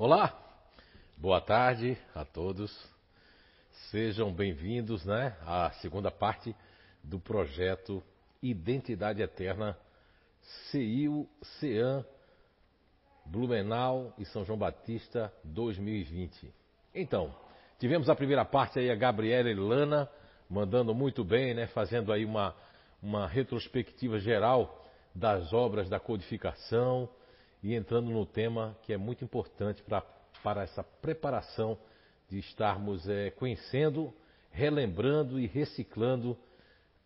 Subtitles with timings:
[0.00, 0.32] Olá,
[1.16, 2.72] boa tarde a todos.
[3.90, 6.54] Sejam bem-vindos né, à segunda parte
[7.02, 8.00] do projeto
[8.40, 9.76] Identidade Eterna
[10.70, 12.04] CIU, CEAM,
[13.26, 16.54] Blumenau e São João Batista 2020.
[16.94, 17.34] Então,
[17.80, 20.08] tivemos a primeira parte aí, a Gabriela e Lana,
[20.48, 22.54] mandando muito bem, né, fazendo aí uma,
[23.02, 24.80] uma retrospectiva geral
[25.12, 27.08] das obras da codificação
[27.62, 30.00] e entrando no tema que é muito importante pra,
[30.42, 31.78] para essa preparação
[32.28, 34.12] de estarmos é, conhecendo,
[34.50, 36.36] relembrando e reciclando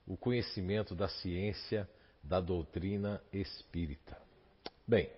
[0.07, 1.89] o conhecimento da ciência
[2.23, 4.17] da doutrina espírita.
[4.87, 5.09] Bem,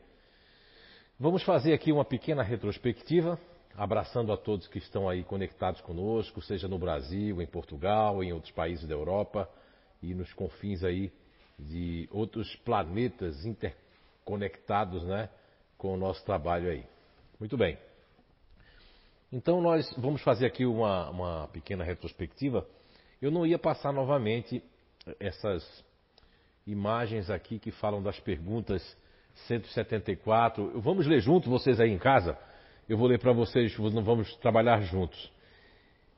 [1.19, 3.39] vamos fazer aqui uma pequena retrospectiva,
[3.77, 8.53] abraçando a todos que estão aí conectados conosco, seja no Brasil, em Portugal, em outros
[8.53, 9.49] países da Europa
[10.03, 11.13] e nos confins aí
[11.59, 13.45] de outros planetas
[14.25, 15.29] interconectados, né,
[15.77, 16.85] com o nosso trabalho aí.
[17.39, 17.79] Muito bem.
[19.31, 22.67] Então nós vamos fazer aqui uma, uma pequena retrospectiva.
[23.21, 24.63] Eu não ia passar novamente
[25.21, 25.85] essas
[26.67, 28.97] imagens aqui que falam das perguntas
[29.47, 30.81] 174.
[30.81, 32.39] Vamos ler juntos, vocês aí em casa?
[32.89, 35.31] Eu vou ler para vocês, não vamos trabalhar juntos.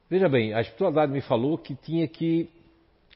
[0.09, 2.51] Veja bem, a espiritualidade me falou que tinha que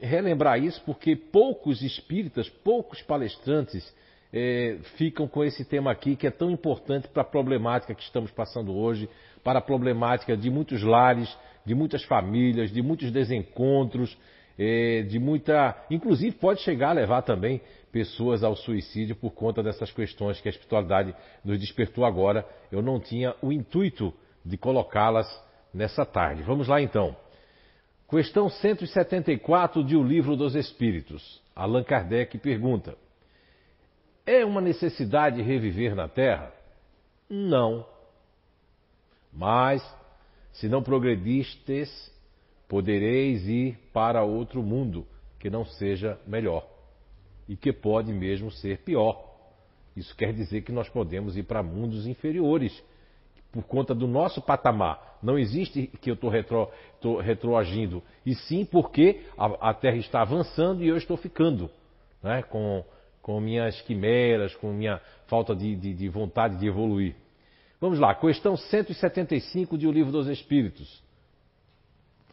[0.00, 3.94] relembrar isso porque poucos espíritas, poucos palestrantes
[4.32, 8.30] é, ficam com esse tema aqui que é tão importante para a problemática que estamos
[8.30, 9.08] passando hoje,
[9.42, 14.16] para a problemática de muitos lares, de muitas famílias, de muitos desencontros,
[14.58, 15.76] é, de muita.
[15.90, 20.50] Inclusive pode chegar a levar também pessoas ao suicídio por conta dessas questões que a
[20.50, 21.14] espiritualidade
[21.44, 22.46] nos despertou agora.
[22.70, 24.14] Eu não tinha o intuito
[24.44, 25.26] de colocá-las
[25.74, 26.42] nessa tarde.
[26.42, 27.16] Vamos lá então.
[28.08, 31.40] Questão 174 de O Livro dos Espíritos.
[31.54, 32.96] Allan Kardec pergunta:
[34.30, 36.52] É uma necessidade reviver na Terra?
[37.28, 37.84] Não.
[39.32, 39.82] Mas,
[40.52, 41.90] se não progredistes,
[42.68, 45.04] podereis ir para outro mundo
[45.40, 46.64] que não seja melhor
[47.48, 49.20] e que pode mesmo ser pior.
[49.96, 52.80] Isso quer dizer que nós podemos ir para mundos inferiores
[53.50, 55.18] por conta do nosso patamar.
[55.20, 56.70] Não existe que eu estou retro,
[57.20, 61.68] retroagindo, e sim porque a, a, Terra está avançando e eu estou ficando,
[62.22, 62.84] né, com,
[63.30, 67.14] com minhas quimeras, com minha falta de, de, de vontade de evoluir.
[67.80, 71.00] Vamos lá, questão 175 de O Livro dos Espíritos.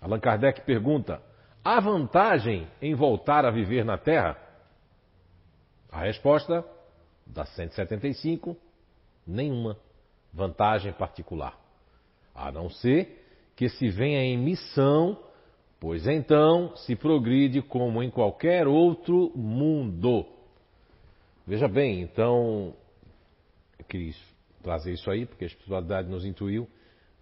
[0.02, 1.22] Allan Kardec pergunta:
[1.63, 4.38] há vantagem em voltar a viver na Terra?
[5.91, 6.66] A resposta
[7.28, 8.57] da 175:
[9.25, 9.78] nenhuma
[10.34, 11.56] vantagem particular,
[12.34, 13.24] a não ser
[13.56, 15.19] que se venha em missão,
[15.80, 20.37] pois então se progride como em qualquer outro mundo.
[21.47, 22.74] Veja bem, então,
[23.80, 24.13] eu queria
[24.62, 26.68] trazer isso aí, porque a espiritualidade nos intuiu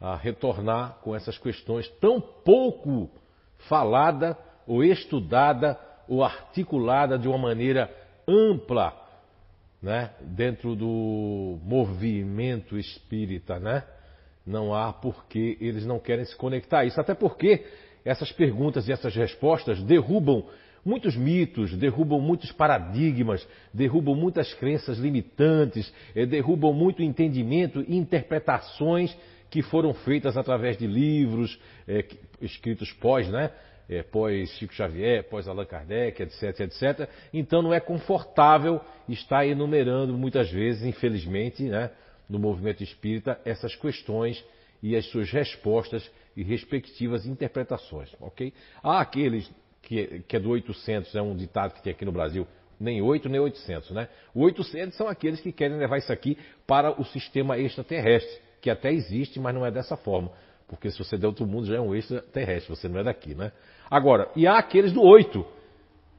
[0.01, 3.07] a retornar com essas questões tão pouco
[3.69, 4.35] falada
[4.65, 7.87] ou estudada ou articulada de uma maneira
[8.27, 8.99] ampla
[9.79, 13.83] né, dentro do movimento espírita, né?
[14.43, 16.99] Não há porque eles não querem se conectar a isso.
[16.99, 17.63] Até porque
[18.03, 20.47] essas perguntas e essas respostas derrubam
[20.85, 29.17] muitos mitos, derrubam muitos paradigmas, derrubam muitas crenças limitantes, eh, derrubam muito entendimento e interpretações
[29.49, 32.05] que foram feitas através de livros é,
[32.41, 33.51] escritos pós, né?
[33.89, 37.09] é, pós Chico Xavier, pós Allan Kardec, etc, etc.
[37.33, 41.91] Então não é confortável estar enumerando muitas vezes, infelizmente, né,
[42.29, 44.43] no movimento espírita, essas questões
[44.81, 48.53] e as suas respostas e respectivas interpretações, ok?
[48.83, 49.49] Há aqueles
[49.85, 52.47] que, que é do 800, é um ditado que tem aqui no Brasil,
[52.79, 54.09] nem 8 nem 800, né?
[54.33, 56.37] O 800 são aqueles que querem levar isso aqui
[56.67, 60.31] para o sistema extraterrestre, que até existe, mas não é dessa forma.
[60.67, 63.35] Porque se você é de outro mundo já é um extraterrestre, você não é daqui,
[63.35, 63.51] né?
[63.89, 65.45] Agora, e há aqueles do 8,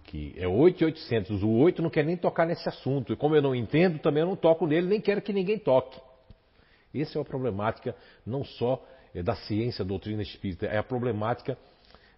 [0.04, 1.42] que é 8 e 800.
[1.42, 3.12] O 8 não quer nem tocar nesse assunto.
[3.12, 6.00] E como eu não entendo, também eu não toco nele, nem quero que ninguém toque.
[6.94, 7.94] Essa é a problemática
[8.24, 8.80] não só
[9.12, 11.58] é, da ciência, doutrina espírita, é a problemática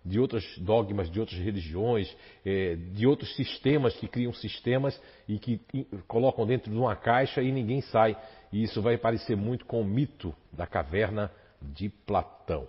[0.05, 2.15] de outros dogmas, de outras religiões,
[2.45, 5.61] é, de outros sistemas que criam sistemas e que
[6.07, 8.17] colocam dentro de uma caixa e ninguém sai.
[8.53, 11.31] E isso vai parecer muito com o mito da caverna
[11.61, 12.67] de Platão.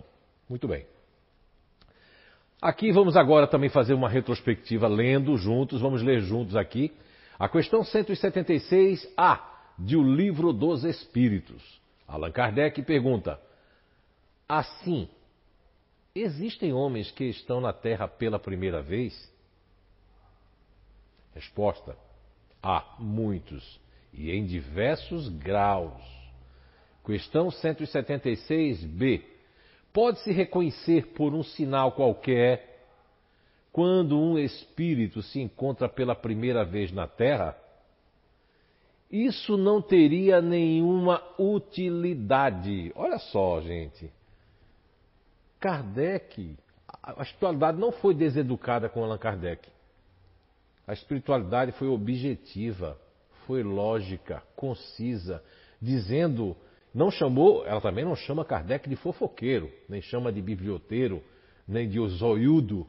[0.48, 0.84] Muito bem.
[2.60, 6.92] Aqui vamos agora também fazer uma retrospectiva lendo juntos, vamos ler juntos aqui
[7.40, 9.40] a questão 176A
[9.78, 11.80] de O Livro dos Espíritos.
[12.06, 13.40] Allan Kardec pergunta:
[14.46, 15.08] Assim,
[16.14, 19.32] existem homens que estão na Terra pela primeira vez?
[21.34, 21.96] Resposta:
[22.62, 23.80] Há muitos
[24.12, 26.20] e em diversos graus
[27.04, 29.22] Questão 176b.
[29.92, 32.86] Pode-se reconhecer por um sinal qualquer
[33.72, 37.56] quando um espírito se encontra pela primeira vez na Terra?
[39.10, 42.92] Isso não teria nenhuma utilidade.
[42.94, 44.12] Olha só, gente.
[45.60, 46.56] Kardec,
[47.02, 49.68] a espiritualidade não foi deseducada com Allan Kardec.
[50.86, 52.98] A espiritualidade foi objetiva,
[53.46, 55.42] foi lógica, concisa,
[55.80, 56.56] dizendo,
[56.94, 61.22] não chamou, ela também não chama Kardec de fofoqueiro, nem chama de biblioteiro,
[61.68, 62.86] nem de zoiudo,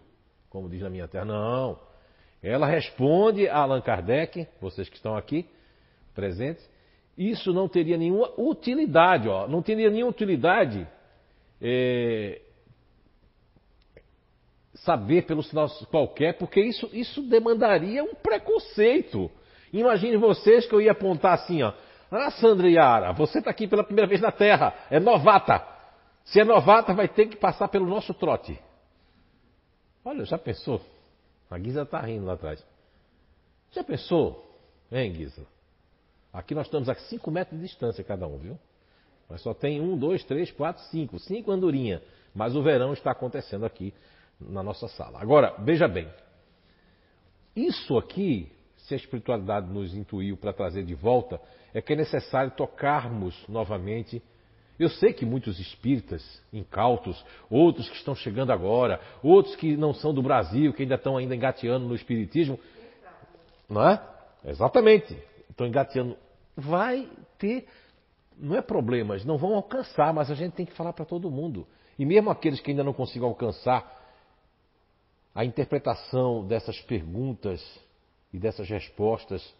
[0.49, 1.25] como diz na minha terra.
[1.25, 1.79] Não.
[2.41, 5.45] Ela responde a Allan Kardec, vocês que estão aqui
[6.15, 6.67] presentes,
[7.17, 10.87] isso não teria nenhuma utilidade, ó, não teria nenhuma utilidade
[11.61, 12.41] é,
[14.73, 19.29] saber pelo sinal qualquer, porque isso, isso demandaria um preconceito.
[19.71, 21.73] Imagine vocês que eu ia apontar assim, ó.
[22.09, 25.65] Ah, Sandra Yara, você está aqui pela primeira vez na Terra, é novata.
[26.25, 28.59] Se é novata, vai ter que passar pelo nosso trote.
[30.03, 30.81] Olha, já pensou?
[31.49, 32.65] A Guisa está rindo lá atrás.
[33.71, 34.45] Já pensou?
[34.91, 35.45] Hein, Guisa?
[36.33, 38.59] Aqui nós estamos a 5 metros de distância cada um, viu?
[39.29, 41.17] Mas só tem um, dois, três, quatro, cinco.
[41.19, 42.01] Cinco andorinha.
[42.35, 43.93] Mas o verão está acontecendo aqui
[44.49, 45.19] na nossa sala.
[45.21, 46.07] Agora, veja bem.
[47.55, 51.39] Isso aqui, se a espiritualidade nos intuiu para trazer de volta,
[51.73, 54.21] é que é necessário tocarmos novamente.
[54.79, 60.13] Eu sei que muitos espíritas incautos, outros que estão chegando agora, outros que não são
[60.13, 62.59] do Brasil, que ainda estão ainda engateando no espiritismo,
[63.69, 64.01] não é?
[64.45, 65.17] Exatamente.
[65.49, 66.17] Estão engateando.
[66.55, 67.67] Vai ter,
[68.37, 71.67] não é problemas, não vão alcançar, mas a gente tem que falar para todo mundo.
[71.99, 74.00] E mesmo aqueles que ainda não consigam alcançar
[75.33, 77.61] a interpretação dessas perguntas
[78.33, 79.53] e dessas respostas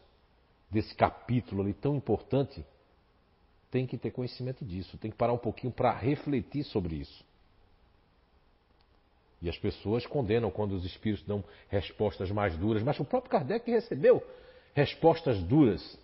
[0.70, 2.66] desse capítulo ali tão importante,
[3.70, 7.24] tem que ter conhecimento disso, tem que parar um pouquinho para refletir sobre isso.
[9.42, 13.70] E as pessoas condenam quando os espíritos dão respostas mais duras, mas o próprio Kardec
[13.70, 14.24] recebeu
[14.74, 16.00] respostas duras.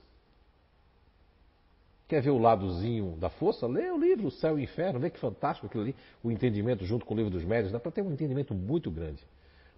[2.08, 3.68] Quer ver o ladozinho da força?
[3.68, 7.14] Lê o livro Céu e Inferno, vê que fantástico aquilo ali, o entendimento junto com
[7.14, 9.22] o livro dos médios, dá para ter um entendimento muito grande.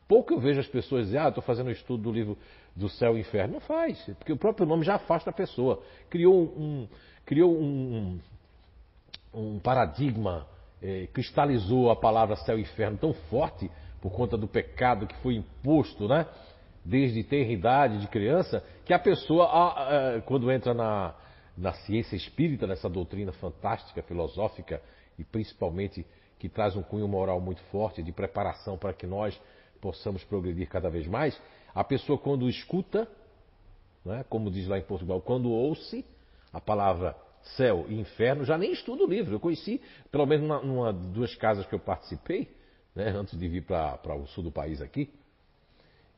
[0.10, 2.36] Pouco eu vejo as pessoas dizer, ah, estou fazendo um estudo do livro
[2.76, 3.54] do céu e inferno.
[3.54, 5.84] Não faz, porque o próprio nome já afasta a pessoa.
[6.10, 6.88] Criou um,
[7.24, 8.20] criou um,
[9.32, 10.48] um paradigma,
[10.82, 13.70] eh, cristalizou a palavra céu e inferno tão forte
[14.02, 16.26] por conta do pecado que foi imposto, né?
[16.84, 19.48] Desde idade de criança, que a pessoa,
[20.26, 21.14] quando entra na,
[21.56, 24.82] na ciência espírita, nessa doutrina fantástica, filosófica
[25.20, 26.04] e principalmente
[26.40, 29.40] que traz um cunho moral muito forte de preparação para que nós
[29.82, 31.40] possamos progredir cada vez mais,
[31.74, 33.08] a pessoa quando escuta,
[34.04, 36.04] né, como diz lá em Portugal, quando ouça
[36.52, 37.16] a palavra
[37.56, 39.36] céu e inferno, já nem estuda o livro.
[39.36, 39.82] Eu conheci,
[40.12, 42.54] pelo menos numa, numa duas casas que eu participei,
[42.96, 45.10] né, antes de vir para o sul do país aqui,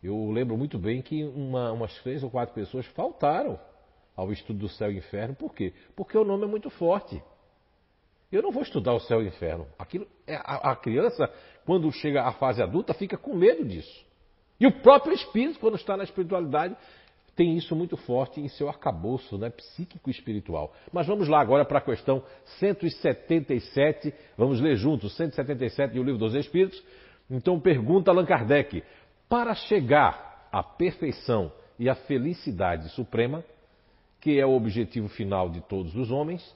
[0.04, 3.60] eu lembro muito bem que uma, umas três ou quatro pessoas faltaram
[4.16, 5.36] ao estudo do céu e inferno.
[5.36, 5.74] Por quê?
[5.96, 7.22] Porque o nome é muito forte.
[8.32, 9.68] Eu não vou estudar o céu e o inferno.
[9.78, 11.30] Aquilo, é, a, a criança,
[11.66, 14.06] quando chega à fase adulta, fica com medo disso.
[14.60, 16.76] E o próprio espírito, quando está na espiritualidade,
[17.36, 20.74] tem isso muito forte em seu arcabouço né, psíquico e espiritual.
[20.94, 22.24] Mas vamos lá agora para a questão
[22.60, 24.14] 177.
[24.38, 26.82] Vamos ler juntos 177 do Livro dos Espíritos.
[27.30, 28.84] Então pergunta Allan Kardec:
[29.28, 33.44] para chegar à perfeição e à felicidade suprema,
[34.20, 36.56] que é o objetivo final de todos os homens,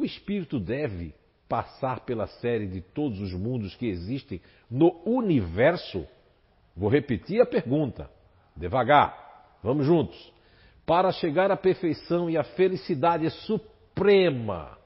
[0.00, 1.14] o espírito deve
[1.46, 4.40] passar pela série de todos os mundos que existem
[4.70, 6.06] no universo?
[6.74, 8.10] Vou repetir a pergunta,
[8.56, 10.32] devagar, vamos juntos.
[10.86, 14.78] Para chegar à perfeição e à felicidade suprema,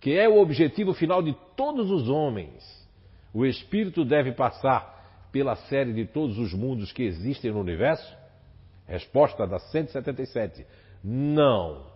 [0.00, 2.64] que é o objetivo final de todos os homens,
[3.32, 8.16] o espírito deve passar pela série de todos os mundos que existem no universo?
[8.86, 10.66] Resposta da 177:
[11.04, 11.86] não.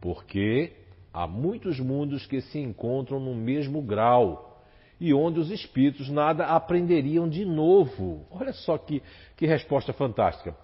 [0.00, 0.77] Porque
[1.12, 4.62] Há muitos mundos que se encontram no mesmo grau
[5.00, 8.26] e onde os espíritos nada aprenderiam de novo.
[8.30, 9.02] Olha só que,
[9.36, 10.56] que resposta fantástica.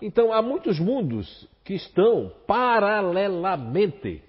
[0.00, 4.22] Então, há muitos mundos que estão paralelamente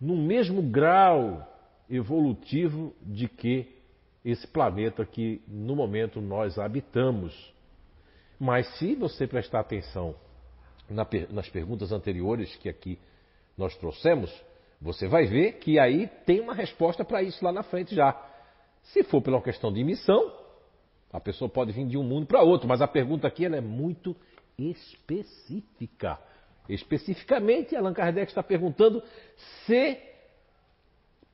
[0.00, 1.46] no mesmo grau
[1.90, 3.78] evolutivo de que
[4.24, 7.54] esse planeta que no momento nós habitamos.
[8.38, 10.14] Mas se você prestar atenção
[11.30, 12.98] nas perguntas anteriores que aqui
[13.58, 14.32] nós trouxemos,
[14.80, 18.16] você vai ver que aí tem uma resposta para isso lá na frente já.
[18.84, 20.32] Se for pela questão de missão,
[21.12, 23.60] a pessoa pode vir de um mundo para outro, mas a pergunta aqui ela é
[23.60, 24.14] muito
[24.56, 26.18] específica.
[26.68, 29.02] Especificamente, Allan Kardec está perguntando
[29.64, 29.98] se,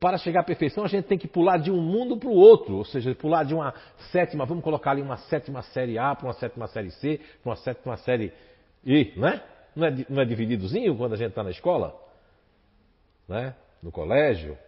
[0.01, 2.77] para chegar à perfeição, a gente tem que pular de um mundo para o outro,
[2.77, 3.75] ou seja, pular de uma
[4.13, 7.57] sétima, vamos colocar ali uma sétima série A para uma sétima série C, para uma
[7.57, 8.33] sétima série
[8.87, 9.45] E, não é?
[9.77, 12.04] Não é, não é divididozinho quando a gente está na escola?
[13.29, 13.55] Né?
[13.83, 14.59] No colégio?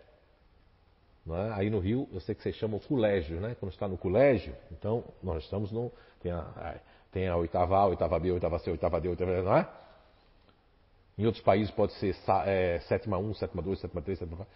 [1.28, 1.52] É?
[1.54, 3.56] Aí no Rio, eu sei que vocês chamam colégio, né?
[3.58, 5.90] Quando está no colégio, então nós estamos no.
[6.22, 9.56] Tem a, tem a oitava A, oitava B, oitava C, oitava D, oitava D, não
[9.56, 9.68] é?
[11.18, 12.14] Em outros países pode ser
[12.46, 14.54] é, sétima 1, sétima 2, sétima 3, sétima 4.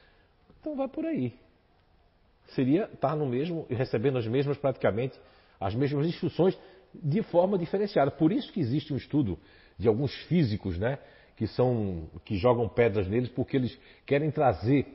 [0.61, 1.35] Então vai por aí.
[2.55, 5.19] Seria estar no mesmo, recebendo as mesmas, praticamente,
[5.59, 6.57] as mesmas instruções
[6.95, 8.11] de forma diferenciada.
[8.11, 9.39] Por isso que existe um estudo
[9.79, 10.99] de alguns físicos, né?
[11.41, 14.87] Que são, que jogam pedras neles porque eles querem trazer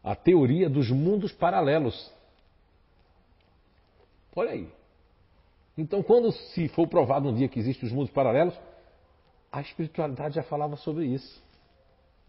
[0.00, 2.12] a teoria dos mundos paralelos.
[4.36, 4.68] Olha aí.
[5.76, 8.54] Então, quando se for provado um dia que existem os mundos paralelos,
[9.50, 11.42] a espiritualidade já falava sobre isso.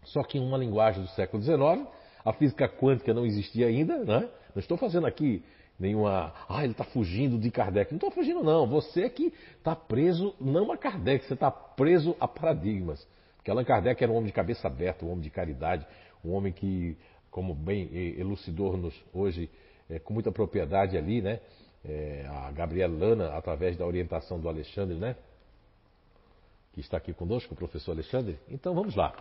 [0.02, 1.86] Só que em uma linguagem do século XIX,
[2.24, 4.28] a física quântica não existia ainda, né?
[4.52, 5.44] Não estou fazendo aqui
[5.78, 6.34] nenhuma.
[6.48, 7.92] Ah, ele está fugindo de Kardec.
[7.92, 8.66] Não estou fugindo, não.
[8.66, 13.06] Você é que está preso não a Kardec, você está preso a paradigmas.
[13.40, 15.86] Porque Allan Kardec era um homem de cabeça aberta, um homem de caridade,
[16.22, 16.94] um homem que,
[17.30, 19.48] como bem elucidou-nos hoje,
[19.88, 21.40] é, com muita propriedade ali, né?
[21.82, 25.16] É, a Gabriela Lana, através da orientação do Alexandre, né?
[26.74, 28.38] que está aqui conosco, o professor Alexandre.
[28.48, 29.14] Então vamos lá.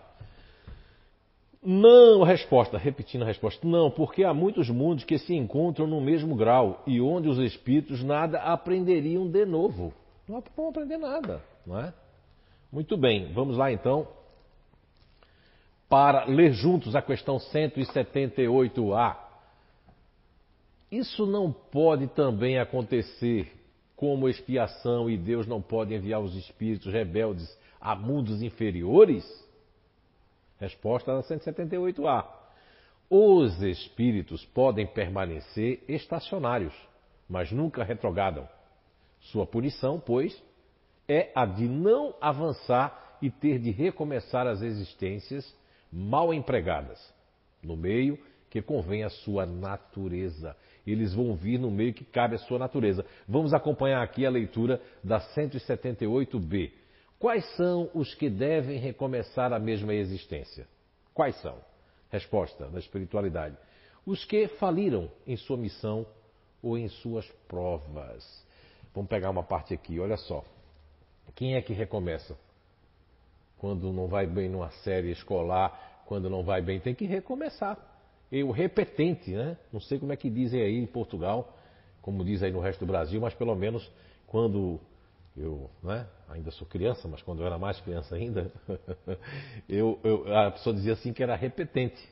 [1.62, 6.36] Não, resposta, repetindo a resposta, não, porque há muitos mundos que se encontram no mesmo
[6.36, 9.94] grau e onde os espíritos nada aprenderiam de novo.
[10.28, 11.94] Não vão aprender nada, não é?
[12.72, 14.08] Muito bem, vamos lá então
[15.90, 19.18] para ler juntos a questão 178A.
[20.92, 23.52] Isso não pode também acontecer
[23.96, 29.26] como expiação e Deus não pode enviar os espíritos rebeldes a mundos inferiores?
[30.60, 32.26] Resposta da 178A.
[33.10, 36.74] Os espíritos podem permanecer estacionários,
[37.28, 38.48] mas nunca retrogradam.
[39.20, 40.40] Sua punição, pois,
[41.10, 45.54] é a de não avançar e ter de recomeçar as existências
[45.92, 47.14] mal empregadas,
[47.62, 48.18] no meio
[48.50, 50.56] que convém à sua natureza
[50.92, 53.06] eles vão vir no meio que cabe à sua natureza.
[53.28, 56.72] Vamos acompanhar aqui a leitura da 178b.
[57.18, 60.68] Quais são os que devem recomeçar a mesma existência?
[61.14, 61.58] Quais são?
[62.10, 63.58] Resposta da espiritualidade:
[64.06, 66.06] os que faliram em sua missão
[66.62, 68.46] ou em suas provas.
[68.94, 70.44] Vamos pegar uma parte aqui, olha só.
[71.36, 72.38] Quem é que recomeça?
[73.58, 77.78] Quando não vai bem numa série escolar, quando não vai bem, tem que recomeçar
[78.32, 79.58] e o repetente, né?
[79.74, 81.58] Não sei como é que dizem aí em Portugal,
[82.02, 83.90] como diz aí no resto do Brasil, mas pelo menos
[84.28, 84.80] quando
[85.36, 88.52] eu né, ainda sou criança, mas quando eu era mais criança ainda,
[89.68, 92.08] eu, eu, a pessoa dizia assim que era repetente.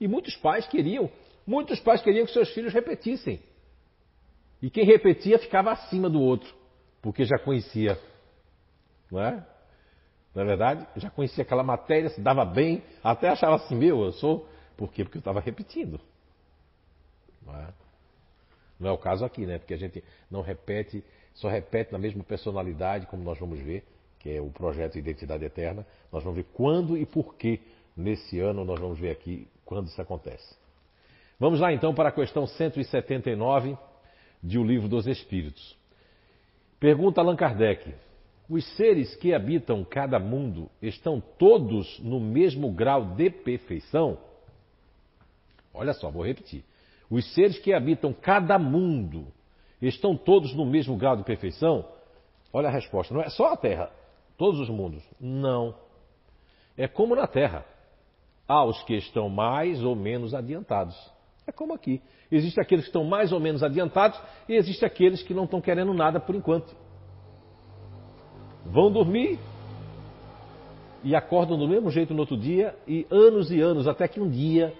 [0.00, 1.10] E muitos pais queriam,
[1.46, 3.40] muitos pais queriam que seus filhos repetissem.
[4.60, 6.52] E quem repetia ficava acima do outro,
[7.00, 7.98] porque já conhecia.
[9.10, 9.46] Não é?
[10.34, 10.86] Não é verdade?
[10.96, 15.04] Já conhecia aquela matéria, se dava bem, até achava assim, meu, eu sou por quê?
[15.04, 16.00] Porque eu estava repetindo.
[17.44, 17.68] Não é?
[18.80, 19.58] não é o caso aqui, né?
[19.58, 23.84] Porque a gente não repete, só repete na mesma personalidade, como nós vamos ver,
[24.18, 25.86] que é o projeto Identidade Eterna.
[26.10, 27.60] Nós vamos ver quando e por que
[27.94, 30.56] nesse ano, nós vamos ver aqui quando isso acontece.
[31.38, 33.76] Vamos lá então para a questão 179
[34.42, 35.76] de O Livro dos Espíritos.
[36.78, 37.94] Pergunta Allan Kardec:
[38.50, 44.18] Os seres que habitam cada mundo estão todos no mesmo grau de perfeição?
[45.72, 46.64] Olha só, vou repetir.
[47.08, 49.28] Os seres que habitam cada mundo
[49.80, 51.86] estão todos no mesmo grau de perfeição?
[52.52, 53.14] Olha a resposta.
[53.14, 53.88] Não é só a Terra,
[54.36, 55.04] todos os mundos.
[55.20, 55.72] Não.
[56.76, 57.64] É como na Terra.
[58.48, 60.96] Há os que estão mais ou menos adiantados.
[61.46, 62.02] É como aqui.
[62.32, 65.94] Existem aqueles que estão mais ou menos adiantados e existem aqueles que não estão querendo
[65.94, 66.79] nada por enquanto.
[68.64, 69.38] Vão dormir
[71.02, 74.28] e acordam do mesmo jeito no outro dia e anos e anos, até que um
[74.28, 74.74] dia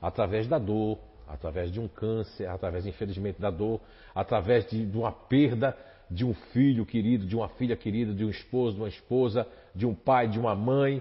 [0.00, 3.80] através da dor, através de um câncer, através, infelizmente, da dor,
[4.14, 5.76] através de, de, uma perda
[6.10, 9.86] de um filho querido, de uma filha querida, de um esposo, de uma esposa, de
[9.86, 11.00] um pai, de uma mãe.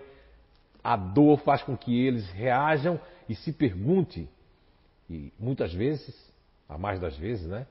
[0.83, 4.29] A dor faz com que eles reajam e se perguntem,
[5.09, 6.15] e muitas vezes,
[6.67, 7.65] a mais das vezes, né?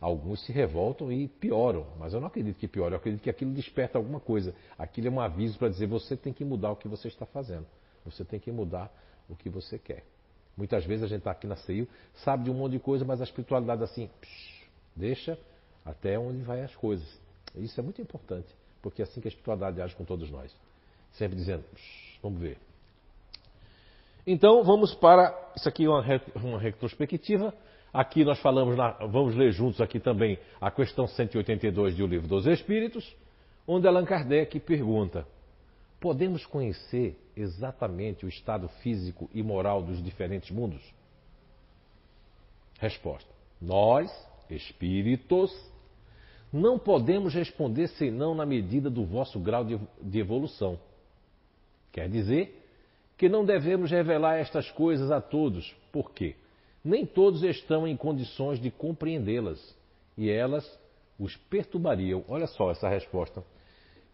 [0.00, 3.52] Alguns se revoltam e pioram, mas eu não acredito que piore, eu acredito que aquilo
[3.52, 4.54] desperta alguma coisa.
[4.78, 7.66] Aquilo é um aviso para dizer: você tem que mudar o que você está fazendo,
[8.04, 8.92] você tem que mudar
[9.28, 10.04] o que você quer.
[10.54, 13.20] Muitas vezes a gente está aqui na CEIU, sabe de um monte de coisa, mas
[13.20, 15.38] a espiritualidade assim, psh, deixa
[15.84, 17.06] até onde vai as coisas.
[17.54, 18.48] Isso é muito importante,
[18.82, 20.54] porque é assim que a espiritualidade age com todos nós.
[21.12, 21.64] Sempre dizendo,
[22.22, 22.58] vamos ver.
[24.26, 25.52] Então vamos para.
[25.56, 26.02] Isso aqui é uma,
[26.36, 27.54] uma retrospectiva.
[27.92, 28.76] Aqui nós falamos,
[29.10, 33.16] vamos ler juntos aqui também a questão 182 do Livro dos Espíritos,
[33.66, 35.26] onde Allan Kardec pergunta:
[36.00, 40.82] Podemos conhecer exatamente o estado físico e moral dos diferentes mundos?
[42.78, 44.10] Resposta: Nós,
[44.50, 45.50] espíritos,
[46.52, 50.78] não podemos responder senão na medida do vosso grau de, de evolução.
[51.92, 52.62] Quer dizer
[53.16, 55.74] que não devemos revelar estas coisas a todos.
[55.90, 56.36] Por quê?
[56.86, 59.76] Nem todos estão em condições de compreendê-las
[60.16, 60.64] e elas
[61.18, 62.24] os perturbariam.
[62.28, 63.42] Olha só essa resposta.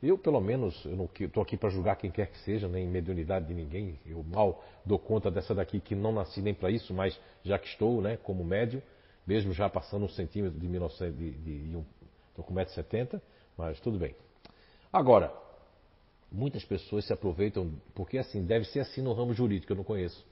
[0.02, 3.52] Eu, pelo menos, eu estou aqui para julgar quem quer que seja, nem mediunidade de
[3.52, 4.00] ninguém.
[4.06, 7.68] Eu mal dou conta dessa daqui que não nasci nem para isso, mas já que
[7.68, 8.82] estou, né, como médio,
[9.26, 11.84] mesmo já passando um centímetro de 1900, de, de, de um,
[12.34, 13.20] com 1,70m,
[13.54, 14.16] mas tudo bem.
[14.90, 15.30] Agora,
[16.30, 20.24] muitas pessoas se aproveitam, porque assim, deve ser assim no ramo jurídico, eu não conheço,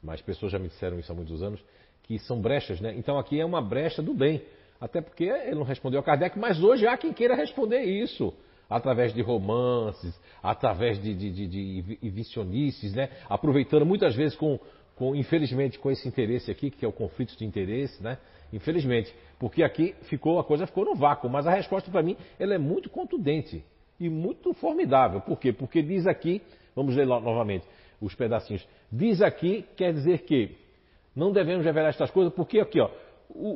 [0.00, 1.60] mas pessoas já me disseram isso há muitos anos,
[2.10, 2.92] que são brechas, né?
[2.96, 4.42] Então aqui é uma brecha do bem.
[4.80, 8.34] Até porque ele não respondeu a Kardec, mas hoje há quem queira responder isso
[8.68, 13.10] através de romances, através de, de, de, de visionices, né?
[13.28, 14.58] aproveitando muitas vezes com,
[14.96, 18.18] com, infelizmente, com esse interesse aqui, que é o conflito de interesse, né?
[18.52, 22.54] Infelizmente, porque aqui ficou a coisa ficou no vácuo, mas a resposta para mim ela
[22.54, 23.64] é muito contundente
[24.00, 25.20] e muito formidável.
[25.20, 25.52] Por quê?
[25.52, 26.42] Porque diz aqui,
[26.74, 27.64] vamos ler novamente
[28.00, 28.66] os pedacinhos.
[28.90, 30.58] Diz aqui quer dizer que
[31.14, 32.90] não devemos revelar estas coisas, porque aqui, ó,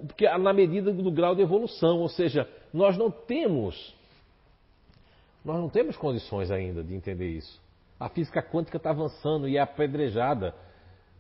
[0.07, 3.95] porque na medida do grau de evolução, ou seja, nós não temos
[5.45, 7.61] nós não temos condições ainda de entender isso.
[8.01, 10.55] A física quântica está avançando e é apedrejada.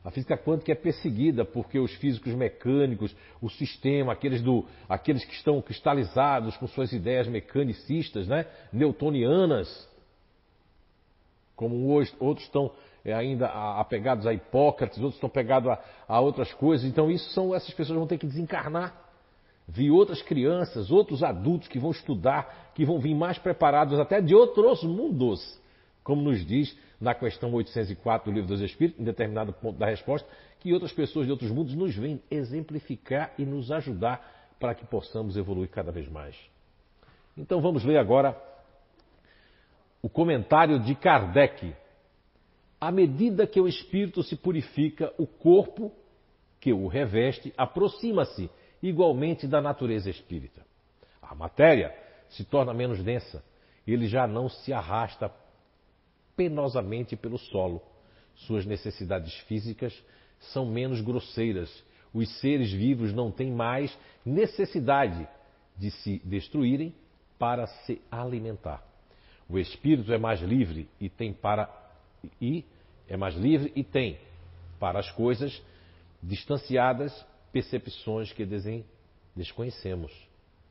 [0.03, 5.35] A física quântica é perseguida porque os físicos mecânicos, o sistema, aqueles, do, aqueles que
[5.35, 9.89] estão cristalizados com suas ideias mecanicistas, né, newtonianas,
[11.55, 12.73] como hoje, outros estão
[13.13, 13.47] ainda
[13.79, 16.87] apegados a Hipócrates, outros estão pegados a, a outras coisas.
[16.87, 18.95] Então, isso são essas pessoas vão ter que desencarnar.
[19.67, 24.35] Vi outras crianças, outros adultos que vão estudar, que vão vir mais preparados até de
[24.35, 25.61] outros mundos,
[26.03, 30.29] como nos diz na questão 804 do Livro dos Espíritos, em determinado ponto da resposta,
[30.61, 35.37] que outras pessoas de outros mundos nos vêm exemplificar e nos ajudar para que possamos
[35.37, 36.37] evoluir cada vez mais.
[37.37, 38.37] Então vamos ler agora
[40.01, 41.75] o comentário de Kardec.
[42.85, 45.91] À medida que o espírito se purifica, o corpo
[46.61, 48.51] que o reveste aproxima-se
[48.83, 50.63] igualmente da natureza espírita.
[51.23, 51.97] A matéria
[52.29, 53.43] se torna menos densa,
[53.87, 55.33] ele já não se arrasta
[56.37, 57.81] penosamente pelo solo.
[58.35, 59.99] Suas necessidades físicas
[60.39, 61.83] são menos grosseiras.
[62.13, 65.27] Os seres vivos não têm mais necessidade
[65.75, 66.95] de se destruírem
[67.39, 68.87] para se alimentar.
[69.49, 71.83] O espírito é mais livre e tem para
[72.41, 72.65] e
[73.09, 74.19] é mais livre e tem
[74.79, 75.63] para as coisas
[76.23, 78.47] distanciadas percepções que
[79.35, 80.13] desconhecemos.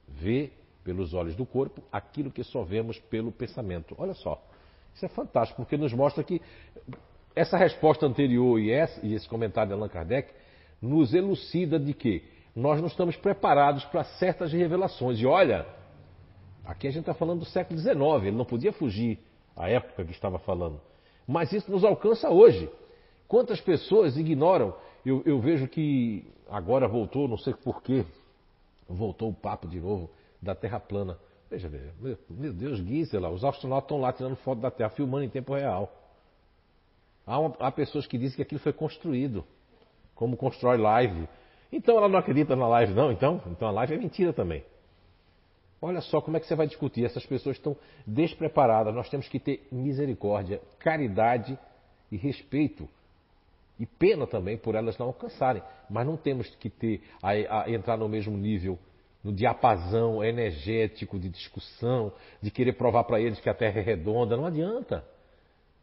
[0.07, 0.51] Vê
[0.83, 3.95] pelos olhos do corpo aquilo que só vemos pelo pensamento.
[3.97, 4.41] Olha só,
[4.93, 6.41] isso é fantástico, porque nos mostra que
[7.35, 10.31] essa resposta anterior e esse, comentário de Allan Kardec
[10.81, 12.23] nos elucida de que
[12.55, 15.19] nós não estamos preparados para certas revelações.
[15.19, 15.65] E olha,
[16.63, 19.17] aqui a gente está falando do século XIX, ele não podia fugir
[19.55, 20.79] à época que estava falando.
[21.27, 22.69] Mas isso nos alcança hoje.
[23.27, 24.75] Quantas pessoas ignoram?
[25.05, 28.05] Eu, eu vejo que agora voltou, não sei porquê,
[28.87, 30.09] voltou o papo de novo
[30.41, 31.17] da Terra plana.
[31.49, 35.29] Veja, meu, meu Deus, Gisela, os astronautas estão lá tirando foto da Terra, filmando em
[35.29, 35.91] tempo real.
[37.25, 39.43] Há, uma, há pessoas que dizem que aquilo foi construído,
[40.15, 41.27] como constrói live.
[41.71, 43.11] Então ela não acredita na live, não?
[43.11, 44.63] Então, então a live é mentira também.
[45.85, 47.03] Olha só como é que você vai discutir.
[47.03, 47.75] Essas pessoas estão
[48.07, 48.95] despreparadas.
[48.95, 51.59] Nós temos que ter misericórdia, caridade
[52.09, 52.87] e respeito
[53.77, 55.61] e pena também por elas não alcançarem.
[55.89, 58.79] Mas não temos que ter a, a entrar no mesmo nível,
[59.21, 64.37] no diapasão energético de discussão, de querer provar para eles que a Terra é redonda.
[64.37, 65.03] Não adianta.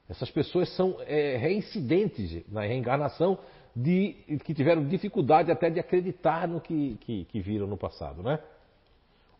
[0.08, 3.38] Essas pessoas são é, reincidentes na reencarnação
[3.76, 8.38] de, que tiveram dificuldade até de acreditar no que, que, que viram no passado, né?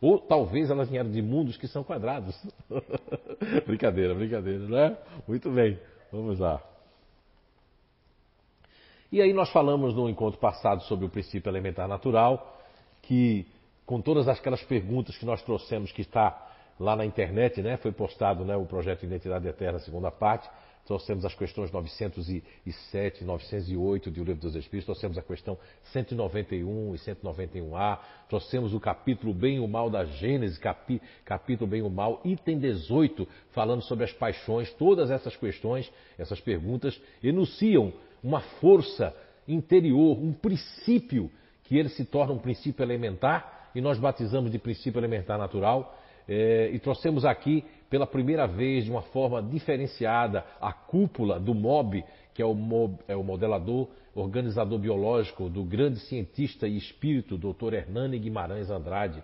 [0.00, 2.34] Ou talvez elas vieram de mundos que são quadrados.
[3.66, 4.96] brincadeira, brincadeira, né?
[5.28, 5.78] Muito bem,
[6.10, 6.62] vamos lá.
[9.12, 12.58] E aí nós falamos no encontro passado sobre o princípio elementar natural,
[13.02, 13.46] que
[13.84, 18.44] com todas aquelas perguntas que nós trouxemos, que está lá na internet, né, foi postado
[18.44, 20.48] né, o projeto Identidade Eterna, segunda parte,
[20.86, 25.56] trouxemos as questões 907 e 908 do Livro dos Espíritos, trouxemos a questão
[25.92, 31.80] 191 e 191A, trouxemos o capítulo Bem e o Mal da Gênesis, capi, capítulo Bem
[31.80, 34.72] e o Mal, item 18, falando sobre as paixões.
[34.72, 39.14] Todas essas questões, essas perguntas, enunciam uma força
[39.46, 41.30] interior, um princípio,
[41.64, 45.96] que ele se torna um princípio elementar, e nós batizamos de princípio elementar natural,
[46.28, 52.04] é, e trouxemos aqui pela primeira vez, de uma forma diferenciada, a cúpula do MOB,
[52.32, 57.74] que é o, mob, é o modelador, organizador biológico do grande cientista e espírito, Dr.
[57.74, 59.20] Hernani Guimarães Andrade.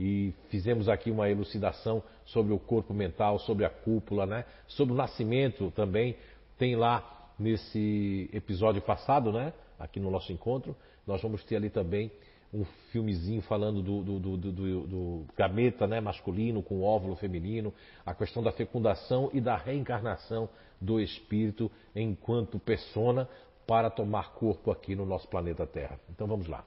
[0.00, 4.44] E fizemos aqui uma elucidação sobre o corpo mental, sobre a cúpula, né?
[4.66, 6.16] sobre o nascimento também.
[6.56, 9.52] Tem lá nesse episódio passado, né?
[9.78, 10.74] aqui no nosso encontro,
[11.06, 12.10] nós vamos ter ali também
[12.52, 17.72] um filmezinho falando do, do, do, do, gameta né, masculino com óvulo feminino,
[18.06, 20.48] a questão da fecundação e da reencarnação
[20.80, 23.28] do espírito enquanto persona
[23.66, 26.00] para tomar corpo aqui no nosso planeta Terra.
[26.10, 26.64] Então vamos lá.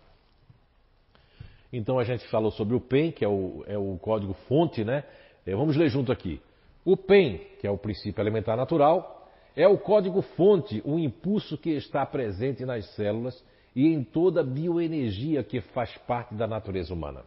[1.73, 5.03] Então a gente falou sobre o PEN, que é o, é o código fonte, né?
[5.45, 6.39] É, vamos ler junto aqui.
[6.85, 11.71] O PEN, que é o princípio elementar natural, é o código fonte, o impulso que
[11.71, 13.43] está presente nas células
[13.75, 17.23] e em toda a bioenergia que faz parte da natureza humana.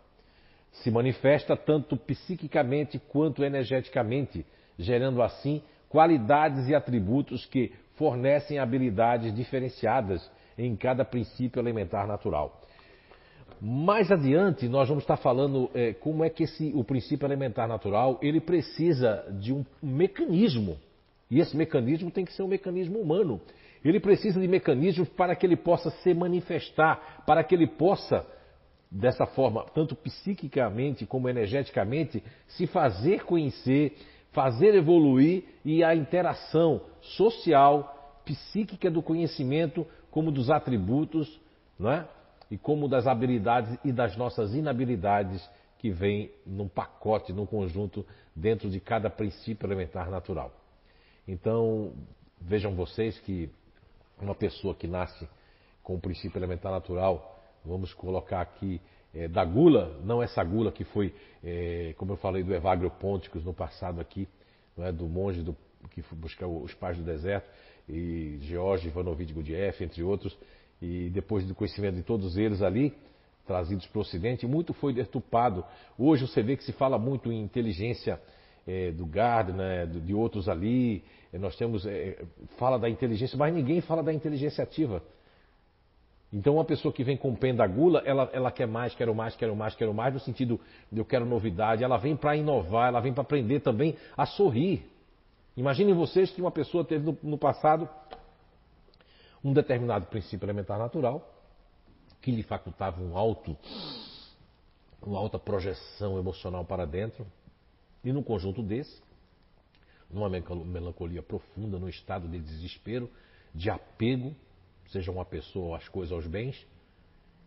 [0.72, 4.44] Se manifesta tanto psiquicamente quanto energeticamente,
[4.78, 10.28] gerando assim qualidades e atributos que fornecem habilidades diferenciadas
[10.58, 12.60] em cada princípio elementar natural.
[13.60, 18.18] Mais adiante, nós vamos estar falando é, como é que esse, o princípio elementar natural
[18.20, 20.76] ele precisa de um mecanismo.
[21.30, 23.40] E esse mecanismo tem que ser um mecanismo humano.
[23.84, 28.26] Ele precisa de mecanismos para que ele possa se manifestar, para que ele possa,
[28.90, 33.94] dessa forma, tanto psiquicamente como energeticamente, se fazer conhecer,
[34.32, 41.40] fazer evoluir e a interação social, psíquica do conhecimento, como dos atributos,
[41.78, 42.08] não é?
[42.50, 45.46] E como das habilidades e das nossas inabilidades
[45.78, 50.52] que vêm num pacote, num conjunto, dentro de cada princípio elementar natural.
[51.28, 51.92] Então,
[52.40, 53.50] vejam vocês que
[54.20, 55.28] uma pessoa que nasce
[55.82, 58.80] com o princípio elementar natural, vamos colocar aqui
[59.14, 63.44] é, da gula, não essa gula que foi, é, como eu falei, do Evagrio Ponticus
[63.44, 64.28] no passado aqui,
[64.78, 65.56] é, do monge do,
[65.90, 67.48] que foi buscar os pais do deserto,
[67.88, 70.36] e George Ivanovich Gurdjieff, entre outros,
[70.80, 72.92] e depois do conhecimento de todos eles ali,
[73.46, 75.64] trazidos para o Ocidente, muito foi detupado.
[75.98, 78.18] Hoje você vê que se fala muito em inteligência
[78.66, 81.04] é, do Gardner, né, de outros ali,
[81.38, 82.24] nós temos, é,
[82.58, 85.02] fala da inteligência, mas ninguém fala da inteligência ativa.
[86.32, 89.36] Então, uma pessoa que vem com o da gula, ela, ela quer mais, quero mais,
[89.36, 91.84] quero mais, quero mais, no sentido de eu quero novidade.
[91.84, 94.84] Ela vem para inovar, ela vem para aprender também a sorrir.
[95.56, 97.88] Imaginem vocês que uma pessoa teve no, no passado
[99.44, 101.30] um determinado princípio elementar natural
[102.24, 103.54] que lhe facultava um alto,
[105.02, 107.26] uma alta projeção emocional para dentro.
[108.02, 109.02] E num conjunto desse,
[110.14, 113.10] numa melancolia profunda, num estado de desespero,
[113.52, 114.34] de apego,
[114.88, 116.64] seja uma pessoa às coisas, aos bens,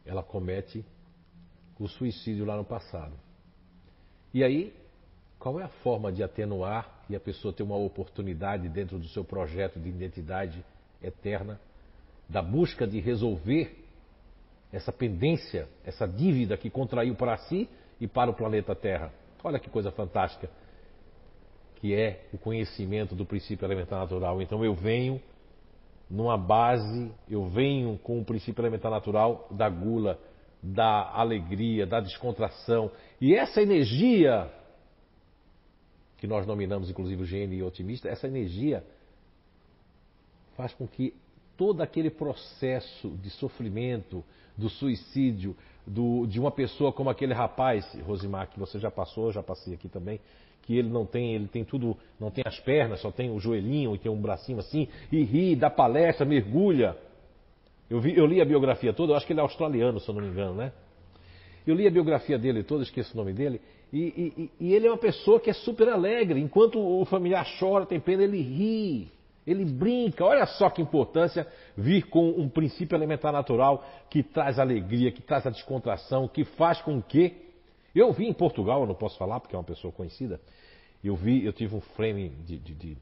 [0.06, 0.84] ela comete
[1.80, 3.14] o suicídio lá no passado.
[4.34, 4.74] E aí,
[5.40, 9.24] qual é a forma de atenuar e a pessoa ter uma oportunidade dentro do seu
[9.24, 10.64] projeto de identidade
[11.02, 11.60] eterna,
[12.28, 13.86] da busca de resolver
[14.74, 17.70] essa pendência, essa dívida que contraiu para si
[18.02, 19.14] e para o planeta Terra?
[19.42, 20.50] Olha que coisa fantástica
[21.80, 24.42] que é o conhecimento do princípio elementar natural.
[24.42, 25.22] Então eu venho
[26.10, 30.20] numa base, eu venho com o princípio elementar natural da gula,
[30.62, 32.92] da alegria, da descontração.
[33.22, 34.52] E essa energia,
[36.18, 38.84] que nós nominamos inclusive o gene otimista, essa energia
[40.56, 41.14] faz com que
[41.56, 44.24] todo aquele processo de sofrimento,
[44.56, 49.44] do suicídio, do, de uma pessoa como aquele rapaz, Rosimar, que você já passou, já
[49.44, 50.20] passei aqui também,
[50.68, 53.96] que ele não tem, ele tem tudo, não tem as pernas, só tem o joelhinho
[53.96, 56.94] e tem um bracinho assim, e ri, dá palestra, mergulha.
[57.90, 60.14] Eu, vi, eu li a biografia toda, eu acho que ele é australiano, se eu
[60.14, 60.74] não me engano, né?
[61.66, 63.62] Eu li a biografia dele toda, esqueço o nome dele,
[63.94, 66.42] e, e, e ele é uma pessoa que é super alegre.
[66.42, 69.08] Enquanto o familiar chora, tem pena, ele ri,
[69.46, 70.26] ele brinca.
[70.26, 75.48] Olha só que importância vir com um princípio elementar natural que traz alegria, que traz
[75.48, 77.47] a descontração, que faz com que
[77.96, 80.40] eu vi em Portugal, eu não posso falar porque é uma pessoa conhecida,
[81.04, 82.98] eu vi, eu tive um frame de, de, de,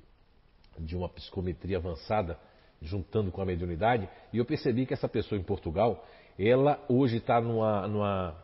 [0.80, 2.38] de uma psicometria avançada
[2.82, 6.06] juntando com a mediunidade e eu percebi que essa pessoa em Portugal,
[6.38, 8.36] ela hoje está numa, numa,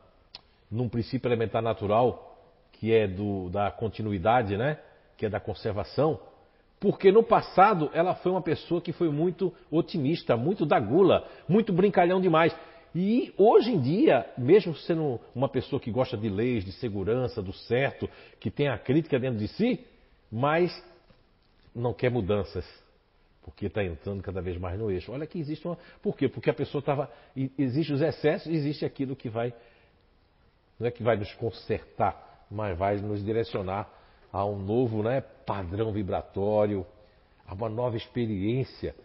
[0.69, 2.27] num princípio elementar natural
[2.71, 4.79] que é do, da continuidade, né?
[5.17, 6.19] que é da conservação,
[6.81, 11.71] Porque no passado ela foi uma pessoa que foi muito otimista, muito da gula, muito
[11.71, 12.55] brincalhão demais.
[12.93, 17.53] E hoje em dia, mesmo sendo uma pessoa que gosta de leis, de segurança, do
[17.53, 19.79] certo, que tem a crítica dentro de si,
[20.29, 20.71] mas
[21.73, 22.65] não quer mudanças,
[23.41, 25.11] porque está entrando cada vez mais no eixo.
[25.11, 25.77] Olha que existe uma.
[26.01, 26.27] Por quê?
[26.27, 27.09] Porque a pessoa estava.
[27.57, 29.53] Existe os excessos, existe aquilo que vai.
[30.77, 33.89] Não é que vai nos consertar, mas vai nos direcionar
[34.33, 36.85] a um novo né, padrão vibratório,
[37.47, 38.95] a uma nova experiência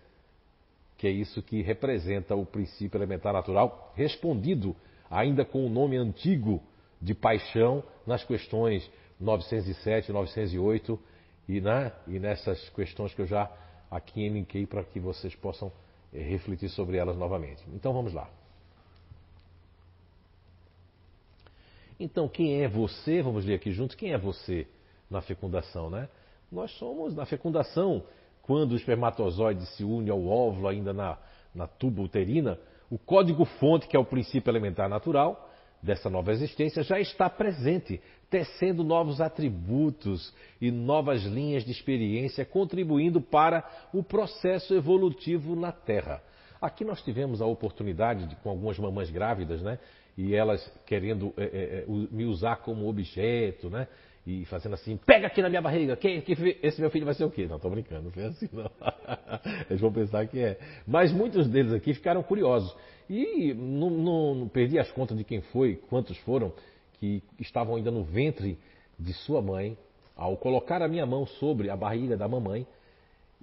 [0.97, 4.75] que é isso que representa o princípio elementar natural, respondido
[5.11, 6.63] ainda com o nome antigo
[7.01, 10.99] de paixão nas questões 907, 908
[11.49, 13.51] e, né, e nessas questões que eu já
[13.91, 15.73] aqui elenquei para que vocês possam
[16.13, 17.63] é, refletir sobre elas novamente.
[17.73, 18.29] Então vamos lá.
[21.99, 23.23] Então, quem é você?
[23.23, 23.97] Vamos ler aqui juntos.
[23.97, 24.67] Quem é você
[25.09, 26.09] na fecundação, né?
[26.53, 28.05] Nós somos na fecundação
[28.47, 31.19] quando o espermatozoide se une ao óvulo ainda na,
[31.55, 35.51] na tuba uterina, o código-fonte, que é o princípio elementar natural
[35.83, 43.21] dessa nova existência, já está presente, tecendo novos atributos e novas linhas de experiência, contribuindo
[43.21, 46.23] para o processo evolutivo na Terra.
[46.61, 49.79] Aqui nós tivemos a oportunidade de, com algumas mamães grávidas, né?
[50.17, 53.87] E elas querendo é, é, me usar como objeto, né?
[54.27, 57.25] E fazendo assim, pega aqui na minha barriga, quem, quem, esse meu filho vai ser
[57.25, 57.47] o quê?
[57.47, 58.69] Não, tô brincando, não foi assim não.
[59.71, 60.59] Eles vão pensar que é.
[60.85, 62.75] Mas muitos deles aqui ficaram curiosos.
[63.09, 66.53] E não, não, não, perdi as contas de quem foi, quantos foram,
[66.99, 68.59] que estavam ainda no ventre
[68.99, 69.79] de sua mãe.
[70.17, 72.67] Ao colocar a minha mão sobre a barriga da mamãe,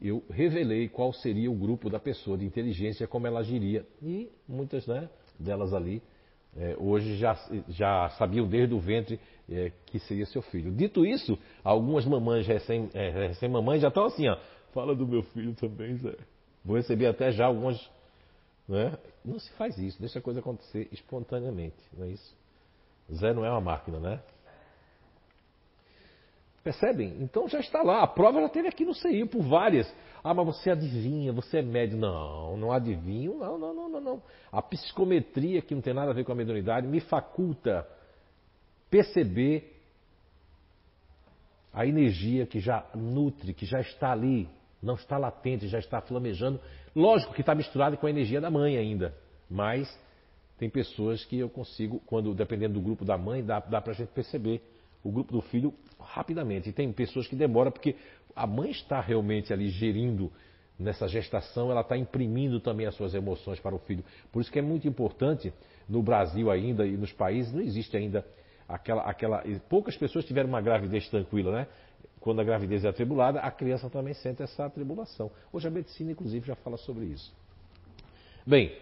[0.02, 3.86] eu revelei qual seria o grupo da pessoa de inteligência, como ela agiria.
[4.02, 5.08] E muitas né,
[5.40, 6.02] delas ali
[6.58, 7.36] é, hoje já,
[7.70, 10.72] já sabiam desde o ventre é, que seria seu filho.
[10.72, 14.38] Dito isso, algumas mamães recém, é, recém-mamães já estão assim, ó,
[14.74, 16.16] fala do meu filho também, Zé.
[16.64, 17.80] Vou receber até já algumas.
[18.68, 18.98] Né?
[19.26, 22.36] Não se faz isso, deixa a coisa acontecer espontaneamente, não é isso?
[23.14, 24.22] Zé não é uma máquina, né?
[26.64, 27.18] Percebem?
[27.20, 28.04] Então já está lá.
[28.04, 29.94] A prova já teve aqui no CI por várias.
[30.24, 31.98] Ah, mas você adivinha, você é médio.
[31.98, 34.24] Não, não adivinho, não, não, não, não, não.
[34.52, 37.86] A psicometria, que não tem nada a ver com a mediunidade, me faculta
[38.90, 39.74] perceber
[41.74, 44.48] a energia que já nutre, que já está ali,
[44.82, 46.62] não está latente, já está flamejando.
[46.96, 49.14] Lógico que está misturado com a energia da mãe ainda,
[49.50, 49.90] mas
[50.58, 53.96] tem pessoas que eu consigo, quando dependendo do grupo da mãe, dá, dá para a
[53.96, 54.62] gente perceber
[55.04, 55.74] o grupo do filho
[56.06, 56.70] rapidamente.
[56.70, 57.96] E tem pessoas que demoram porque
[58.36, 60.32] a mãe está realmente ali gerindo
[60.78, 64.04] nessa gestação, ela está imprimindo também as suas emoções para o filho.
[64.32, 65.54] Por isso que é muito importante,
[65.88, 68.26] no Brasil ainda e nos países, não existe ainda
[68.68, 69.04] aquela.
[69.04, 71.68] aquela poucas pessoas tiveram uma gravidez tranquila, né?
[72.20, 75.30] Quando a gravidez é atribulada, a criança também sente essa atribulação.
[75.52, 77.34] Hoje a medicina, inclusive, já fala sobre isso.
[78.48, 78.74] Bem,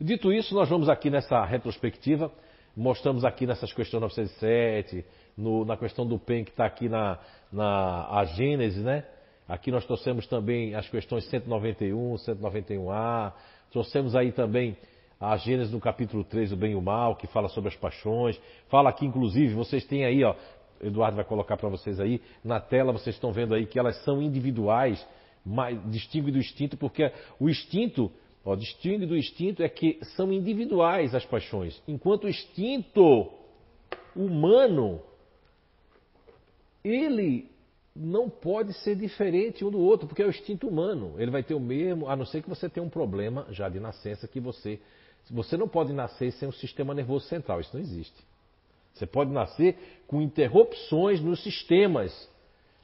[0.00, 2.32] dito isso, nós vamos aqui nessa retrospectiva,
[2.76, 5.04] mostramos aqui nessas questões 907,
[5.36, 7.18] no, na questão do PEN que está aqui na,
[7.52, 9.04] na a Gênese, né?
[9.48, 13.32] Aqui nós trouxemos também as questões 191, 191A,
[13.70, 14.76] trouxemos aí também
[15.20, 18.40] a Gênesis no capítulo 3, o bem e o mal, que fala sobre as paixões.
[18.68, 20.34] Fala aqui, inclusive, vocês têm aí, ó,
[20.80, 24.22] Eduardo vai colocar para vocês aí, na tela vocês estão vendo aí que elas são
[24.22, 25.06] individuais,
[25.44, 28.10] mas distingue do instinto, porque o instinto,
[28.44, 33.30] ó, distingue do instinto é que são individuais as paixões, enquanto o instinto
[34.14, 35.00] humano
[36.84, 37.50] ele
[37.94, 41.14] não pode ser diferente um do outro, porque é o instinto humano.
[41.18, 43.80] Ele vai ter o mesmo, a não ser que você tenha um problema já de
[43.80, 44.80] nascença que você.
[45.30, 48.24] Você não pode nascer sem um sistema nervoso central, isso não existe.
[48.94, 52.28] Você pode nascer com interrupções nos sistemas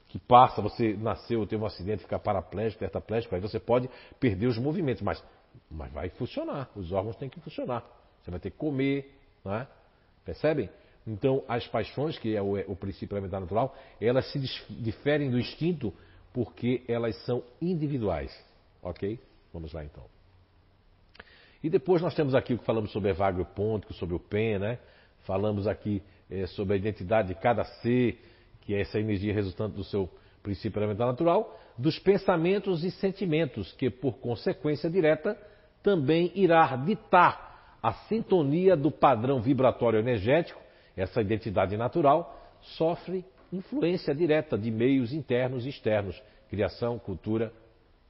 [0.07, 3.89] que passa, você nasceu, teve um acidente, fica paraplégico, tetraplégico, aí você pode
[4.19, 5.21] perder os movimentos, mas,
[5.69, 7.83] mas vai funcionar, os órgãos têm que funcionar.
[8.21, 9.67] Você vai ter que comer, não é?
[10.25, 10.69] Percebem?
[11.05, 15.93] Então, as paixões, que é o, o princípio elementar natural, elas se diferem do instinto
[16.33, 18.31] porque elas são individuais.
[18.81, 19.19] Ok?
[19.53, 20.03] Vamos lá então.
[21.63, 24.79] E depois nós temos aqui o que falamos sobre Evagrio Pontico, sobre o PEN, né?
[25.25, 28.21] Falamos aqui é, sobre a identidade de cada ser,
[28.61, 30.09] que é essa energia resultante do seu
[30.43, 35.37] princípio elementar natural, dos pensamentos e sentimentos, que por consequência direta
[35.87, 40.59] também irá ditar a sintonia do padrão vibratório energético
[40.97, 43.23] essa identidade natural sofre
[43.53, 47.53] influência direta de meios internos e externos, criação, cultura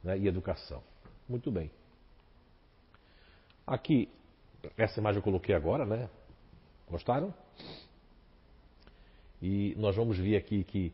[0.04, 0.82] né, e educação.
[1.30, 1.70] Muito bem.
[3.68, 4.10] Aqui,
[4.76, 6.10] essa imagem eu coloquei agora, né?
[6.90, 7.32] Gostaram?
[9.40, 10.92] E nós vamos ver aqui que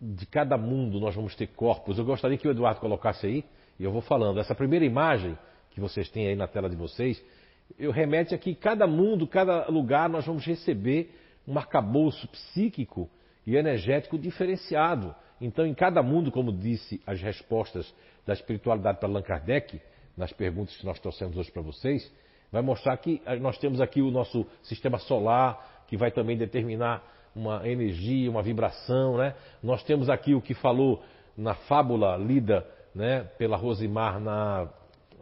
[0.00, 1.98] de cada mundo nós vamos ter corpos.
[1.98, 3.44] Eu gostaria que o Eduardo colocasse aí,
[3.76, 4.38] e eu vou falando.
[4.38, 5.36] Essa primeira imagem
[5.72, 7.22] que vocês têm aí na tela de vocês,
[7.78, 11.14] eu remete aqui, cada mundo, cada lugar, nós vamos receber
[11.46, 13.08] um arcabouço psíquico
[13.46, 15.14] e energético diferenciado.
[15.40, 17.92] Então, em cada mundo, como disse as respostas
[18.26, 19.80] da espiritualidade para Allan Kardec,
[20.16, 22.12] nas perguntas que nós trouxemos hoje para vocês,
[22.50, 27.02] vai mostrar que nós temos aqui o nosso sistema solar, que vai também determinar
[27.34, 29.34] uma energia, uma vibração, né?
[29.62, 31.02] Nós temos aqui o que falou
[31.36, 34.68] na fábula lida né, pela Rosimar na,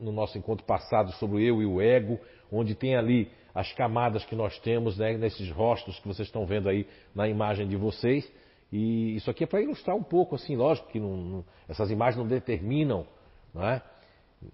[0.00, 2.18] no nosso encontro passado sobre o eu e o ego,
[2.50, 6.68] onde tem ali as camadas que nós temos né, nesses rostos que vocês estão vendo
[6.68, 8.30] aí na imagem de vocês.
[8.72, 12.18] E isso aqui é para ilustrar um pouco, assim, lógico que não, não, essas imagens
[12.18, 13.06] não determinam,
[13.52, 13.82] não é?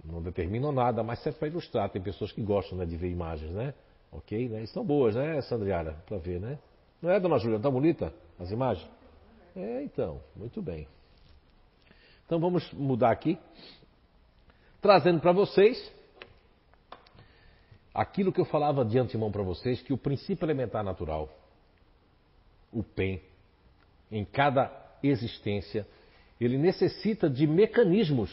[0.05, 1.91] Não determinam nada, mas serve para ilustrar.
[1.91, 3.75] Tem pessoas que gostam né, de ver imagens, né?
[4.11, 4.49] Ok?
[4.49, 4.63] Né?
[4.63, 5.93] Estão boas, né, Sandriana?
[6.07, 6.59] Para ver, né?
[7.01, 7.59] Não é, dona Júlia?
[7.59, 8.89] Está bonita as imagens?
[9.55, 10.89] É, então, muito bem.
[12.25, 13.39] Então vamos mudar aqui,
[14.81, 15.93] trazendo para vocês
[17.95, 21.31] aquilo que eu falava de antemão para vocês, que o princípio elementar natural,
[22.71, 23.21] o PEN,
[24.11, 24.71] em cada
[25.03, 25.87] existência,
[26.41, 28.31] ele necessita de mecanismos.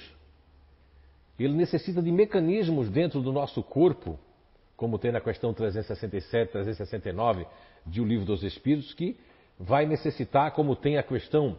[1.40, 4.20] Ele necessita de mecanismos dentro do nosso corpo,
[4.76, 7.48] como tem na questão 367, 369
[7.86, 9.18] de O Livro dos Espíritos, que
[9.58, 11.58] vai necessitar, como tem a questão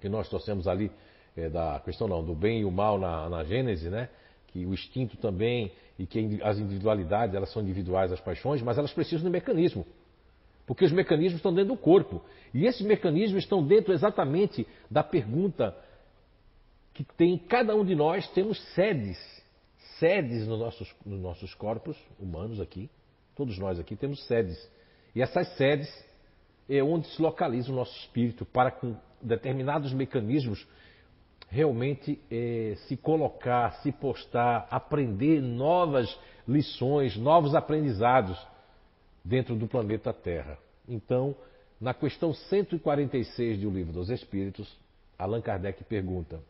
[0.00, 0.90] que nós trouxemos ali,
[1.36, 4.08] é, da questão não, do bem e o mal na, na Gênese, né?
[4.48, 8.92] que o instinto também e que as individualidades, elas são individuais, as paixões, mas elas
[8.92, 9.84] precisam de mecanismo.
[10.66, 12.22] Porque os mecanismos estão dentro do corpo.
[12.54, 15.76] E esses mecanismos estão dentro exatamente da pergunta
[16.94, 19.18] que tem cada um de nós, temos sedes,
[19.98, 22.88] sedes nos nossos, nos nossos corpos humanos aqui,
[23.34, 24.56] todos nós aqui temos sedes.
[25.14, 25.88] E essas sedes
[26.68, 30.64] é onde se localiza o nosso espírito para com determinados mecanismos
[31.54, 38.36] realmente é, se colocar, se postar, aprender novas lições, novos aprendizados
[39.24, 40.58] dentro do planeta Terra.
[40.88, 41.36] Então,
[41.80, 44.76] na questão 146 do Livro dos Espíritos,
[45.16, 46.40] Allan Kardec pergunta: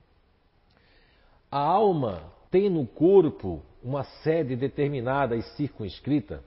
[1.50, 6.42] A alma tem no corpo uma sede determinada e circunscrita?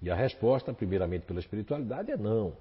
[0.00, 2.52] E a resposta, primeiramente pela espiritualidade, é não.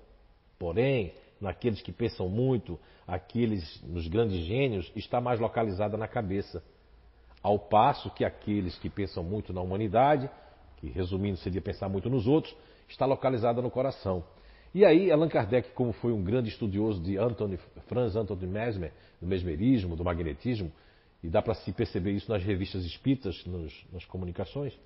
[0.57, 6.63] Porém, naqueles que pensam muito, aqueles nos grandes gênios, está mais localizada na cabeça.
[7.41, 10.29] Ao passo que aqueles que pensam muito na humanidade,
[10.77, 12.55] que resumindo seria pensar muito nos outros,
[12.87, 14.23] está localizada no coração.
[14.73, 19.27] E aí, Allan Kardec, como foi um grande estudioso de Anthony, Franz Anthony Mesmer, do
[19.27, 20.71] mesmerismo, do magnetismo,
[21.23, 24.77] e dá para se perceber isso nas revistas espíritas, nos, nas comunicações,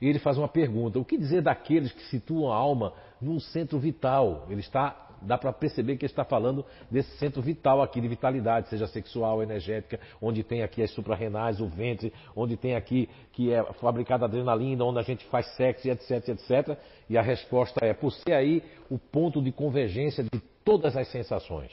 [0.00, 4.46] ele faz uma pergunta: o que dizer daqueles que situam a alma num centro vital?
[4.50, 8.86] Ele está dá para perceber que está falando desse centro vital aqui de vitalidade, seja
[8.86, 14.24] sexual, energética, onde tem aqui as suprarrenais, o ventre, onde tem aqui que é fabricada
[14.24, 16.78] adrenalina, onde a gente faz sexo, etc, etc.
[17.08, 21.72] E a resposta é por ser aí o ponto de convergência de todas as sensações.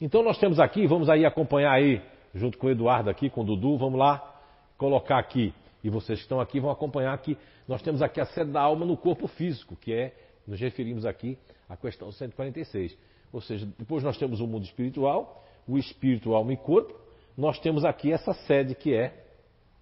[0.00, 2.00] Então nós temos aqui, vamos aí acompanhar aí,
[2.34, 4.36] junto com o Eduardo aqui, com o Dudu, vamos lá
[4.76, 5.52] colocar aqui,
[5.82, 8.86] e vocês que estão aqui vão acompanhar que nós temos aqui a sede da alma
[8.86, 10.14] no corpo físico, que é,
[10.48, 12.96] nos referimos aqui a questão 146.
[13.32, 16.98] Ou seja, depois nós temos o mundo espiritual, o espírito, alma e corpo.
[17.36, 19.26] Nós temos aqui essa sede que é.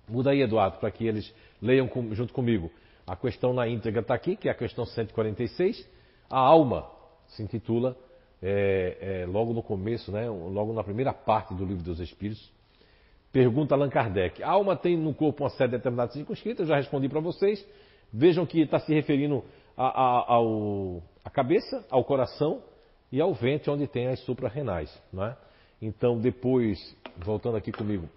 [0.08, 2.70] Muda aí, Eduardo, para que eles leiam com, junto comigo.
[3.06, 5.88] A questão na íntegra está aqui, que é a questão 146.
[6.28, 6.90] A alma
[7.28, 7.96] se intitula
[8.42, 12.52] é, é, logo no começo, né, logo na primeira parte do livro dos Espíritos.
[13.32, 16.62] Pergunta Allan Kardec: a alma tem no corpo uma sede determinada circunscrita?
[16.62, 17.64] Eu já respondi para vocês.
[18.12, 19.44] Vejam que está se referindo
[19.76, 22.62] a, a, ao, a cabeça, ao coração
[23.12, 24.90] e ao ventre, onde tem as suprarrenais.
[25.18, 25.36] É?
[25.80, 26.78] Então, depois,
[27.18, 28.08] voltando aqui comigo,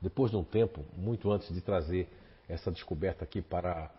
[0.00, 2.08] depois de um tempo, muito antes de trazer
[2.48, 3.90] essa descoberta aqui para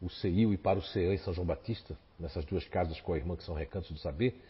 [0.00, 3.16] o CEIU e para o CEAN em São João Batista, nessas duas casas com a
[3.16, 4.40] irmã que são recantos do saber,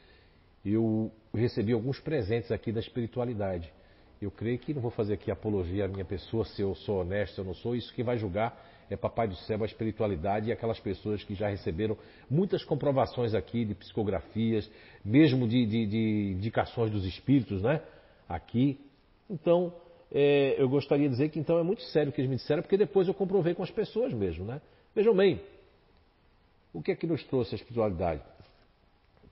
[0.64, 3.72] eu recebi alguns presentes aqui da espiritualidade.
[4.20, 7.38] Eu creio que não vou fazer aqui apologia à minha pessoa, se eu sou honesto
[7.38, 8.54] ou não sou, isso que vai julgar
[8.90, 11.96] é Papai do Céu, a espiritualidade e aquelas pessoas que já receberam
[12.28, 14.68] muitas comprovações aqui de psicografias,
[15.04, 17.80] mesmo de, de, de indicações dos espíritos, né?
[18.28, 18.78] Aqui.
[19.28, 19.72] Então,
[20.12, 22.62] é, eu gostaria de dizer que então é muito sério o que eles me disseram,
[22.62, 24.60] porque depois eu comprovei com as pessoas mesmo, né?
[24.94, 25.40] Vejam bem,
[26.72, 28.22] o que é que nos trouxe a espiritualidade?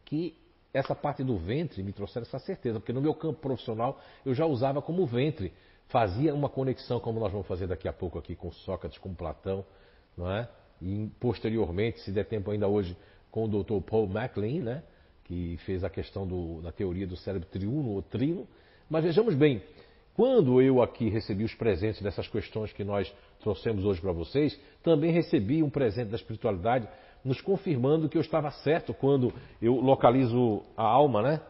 [0.04, 0.34] Que
[0.72, 4.46] essa parte do ventre me trouxe essa certeza, porque no meu campo profissional eu já
[4.46, 5.52] usava como ventre
[5.88, 9.64] fazia uma conexão, como nós vamos fazer daqui a pouco aqui com Sócrates, com Platão,
[10.16, 10.48] não é?
[10.80, 12.96] E posteriormente, se der tempo ainda hoje,
[13.30, 13.80] com o Dr.
[13.80, 14.82] Paul MacLean, né?
[15.28, 18.48] que fez a questão do, da teoria do cérebro triuno ou trino.
[18.88, 19.62] Mas vejamos bem,
[20.14, 25.12] quando eu aqui recebi os presentes dessas questões que nós trouxemos hoje para vocês, também
[25.12, 26.88] recebi um presente da espiritualidade
[27.22, 31.40] nos confirmando que eu estava certo quando eu localizo a alma, né?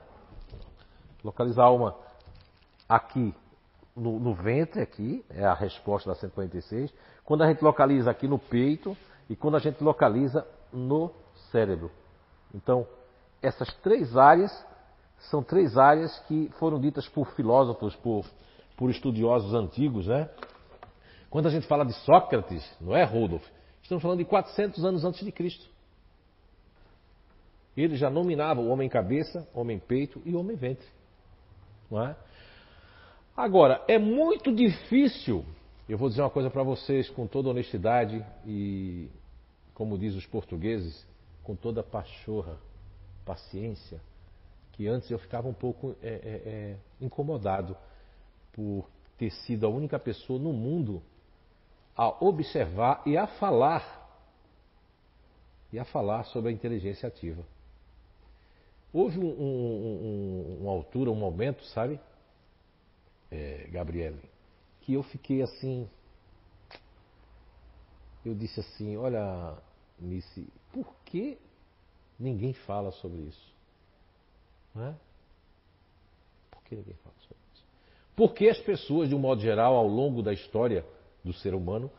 [1.23, 1.97] Localizo a alma
[2.89, 3.33] aqui
[3.99, 6.93] no, no ventre, aqui, é a resposta da 146.
[7.25, 8.97] Quando a gente localiza aqui no peito
[9.29, 11.13] e quando a gente localiza no
[11.51, 11.91] cérebro.
[12.55, 12.87] Então,
[13.43, 14.53] essas três áreas
[15.31, 18.25] são três áreas que foram ditas por filósofos, por,
[18.77, 20.31] por estudiosos antigos, né?
[21.29, 23.49] Quando a gente fala de Sócrates, não é Rodolfo?
[23.83, 25.69] Estamos falando de 400 anos antes de Cristo.
[27.77, 30.87] Ele já nominava o homem cabeça, homem peito e homem ventre.
[31.91, 32.17] Não é?
[33.39, 35.45] Agora, é muito difícil,
[35.89, 39.09] eu vou dizer uma coisa para vocês com toda honestidade e,
[39.75, 41.07] como diz os portugueses,
[41.45, 42.59] com toda pachorra,
[43.25, 44.01] paciência,
[44.73, 47.77] que antes eu ficava um pouco é, é, é, incomodado
[48.53, 51.01] por ter sido a única pessoa no mundo
[51.97, 54.05] a observar e a falar
[55.73, 57.45] e a falar sobre a inteligência ativa.
[58.93, 62.01] Houve um, um, um, uma altura, um momento, sabe,
[63.31, 64.21] é, Gabriele,
[64.81, 65.89] que eu fiquei assim.
[68.25, 69.57] Eu disse assim: Olha,
[69.99, 71.39] Nice, por que
[72.19, 73.55] ninguém fala sobre isso?
[74.75, 74.95] Não é?
[76.51, 77.65] Por que ninguém fala sobre isso?
[78.15, 80.85] Porque as pessoas, de um modo geral, ao longo da história
[81.25, 81.91] do ser humano,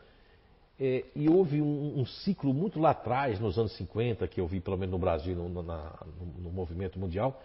[0.78, 4.60] é, e houve um, um, ciclo muito lá atrás, nos anos 50, que eu vi
[4.60, 7.38] pelo menos no Brasil, no, na, no, no movimento mundial,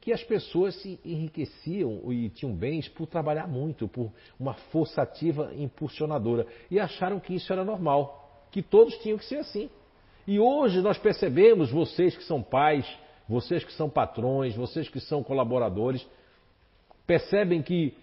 [0.00, 5.52] que as pessoas se enriqueciam e tinham bens por trabalhar muito, por uma força ativa
[5.56, 6.46] impulsionadora.
[6.70, 9.68] E acharam que isso era normal, que todos tinham que ser assim.
[10.26, 12.86] E hoje nós percebemos, vocês que são pais,
[13.28, 16.06] vocês que são patrões, vocês que são colaboradores,
[17.06, 17.94] percebem que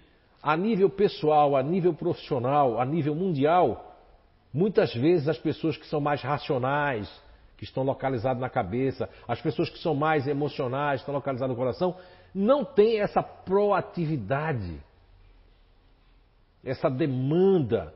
[0.42, 3.96] a nível pessoal, a nível profissional, a nível mundial,
[4.54, 7.10] muitas vezes as pessoas que são mais racionais,
[7.58, 11.96] que estão localizadas na cabeça, as pessoas que são mais emocionais, estão localizadas no coração,
[12.34, 14.78] não têm essa proatividade,
[16.64, 17.94] essa demanda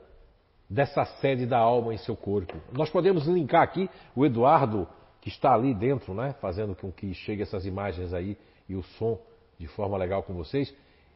[0.69, 2.55] dessa sede da alma em seu corpo.
[2.71, 4.87] Nós podemos linkar aqui o Eduardo,
[5.19, 8.37] que está ali dentro, né, fazendo com que chegue essas imagens aí
[8.67, 9.19] e o som
[9.59, 10.73] de forma legal com vocês.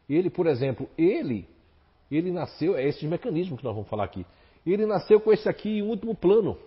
[0.10, 1.48] Ele, por exemplo, ele,
[2.12, 4.26] ele nasceu, é esses mecanismos que nós vamos falar aqui.
[4.66, 6.58] Ele nasceu com esse aqui em último plano.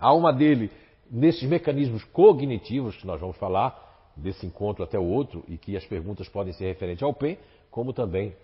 [0.00, 0.70] A alma dele,
[1.10, 5.84] nesses mecanismos cognitivos que nós vamos falar, desse encontro até o outro, e que as
[5.84, 7.38] perguntas podem ser referentes ao PEN,
[7.70, 8.34] como também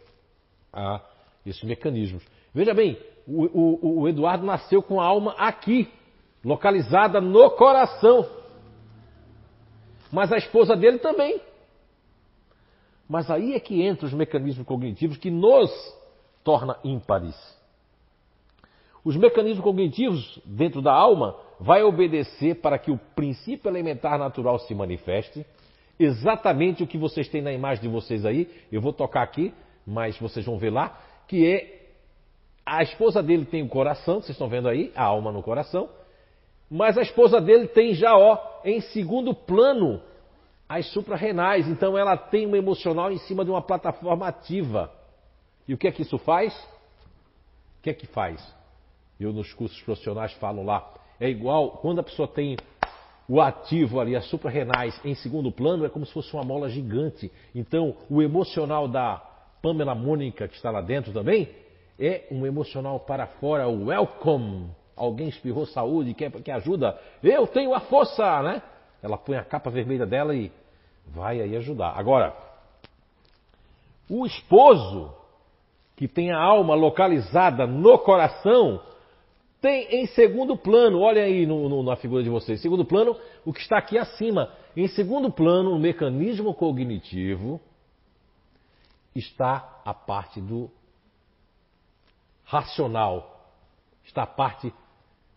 [0.72, 1.00] a
[1.44, 2.22] esses mecanismos.
[2.52, 5.88] Veja bem, o, o, o Eduardo nasceu com a alma aqui,
[6.44, 8.28] localizada no coração.
[10.12, 11.40] Mas a esposa dele também.
[13.08, 15.70] Mas aí é que entra os mecanismos cognitivos que nos
[16.44, 17.36] torna ímpares.
[19.04, 24.74] Os mecanismos cognitivos dentro da alma vai obedecer para que o princípio elementar natural se
[24.74, 25.44] manifeste.
[25.98, 29.52] Exatamente o que vocês têm na imagem de vocês aí, eu vou tocar aqui,
[29.86, 31.76] mas vocês vão ver lá, que é
[32.64, 35.88] a esposa dele tem o coração, vocês estão vendo aí, a alma no coração,
[36.70, 40.02] mas a esposa dele tem já, ó, em segundo plano,
[40.68, 41.68] as suprarrenais.
[41.68, 44.92] Então ela tem um emocional em cima de uma plataforma ativa.
[45.68, 46.52] E o que é que isso faz?
[47.78, 48.44] O que é que faz?
[49.18, 50.92] Eu nos cursos profissionais falo lá.
[51.20, 52.56] É igual quando a pessoa tem
[53.28, 57.30] o ativo ali, as suprarrenais em segundo plano, é como se fosse uma mola gigante.
[57.54, 59.22] Então o emocional da
[59.62, 61.48] Pamela Mônica, que está lá dentro também,
[61.98, 64.68] é um emocional para fora, o welcome.
[64.94, 66.98] Alguém espirrou saúde, quer, quer ajuda?
[67.22, 68.62] Eu tenho a força, né?
[69.02, 70.50] Ela põe a capa vermelha dela e
[71.06, 71.98] vai aí ajudar.
[71.98, 72.34] Agora,
[74.08, 75.12] o esposo
[75.96, 78.80] que tem a alma localizada no coração
[79.60, 83.52] tem em segundo plano, olha aí no, no, na figura de vocês, segundo plano, o
[83.52, 84.52] que está aqui acima.
[84.76, 87.60] Em segundo plano, o mecanismo cognitivo
[89.14, 90.70] está a parte do
[92.44, 93.50] racional,
[94.04, 94.72] está a parte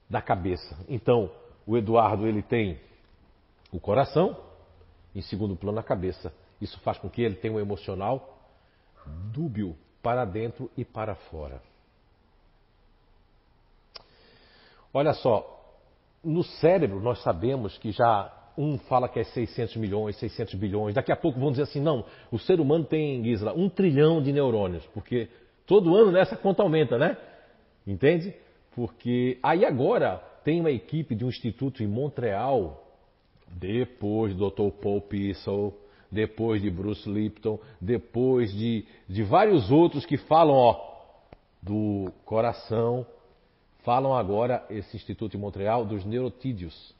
[0.09, 0.77] da cabeça.
[0.87, 1.31] Então,
[1.65, 2.79] o Eduardo ele tem
[3.71, 4.37] o coração,
[5.15, 6.33] em segundo plano a cabeça.
[6.59, 8.37] Isso faz com que ele tenha um emocional
[9.31, 11.61] dúbio para dentro e para fora.
[14.93, 15.59] Olha só,
[16.23, 21.11] no cérebro nós sabemos que já um fala que é 600 milhões, 600 bilhões, daqui
[21.11, 24.85] a pouco vão dizer assim, não, o ser humano tem, Gisela, um trilhão de neurônios,
[24.87, 25.29] porque
[25.65, 27.17] todo ano nessa conta aumenta, né?
[27.87, 28.33] Entende?
[28.75, 32.85] Porque aí agora tem uma equipe de um instituto em Montreal,
[33.47, 34.71] depois do Dr.
[34.81, 35.73] Paul Pissel,
[36.11, 40.81] depois de Bruce Lipton, depois de, de vários outros que falam ó,
[41.61, 43.05] do coração,
[43.89, 46.93] falam agora, esse Instituto de Montreal, dos neurotídeos.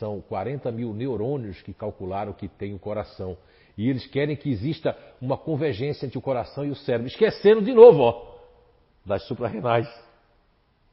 [0.00, 3.36] São 40 mil neurônios que calcularam que tem o coração.
[3.76, 7.72] E eles querem que exista uma convergência entre o coração e o cérebro, esquecendo de
[7.72, 8.34] novo ó,
[9.06, 9.88] das suprarrenais.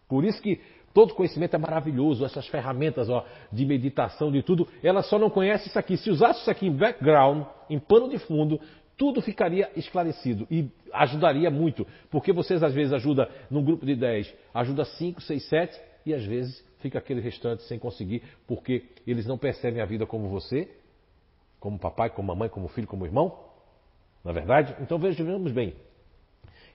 [0.07, 0.61] Por isso que
[0.93, 5.69] todo conhecimento é maravilhoso, essas ferramentas ó, de meditação, de tudo, ela só não conhece
[5.69, 5.97] isso aqui.
[5.97, 8.61] Se usasse isso aqui em background, em pano de fundo,
[8.97, 11.85] tudo ficaria esclarecido e ajudaria muito.
[12.09, 16.25] Porque vocês às vezes ajudam num grupo de 10, ajuda 5, 6, 7 e às
[16.25, 20.69] vezes fica aquele restante sem conseguir, porque eles não percebem a vida como você,
[21.59, 23.39] como papai, como mamãe, como filho, como irmão.
[24.23, 24.75] Na é verdade?
[24.79, 25.75] Então vejamos bem.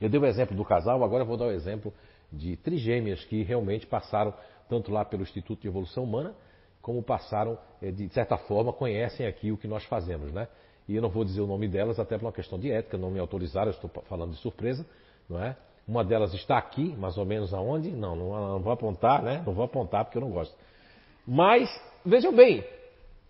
[0.00, 1.92] Eu dei o exemplo do casal, agora vou dar o exemplo
[2.32, 4.34] de trigêmeas que realmente passaram
[4.68, 6.34] tanto lá pelo Instituto de Evolução Humana,
[6.80, 10.48] como passaram, eh, de certa forma, conhecem aqui o que nós fazemos, né?
[10.90, 13.12] E eu não vou dizer o nome delas, até por uma questão de ética, não
[13.12, 14.84] me autorizaram, eu estou falando de surpresa,
[15.28, 15.56] não é?
[15.86, 17.92] Uma delas está aqui, mais ou menos aonde?
[17.92, 19.40] Não, não, não vou apontar, né?
[19.46, 20.52] Não vou apontar porque eu não gosto.
[21.24, 21.70] Mas,
[22.04, 22.64] vejam bem,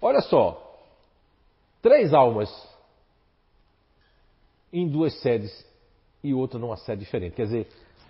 [0.00, 0.74] olha só,
[1.82, 2.50] três almas
[4.72, 5.52] em duas sedes
[6.24, 7.36] e outra numa sede diferente.
[7.36, 7.68] Quer dizer,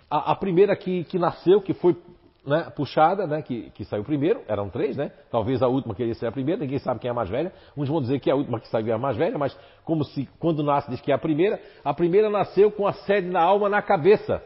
[0.09, 2.01] a, a primeira que, que nasceu, que foi
[2.45, 5.11] né, puxada, né, que, que saiu primeiro, eram três, né?
[5.29, 7.53] Talvez a última queria ser a primeira, ninguém sabe quem é a mais velha.
[7.77, 10.03] Uns vão dizer que é a última que saiu é a mais velha, mas como
[10.03, 13.41] se quando nasce diz que é a primeira, a primeira nasceu com a sede da
[13.41, 14.43] alma na cabeça.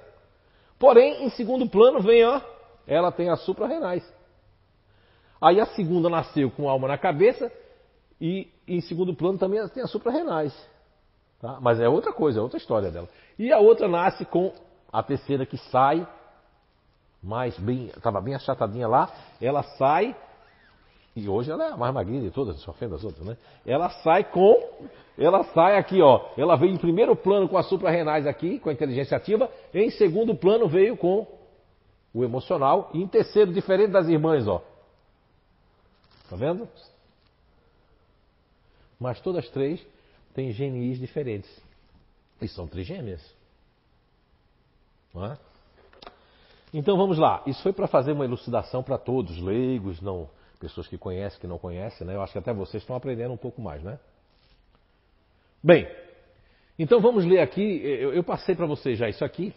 [0.77, 2.41] Porém, em segundo plano vem, ó,
[2.85, 4.03] ela tem as suprarrenais.
[5.41, 7.51] Aí a segunda nasceu com a alma na cabeça
[8.19, 10.53] e em segundo plano também tem as suprarrenais.
[11.39, 11.59] Tá?
[11.61, 13.07] Mas é outra coisa, é outra história dela.
[13.37, 14.53] E a outra nasce com
[14.91, 16.07] a terceira que sai,
[17.25, 19.11] mais bem, estava bem achatadinha lá,
[19.41, 20.15] ela sai,
[21.15, 23.35] e hoje ela é a mais magrinha de todas, só ofenda as outras, né?
[23.65, 28.27] Ela sai com, ela sai aqui, ó, ela veio em primeiro plano com as suprarrenais
[28.27, 31.25] aqui, com a inteligência ativa, em segundo plano veio com
[32.13, 34.61] o emocional, e em terceiro, diferente das irmãs, ó.
[36.29, 36.67] Tá vendo?
[38.99, 39.85] Mas todas três
[40.33, 41.49] têm GNIs diferentes.
[42.41, 43.21] E são trigêmeas.
[45.15, 45.37] É?
[46.77, 47.41] Então vamos lá.
[47.47, 51.57] Isso foi para fazer uma elucidação para todos, leigos, não pessoas que conhecem, que não
[51.57, 52.15] conhecem, né?
[52.15, 53.97] Eu acho que até vocês estão aprendendo um pouco mais, né?
[55.63, 55.87] Bem,
[56.77, 57.81] então vamos ler aqui.
[57.81, 59.53] Eu, eu passei para vocês já isso aqui,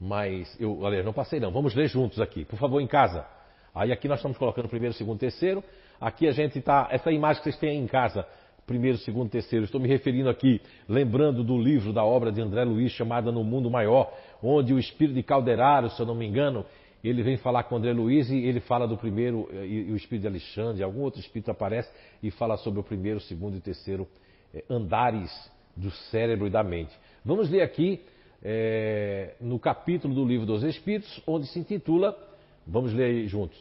[0.00, 1.52] mas eu, aliás, não passei não.
[1.52, 3.24] Vamos ler juntos aqui, por favor, em casa.
[3.72, 5.62] Aí aqui nós estamos colocando primeiro, segundo, terceiro.
[6.00, 6.88] Aqui a gente está.
[6.90, 8.26] Essa imagem que vocês têm aí em casa
[8.66, 9.64] primeiro, segundo, terceiro.
[9.64, 13.70] Estou me referindo aqui, lembrando do livro da obra de André Luiz chamada No Mundo
[13.70, 14.12] Maior,
[14.42, 16.64] onde o espírito de Calderaro, se eu não me engano,
[17.02, 20.22] ele vem falar com André Luiz e ele fala do primeiro, eh, e, o espírito
[20.22, 21.90] de Alexandre, algum outro espírito aparece
[22.22, 24.08] e fala sobre o primeiro, segundo e terceiro
[24.54, 25.30] eh, andares
[25.76, 26.96] do cérebro e da mente.
[27.24, 28.00] Vamos ler aqui
[28.42, 32.16] é, no capítulo do livro dos Espíritos, onde se intitula,
[32.66, 33.58] vamos ler aí juntos,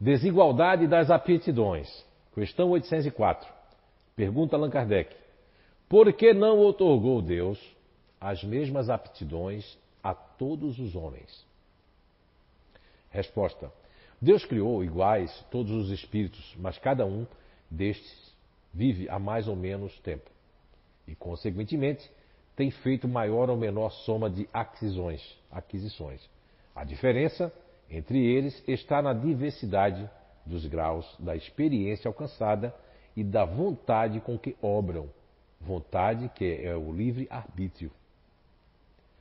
[0.00, 1.88] Desigualdade das Aptidões,
[2.34, 3.48] questão 804.
[4.14, 5.14] Pergunta Allan Kardec:
[5.88, 7.58] Por que não otorgou Deus
[8.20, 11.46] as mesmas aptidões a todos os homens?
[13.10, 13.72] Resposta:
[14.20, 17.26] Deus criou iguais todos os espíritos, mas cada um
[17.70, 18.34] destes
[18.72, 20.30] vive há mais ou menos tempo.
[21.06, 22.10] E, consequentemente,
[22.54, 25.38] tem feito maior ou menor soma de aquisições.
[25.50, 26.28] aquisições.
[26.74, 27.52] A diferença
[27.90, 30.08] entre eles está na diversidade
[30.44, 32.74] dos graus da experiência alcançada
[33.16, 35.08] e da vontade com que obram.
[35.60, 37.90] Vontade que é o livre arbítrio.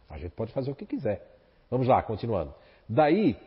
[0.09, 1.25] A gente pode fazer o que quiser.
[1.69, 2.53] Vamos lá, continuando.
[2.87, 3.37] Daí,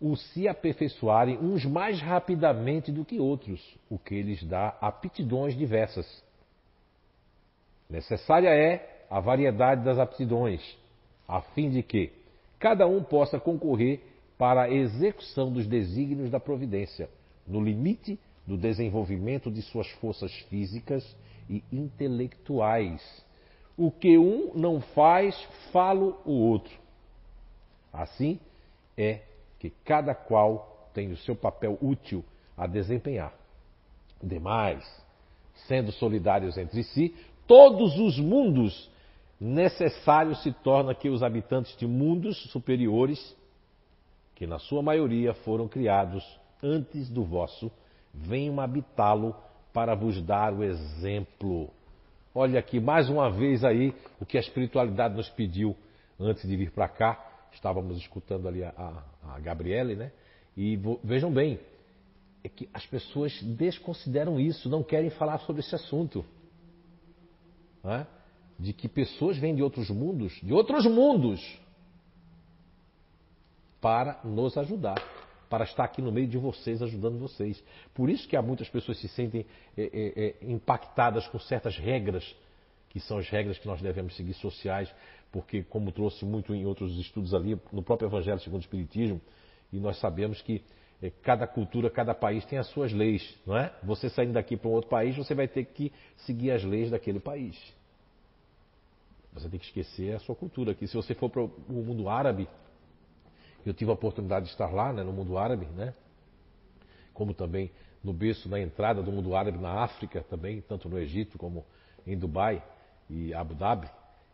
[0.00, 6.22] o se aperfeiçoarem uns mais rapidamente do que outros, o que lhes dá aptidões diversas.
[7.88, 10.60] Necessária é a variedade das aptidões,
[11.26, 12.12] a fim de que
[12.58, 14.00] cada um possa concorrer
[14.36, 17.08] para a execução dos desígnios da providência,
[17.46, 21.16] no limite do desenvolvimento de suas forças físicas
[21.48, 23.24] e intelectuais.
[23.76, 25.40] O que um não faz,
[25.72, 26.72] falo o outro.
[27.92, 28.40] Assim
[28.96, 29.20] é
[29.58, 32.24] que cada qual tem o seu papel útil
[32.56, 33.34] a desempenhar.
[34.22, 34.82] Demais,
[35.66, 37.14] sendo solidários entre si,
[37.46, 38.90] todos os mundos
[39.38, 43.36] necessários se torna que os habitantes de mundos superiores,
[44.34, 46.24] que na sua maioria foram criados
[46.62, 47.70] antes do vosso,
[48.12, 49.36] venham habitá-lo
[49.72, 51.70] para vos dar o exemplo.
[52.38, 55.74] Olha aqui, mais uma vez aí, o que a espiritualidade nos pediu
[56.20, 57.18] antes de vir para cá.
[57.50, 60.12] Estávamos escutando ali a, a, a Gabriele, né?
[60.54, 61.58] E vejam bem,
[62.44, 66.26] é que as pessoas desconsideram isso, não querem falar sobre esse assunto.
[67.82, 68.04] É?
[68.58, 71.40] De que pessoas vêm de outros mundos, de outros mundos,
[73.80, 75.02] para nos ajudar,
[75.48, 77.62] para estar aqui no meio de vocês, ajudando vocês.
[77.94, 81.76] Por isso que há muitas pessoas que se sentem é, é, é, impactadas com certas
[81.76, 82.34] regras,
[82.90, 84.92] que são as regras que nós devemos seguir sociais,
[85.30, 89.20] porque, como trouxe muito em outros estudos ali, no próprio Evangelho segundo o Espiritismo,
[89.72, 90.62] e nós sabemos que
[91.02, 93.72] é, cada cultura, cada país tem as suas leis, não é?
[93.82, 97.20] Você saindo daqui para um outro país, você vai ter que seguir as leis daquele
[97.20, 97.56] país.
[99.34, 100.86] Você tem que esquecer a sua cultura aqui.
[100.86, 102.48] Se você for para o mundo árabe,
[103.68, 105.94] eu tive a oportunidade de estar lá, né, no mundo árabe, né?
[107.12, 107.70] Como também
[108.02, 111.64] no berço, na entrada do mundo árabe na África também, tanto no Egito como
[112.06, 112.62] em Dubai
[113.10, 113.88] e Abu Dhabi.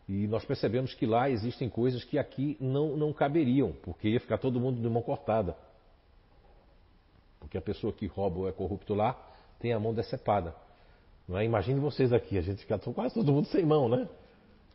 [0.09, 4.37] E nós percebemos que lá existem coisas que aqui não, não caberiam, porque ia ficar
[4.37, 5.57] todo mundo de mão cortada.
[7.41, 9.17] Porque a pessoa que rouba ou é corrupto lá
[9.59, 10.55] tem a mão decepada.
[11.27, 11.45] Não é?
[11.45, 14.09] Imagine vocês aqui, a gente fica quase todo mundo sem mão, né?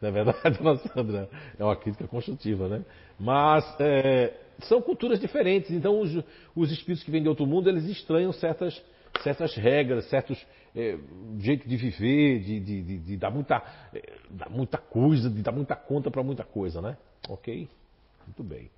[0.01, 0.57] É verdade,
[0.93, 1.29] Sandra?
[1.57, 2.83] É uma crítica construtiva, né?
[3.19, 6.23] Mas é, são culturas diferentes, então os,
[6.55, 8.81] os, espíritos que vêm de outro mundo, eles estranham certas,
[9.23, 10.43] certas regras, certos
[10.75, 10.97] é,
[11.39, 15.51] jeitos de viver, de, de, de, de dar, muita, é, dar muita coisa, de dar
[15.51, 16.97] muita conta para muita coisa, né?
[17.29, 17.67] Ok?
[18.25, 18.69] Muito bem.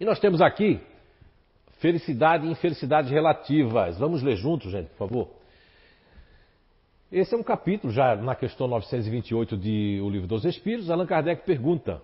[0.00, 0.80] E nós temos aqui
[1.82, 3.98] Felicidade e infelicidade relativas.
[3.98, 5.28] Vamos ler juntos, gente, por favor.
[7.10, 10.88] Esse é um capítulo já na questão 928 de O Livro dos Espíritos.
[10.88, 12.00] Allan Kardec pergunta: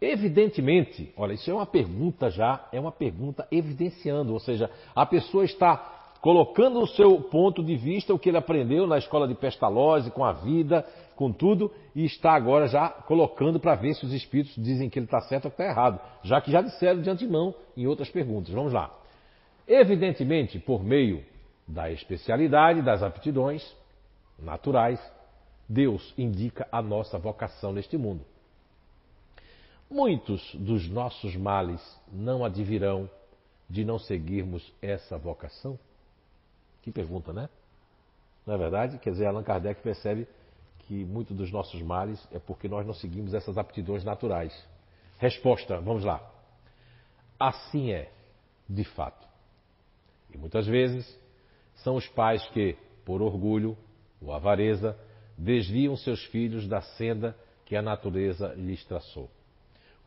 [0.00, 5.44] Evidentemente, olha, isso é uma pergunta já, é uma pergunta evidenciando, ou seja, a pessoa
[5.44, 5.76] está
[6.20, 10.24] colocando o seu ponto de vista, o que ele aprendeu na escola de Pestalozzi, com
[10.24, 10.86] a vida,
[11.16, 15.06] com tudo, e está agora já colocando para ver se os espíritos dizem que ele
[15.06, 18.52] está certo ou que está errado, já que já disseram de antemão em outras perguntas.
[18.52, 18.92] Vamos lá.
[19.66, 21.24] Evidentemente, por meio
[21.66, 23.76] da especialidade das aptidões
[24.38, 25.00] naturais,
[25.68, 28.24] Deus indica a nossa vocação neste mundo.
[29.90, 31.80] Muitos dos nossos males
[32.12, 33.08] não advirão
[33.68, 35.78] de não seguirmos essa vocação?
[36.82, 37.48] Que pergunta, né?
[38.46, 38.98] Não é verdade?
[38.98, 40.26] Quer dizer, Allan Kardec percebe
[40.80, 44.52] que muitos dos nossos males é porque nós não seguimos essas aptidões naturais.
[45.18, 46.20] Resposta, vamos lá.
[47.38, 48.10] Assim é,
[48.68, 49.26] de fato.
[50.32, 51.18] E muitas vezes
[51.76, 53.76] são os pais que, por orgulho
[54.20, 54.98] ou avareza,
[55.36, 59.30] desviam seus filhos da senda que a natureza lhes traçou,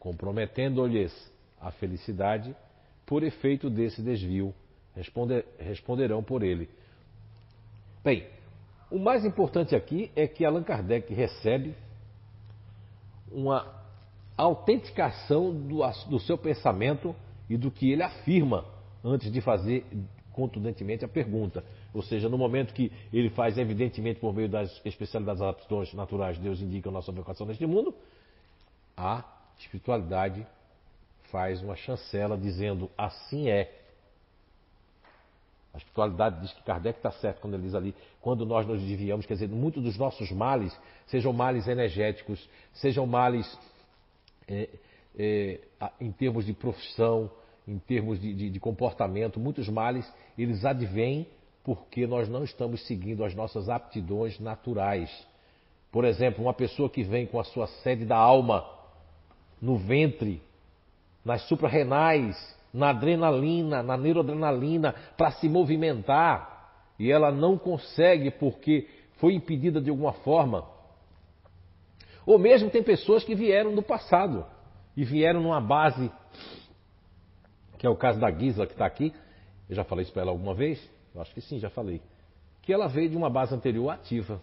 [0.02, 1.14] comprometendo-lhes
[1.62, 2.56] a felicidade,
[3.06, 4.52] por efeito desse desvio,
[4.96, 6.68] responder, responderão por ele.
[8.04, 8.28] Bem,
[8.90, 11.76] o mais importante aqui é que Allan Kardec recebe
[13.32, 13.80] uma
[14.36, 17.16] autenticação do, do seu pensamento
[17.48, 18.66] e do que ele afirma
[19.04, 19.86] antes de fazer
[20.34, 21.64] contundentemente a pergunta.
[21.94, 26.60] Ou seja, no momento que ele faz, evidentemente, por meio das especialidades aptidões naturais, Deus
[26.60, 27.94] indica a nossa vocação neste mundo,
[28.98, 30.46] a espiritualidade
[31.32, 33.78] faz uma chancela dizendo assim é.
[35.74, 39.26] A espiritualidade diz que Kardec está certo quando ele diz ali, quando nós nos desviamos,
[39.26, 43.58] quer dizer, muitos dos nossos males, sejam males energéticos, sejam males
[44.50, 44.68] é,
[45.18, 45.60] é,
[46.02, 47.32] em termos de profissão,
[47.66, 50.06] em termos de, de, de comportamento, muitos males,
[50.38, 51.26] eles advêm
[51.64, 55.10] porque nós não estamos seguindo as nossas aptidões naturais.
[55.90, 58.81] Por exemplo, uma pessoa que vem com a sua sede da alma
[59.62, 60.42] no ventre,
[61.24, 62.36] nas suprarrenais,
[62.74, 68.88] na adrenalina, na neuroadrenalina, para se movimentar, e ela não consegue porque
[69.18, 70.68] foi impedida de alguma forma.
[72.26, 74.46] Ou mesmo tem pessoas que vieram do passado
[74.96, 76.12] e vieram numa base
[77.82, 79.12] que é o caso da Gisla que está aqui.
[79.68, 80.80] Eu já falei isso para ela alguma vez?
[81.16, 82.00] Eu acho que sim, já falei.
[82.62, 84.40] Que ela veio de uma base anterior ativa.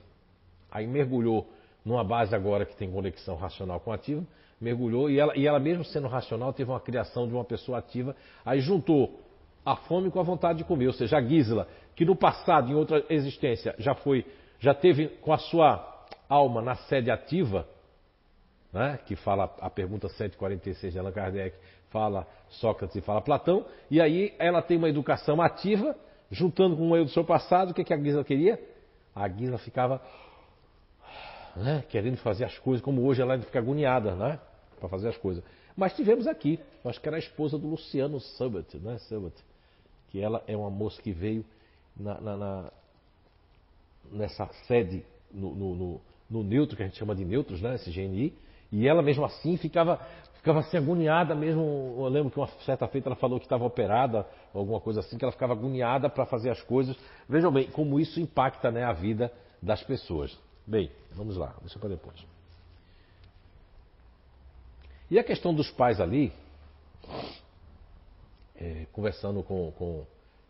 [0.68, 1.48] Aí mergulhou
[1.84, 4.26] numa base agora que tem conexão racional com ativa,
[4.60, 8.14] mergulhou e ela, e ela mesmo sendo racional teve uma criação de uma pessoa ativa,
[8.44, 9.20] aí juntou
[9.64, 12.74] a fome com a vontade de comer, ou seja, a Gisla, que no passado, em
[12.74, 14.24] outra existência, já foi,
[14.58, 17.66] já teve com a sua alma na sede ativa,
[18.72, 21.56] né, que fala a pergunta 146 de Allan Kardec,
[21.90, 25.94] fala Sócrates e fala Platão, e aí ela tem uma educação ativa,
[26.30, 28.58] juntando com o erro do seu passado, o que, que a Guisa queria?
[29.14, 30.00] A Guisa ficava
[31.56, 34.38] né, querendo fazer as coisas, como hoje ela fica agoniada né,
[34.78, 35.42] para fazer as coisas.
[35.76, 39.34] Mas tivemos aqui, acho que era a esposa do Luciano Subbot, né, Subbot,
[40.10, 41.44] que ela é uma moça que veio
[41.96, 42.72] na, na, na
[44.10, 46.00] nessa sede no, no, no,
[46.30, 48.34] no neutro, que a gente chama de neutros, né, esse GNI,
[48.72, 50.00] e ela mesmo assim ficava
[50.34, 51.94] ficava assim agoniada mesmo.
[51.98, 55.24] Eu lembro que uma certa feita ela falou que estava operada, alguma coisa assim, que
[55.24, 56.96] ela ficava agoniada para fazer as coisas.
[57.28, 60.38] Vejam bem como isso impacta né, a vida das pessoas.
[60.66, 62.37] Bem, vamos lá, deixa para depois.
[65.10, 66.32] E a questão dos pais ali,
[68.56, 70.06] é, conversando com, com,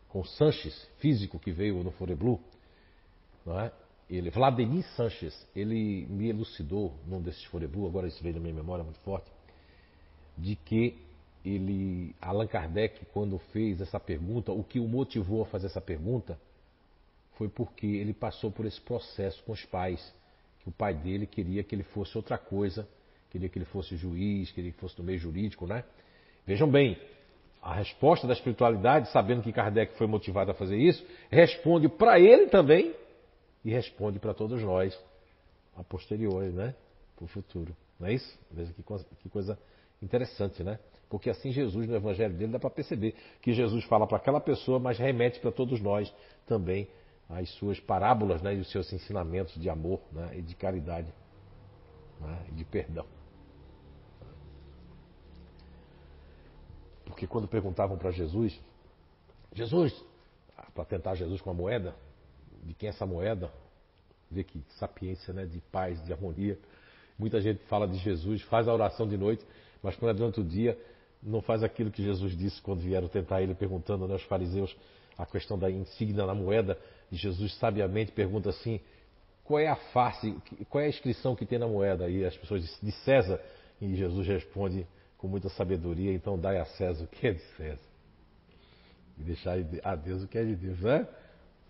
[0.08, 2.40] com Sanches, físico que veio no Foreblu,
[3.46, 3.72] não é?
[4.10, 8.82] ele, Vladimir Sanches, ele me elucidou num desses Foreblu, agora isso veio na minha memória
[8.82, 9.30] muito forte,
[10.36, 10.96] de que
[11.44, 16.38] ele, Allan Kardec, quando fez essa pergunta, o que o motivou a fazer essa pergunta
[17.34, 20.12] foi porque ele passou por esse processo com os pais,
[20.60, 22.88] que o pai dele queria que ele fosse outra coisa,
[23.30, 25.84] queria que ele fosse juiz, queria que fosse do meio jurídico, né?
[26.46, 26.98] Vejam bem,
[27.62, 32.46] a resposta da espiritualidade, sabendo que Kardec foi motivado a fazer isso, responde para ele
[32.46, 32.94] também
[33.64, 34.98] e responde para todos nós
[35.76, 36.74] a posteriori, né?
[37.16, 37.76] Para o futuro.
[37.98, 38.38] Não é isso?
[38.50, 38.82] Veja que,
[39.22, 39.58] que coisa
[40.00, 40.78] interessante, né?
[41.08, 44.78] Porque assim Jesus, no Evangelho dele, dá para perceber que Jesus fala para aquela pessoa,
[44.78, 46.12] mas remete para todos nós
[46.46, 46.88] também
[47.28, 51.12] as suas parábolas né, e os seus ensinamentos de amor né, e de caridade
[52.20, 53.06] né, e de perdão.
[57.08, 58.58] Porque quando perguntavam para Jesus,
[59.54, 59.92] Jesus,
[60.74, 61.94] para tentar Jesus com a moeda,
[62.62, 63.50] de quem é essa moeda?
[64.30, 65.46] Vê que sapiência, né?
[65.46, 66.58] De paz, de harmonia.
[67.18, 69.44] Muita gente fala de Jesus, faz a oração de noite,
[69.82, 70.78] mas quando é durante o dia,
[71.22, 74.76] não faz aquilo que Jesus disse quando vieram tentar ele, perguntando né, aos fariseus
[75.16, 76.78] a questão da insígnia na moeda.
[77.10, 78.80] E Jesus sabiamente pergunta assim:
[79.42, 80.36] qual é a face,
[80.68, 82.08] qual é a inscrição que tem na moeda?
[82.08, 83.40] E as pessoas dizem, de César.
[83.80, 84.86] E Jesus responde
[85.18, 87.88] com muita sabedoria: então dai a César o que é de César.
[89.18, 91.08] E deixai a Deus o que é de Deus, não é?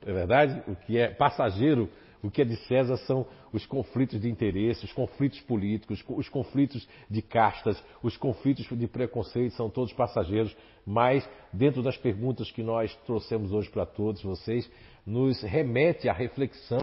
[0.02, 0.62] É verdade?
[0.70, 1.88] O que é passageiro,
[2.22, 6.86] o que é de César são os conflitos de interesse, os conflitos políticos, os conflitos
[7.08, 10.54] de castas, os conflitos de preconceito, são todos passageiros,
[10.86, 14.70] mas dentro das perguntas que nós trouxemos hoje para todos vocês,
[15.06, 16.82] nos remete à reflexão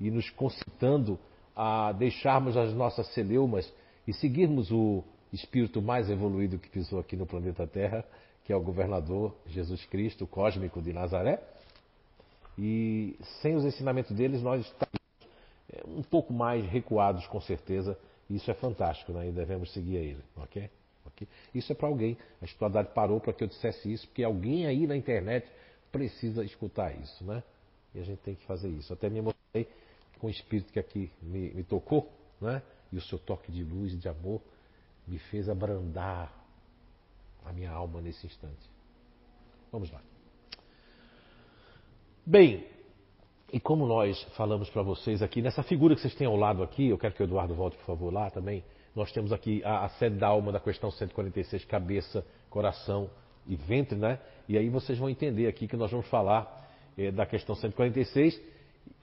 [0.00, 1.18] e nos concitando
[1.54, 3.72] a deixarmos as nossas celeumas
[4.06, 5.02] e seguirmos o
[5.36, 8.04] espírito mais evoluído que pisou aqui no planeta Terra,
[8.44, 11.40] que é o governador Jesus Cristo cósmico de Nazaré
[12.58, 14.94] e sem os ensinamentos deles, nós estamos
[15.70, 17.98] é, um pouco mais recuados, com certeza.
[18.30, 19.28] Isso é fantástico, né?
[19.28, 20.70] E devemos seguir a ele, ok?
[21.06, 21.28] okay?
[21.54, 22.16] Isso é para alguém.
[22.40, 25.46] A espiritualidade parou para que eu dissesse isso, porque alguém aí na internet
[25.92, 27.42] precisa escutar isso, né?
[27.94, 28.92] E a gente tem que fazer isso.
[28.92, 29.68] Até me emocionei
[30.18, 32.10] com o espírito que aqui me, me tocou,
[32.40, 32.62] né?
[32.90, 34.40] E o seu toque de luz de amor
[35.06, 36.32] me fez abrandar
[37.44, 38.68] a minha alma nesse instante.
[39.70, 40.00] Vamos lá.
[42.24, 42.66] Bem,
[43.52, 46.88] e como nós falamos para vocês aqui, nessa figura que vocês têm ao lado aqui,
[46.88, 48.64] eu quero que o Eduardo volte, por favor, lá também.
[48.94, 53.08] Nós temos aqui a, a sede da alma da questão 146, cabeça, coração
[53.46, 54.18] e ventre, né?
[54.48, 58.40] E aí vocês vão entender aqui que nós vamos falar é, da questão 146,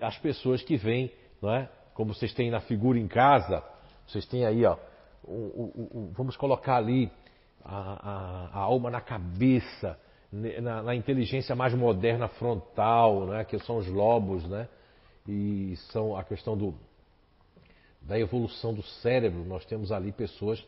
[0.01, 1.69] as pessoas que vêm, não é?
[1.93, 3.63] Como vocês têm na figura em casa,
[4.07, 4.77] vocês têm aí, ó,
[6.13, 7.11] vamos colocar ali
[7.63, 9.97] a, a, a alma na cabeça,
[10.31, 14.67] na, na, inteligência mais moderna frontal, né, que são os lobos, né,
[15.27, 16.73] e são a questão do,
[18.01, 19.45] da evolução do cérebro.
[19.45, 20.63] Nós temos ali pessoas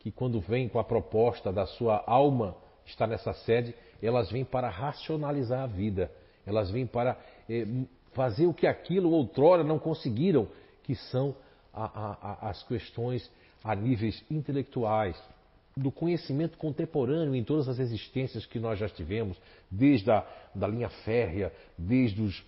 [0.00, 2.56] que, quando vêm com a proposta da sua alma
[2.86, 6.10] estar nessa sede, elas vêm para racionalizar a vida,
[6.46, 7.16] elas vêm para
[7.48, 7.66] eh,
[8.12, 10.48] fazer o que aquilo outrora não conseguiram,
[10.82, 11.36] que são
[11.72, 11.84] a,
[12.44, 13.30] a, as questões
[13.62, 15.16] a níveis intelectuais,
[15.76, 19.36] do conhecimento contemporâneo em todas as existências que nós já tivemos,
[19.70, 22.42] desde a da linha férrea, desde os,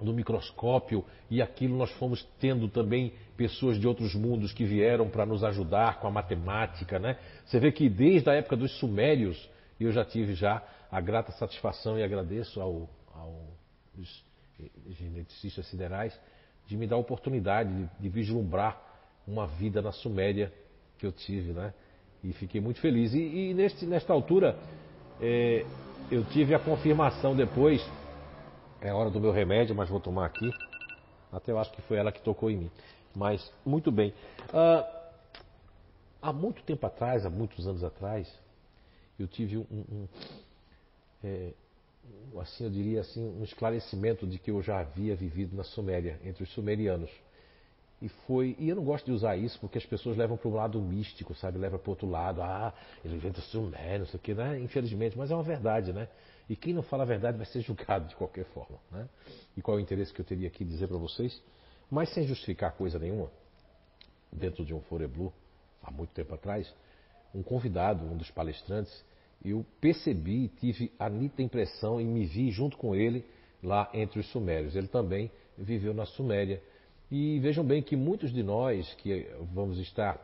[0.00, 5.24] do microscópio, e aquilo nós fomos tendo também pessoas de outros mundos que vieram para
[5.24, 7.18] nos ajudar com a matemática, né?
[7.46, 11.98] Você vê que desde a época dos sumérios, eu já tive já a grata satisfação
[11.98, 14.24] e agradeço ao, aos
[14.98, 16.18] geneticistas siderais
[16.66, 18.80] de me dar a oportunidade de, de vislumbrar
[19.26, 20.52] uma vida na Suméria
[20.98, 21.72] que eu tive, né?
[22.22, 23.12] E fiquei muito feliz.
[23.12, 24.56] E, e neste, nesta altura,
[25.20, 25.64] é,
[26.10, 27.84] eu tive a confirmação depois.
[28.80, 30.50] É hora do meu remédio, mas vou tomar aqui.
[31.32, 32.70] Até eu acho que foi ela que tocou em mim.
[33.14, 34.12] Mas, muito bem.
[34.52, 34.86] Ah,
[36.20, 38.32] há muito tempo atrás, há muitos anos atrás,
[39.18, 40.08] eu tive um, um
[41.22, 41.52] é,
[42.40, 46.42] assim eu diria assim, um esclarecimento de que eu já havia vivido na Suméria, entre
[46.42, 47.10] os sumerianos.
[48.02, 48.54] E foi.
[48.58, 51.34] E eu não gosto de usar isso porque as pessoas levam para o lado místico,
[51.34, 51.58] sabe?
[51.58, 52.42] Leva para outro lado.
[52.42, 52.74] Ah,
[53.04, 54.60] ele inventa Sumé, não sei o quê, né?
[54.60, 56.08] Infelizmente, mas é uma verdade, né?
[56.48, 59.08] E quem não fala a verdade vai ser julgado de qualquer forma, né?
[59.56, 61.40] E qual é o interesse que eu teria aqui dizer para vocês?
[61.90, 63.30] Mas sem justificar coisa nenhuma,
[64.30, 65.32] dentro de um Foreblu,
[65.82, 66.70] há muito tempo atrás,
[67.34, 69.04] um convidado, um dos palestrantes,
[69.42, 73.24] eu percebi, tive a nítida impressão e me vi junto com ele
[73.62, 74.76] lá entre os sumérios.
[74.76, 76.62] Ele também viveu na Suméria.
[77.10, 80.18] E vejam bem que muitos de nós que vamos estar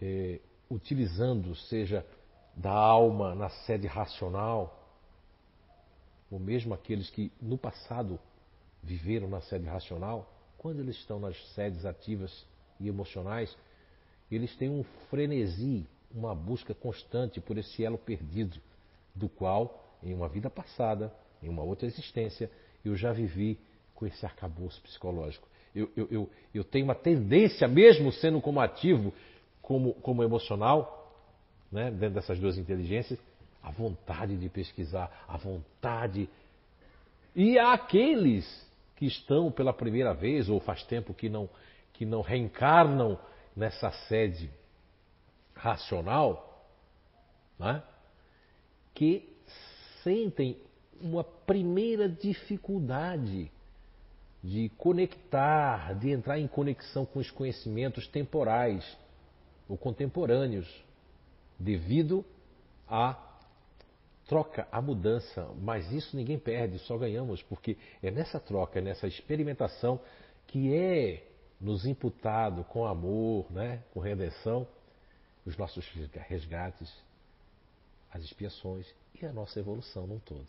[0.00, 0.40] eh,
[0.70, 2.06] utilizando, seja
[2.56, 4.78] da alma na sede racional,
[6.30, 8.18] ou mesmo aqueles que no passado
[8.82, 12.46] viveram na sede racional, quando eles estão nas sedes ativas
[12.80, 13.54] e emocionais,
[14.30, 18.58] eles têm um frenesi, uma busca constante por esse elo perdido,
[19.14, 22.50] do qual, em uma vida passada, em uma outra existência,
[22.84, 23.58] eu já vivi
[23.94, 25.46] com esse arcabouço psicológico.
[25.74, 29.12] Eu, eu, eu, eu tenho uma tendência, mesmo sendo como ativo,
[29.60, 30.98] como, como emocional,
[31.70, 33.18] né, dentro dessas duas inteligências,
[33.62, 36.28] a vontade de pesquisar, a vontade.
[37.34, 41.48] E aqueles que estão pela primeira vez, ou faz tempo que não,
[41.92, 43.18] que não reencarnam
[43.56, 44.50] nessa sede
[45.62, 46.66] racional,
[47.56, 47.84] né?
[48.92, 49.32] que
[50.02, 50.60] sentem
[51.00, 53.50] uma primeira dificuldade
[54.42, 58.98] de conectar, de entrar em conexão com os conhecimentos temporais
[59.68, 60.68] ou contemporâneos,
[61.56, 62.24] devido
[62.88, 63.16] à
[64.26, 65.48] troca, à mudança.
[65.60, 70.00] Mas isso ninguém perde, só ganhamos, porque é nessa troca, é nessa experimentação
[70.48, 71.24] que é
[71.60, 74.66] nos imputado com amor, né, com redenção,
[75.44, 75.86] os nossos
[76.28, 76.92] resgates,
[78.12, 78.86] as expiações
[79.20, 80.46] e a nossa evolução num todo.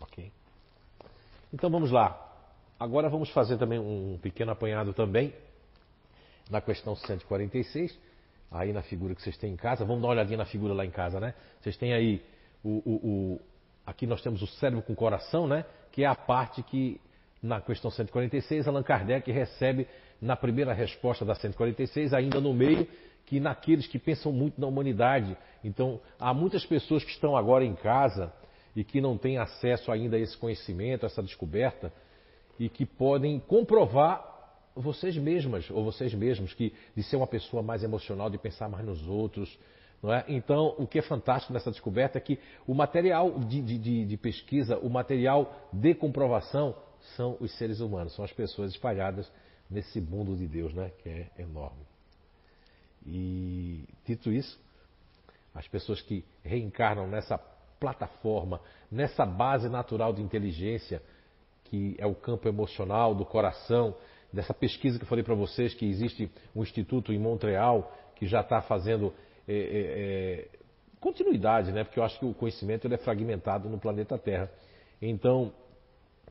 [0.00, 0.30] Ok?
[1.52, 2.20] Então vamos lá.
[2.78, 5.32] Agora vamos fazer também um pequeno apanhado também
[6.50, 7.98] na questão 146,
[8.50, 9.84] aí na figura que vocês têm em casa.
[9.84, 11.34] Vamos dar uma olhadinha na figura lá em casa, né?
[11.60, 12.22] Vocês têm aí
[12.62, 13.40] o, o, o
[13.86, 15.64] aqui nós temos o cérebro com coração, né?
[15.92, 17.00] Que é a parte que
[17.42, 19.86] na questão 146 Allan Kardec recebe
[20.20, 22.88] na primeira resposta da 146, ainda no meio,
[23.26, 25.36] que naqueles que pensam muito na humanidade.
[25.62, 28.32] Então, há muitas pessoas que estão agora em casa
[28.76, 31.92] e que não têm acesso ainda a esse conhecimento, a essa descoberta,
[32.58, 34.32] e que podem comprovar
[34.74, 38.84] vocês mesmas ou vocês mesmos que de ser uma pessoa mais emocional, de pensar mais
[38.84, 39.58] nos outros.
[40.02, 40.24] Não é?
[40.28, 44.76] Então, o que é fantástico nessa descoberta é que o material de, de, de pesquisa,
[44.78, 46.74] o material de comprovação
[47.16, 49.30] são os seres humanos, são as pessoas espalhadas
[49.70, 50.90] nesse mundo de Deus, né?
[51.02, 51.93] que é enorme.
[53.06, 54.58] E, dito isso,
[55.54, 57.38] as pessoas que reencarnam nessa
[57.78, 61.02] plataforma, nessa base natural de inteligência,
[61.64, 63.94] que é o campo emocional do coração,
[64.32, 68.40] dessa pesquisa que eu falei para vocês, que existe um instituto em Montreal que já
[68.40, 69.12] está fazendo
[69.46, 70.48] é, é, é,
[71.00, 71.84] continuidade, né?
[71.84, 74.50] porque eu acho que o conhecimento ele é fragmentado no planeta Terra.
[75.00, 75.52] Então,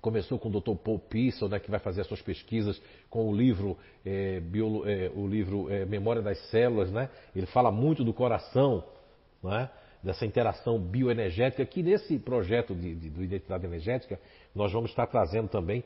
[0.04, 0.76] começou com o Dr.
[0.76, 2.80] Paul Pissel, né, que vai fazer as suas pesquisas
[3.10, 7.10] com o livro, é, biolo, é, o livro é, Memória das Células, né?
[7.34, 8.84] Ele fala muito do coração,
[9.42, 9.70] né?
[10.04, 14.20] dessa interação bioenergética, que nesse projeto de, de, de identidade energética
[14.54, 15.82] nós vamos estar trazendo também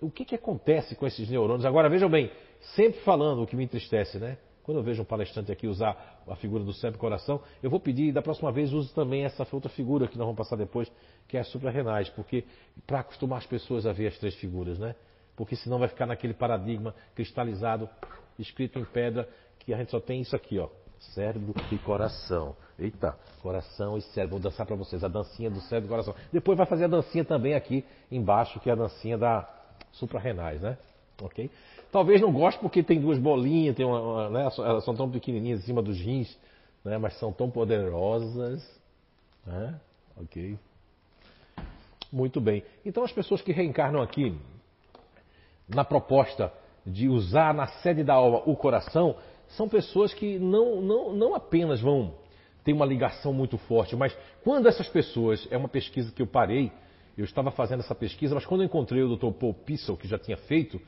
[0.00, 1.64] o que, que acontece com esses neurônios.
[1.64, 2.32] Agora, vejam bem,
[2.74, 4.36] sempre falando o que me entristece, né?
[4.70, 7.80] Quando eu vejo um palestrante aqui usar a figura do cérebro e coração, eu vou
[7.80, 10.88] pedir, da próxima vez, use também essa outra figura que nós vamos passar depois,
[11.26, 12.44] que é a suprarrenais, porque
[12.86, 14.94] para acostumar as pessoas a ver as três figuras, né?
[15.34, 17.90] Porque senão vai ficar naquele paradigma cristalizado,
[18.38, 20.68] escrito em pedra, que a gente só tem isso aqui, ó,
[21.16, 22.54] cérebro e coração.
[22.78, 24.38] Eita, coração e cérebro.
[24.38, 26.14] Vou dançar para vocês a dancinha do cérebro e coração.
[26.32, 29.52] Depois vai fazer a dancinha também aqui embaixo, que é a dancinha da
[29.90, 30.78] suprarrenais, né?
[31.22, 31.50] Ok?
[31.92, 34.48] Talvez não goste porque tem duas bolinhas, tem uma, uma né?
[34.58, 36.36] elas são tão pequenininhas em cima dos rins,
[36.84, 36.98] né?
[36.98, 38.62] mas são tão poderosas.
[39.44, 39.80] Né?
[40.16, 40.58] Ok?
[42.12, 42.62] Muito bem.
[42.84, 44.36] Então as pessoas que reencarnam aqui
[45.68, 46.52] na proposta
[46.84, 49.16] de usar na sede da alma o coração,
[49.48, 52.14] são pessoas que não, não, não apenas vão
[52.64, 56.70] ter uma ligação muito forte, mas quando essas pessoas, é uma pesquisa que eu parei,
[57.16, 59.32] eu estava fazendo essa pesquisa, mas quando eu encontrei o Dr.
[59.32, 60.80] Paul Pissel, que já tinha feito,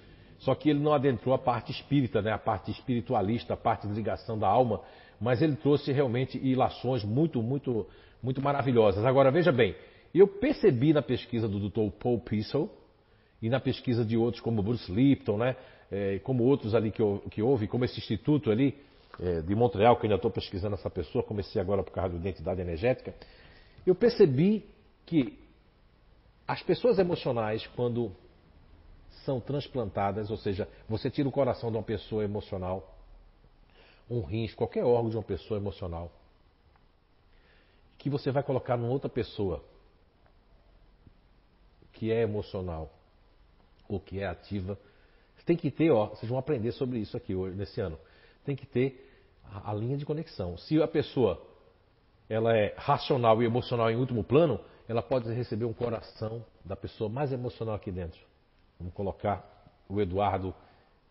[0.42, 3.94] só que ele não adentrou a parte espírita, né, a parte espiritualista, a parte de
[3.94, 4.80] ligação da alma,
[5.20, 7.86] mas ele trouxe realmente ilações muito, muito,
[8.20, 9.04] muito maravilhosas.
[9.04, 9.74] Agora, veja bem,
[10.12, 11.92] eu percebi na pesquisa do Dr.
[11.98, 12.68] Paul Pissel
[13.40, 15.56] e na pesquisa de outros como Bruce Lipton, né,
[15.90, 18.76] é, como outros ali que, que houve, como esse instituto ali
[19.20, 22.18] é, de Montreal, que eu ainda estou pesquisando essa pessoa, comecei agora por causa da
[22.18, 23.14] identidade energética,
[23.86, 24.64] eu percebi
[25.06, 25.38] que
[26.48, 28.10] as pessoas emocionais, quando
[29.24, 32.96] são transplantadas, ou seja, você tira o coração de uma pessoa emocional,
[34.10, 36.10] um rins, qualquer órgão de uma pessoa emocional,
[37.98, 39.64] que você vai colocar numa outra pessoa
[41.92, 42.90] que é emocional
[43.88, 44.78] ou que é ativa,
[45.44, 47.98] tem que ter, ó, vocês vão aprender sobre isso aqui hoje, nesse ano.
[48.44, 49.08] Tem que ter
[49.44, 50.56] a, a linha de conexão.
[50.56, 51.40] Se a pessoa
[52.28, 57.10] ela é racional e emocional em último plano, ela pode receber um coração da pessoa
[57.10, 58.20] mais emocional aqui dentro.
[58.82, 59.44] Vamos colocar
[59.88, 60.52] o Eduardo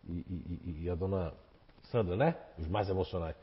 [0.06, 1.34] e, e, e a dona
[1.84, 2.36] Sandra, né?
[2.60, 3.36] Os mais emocionais.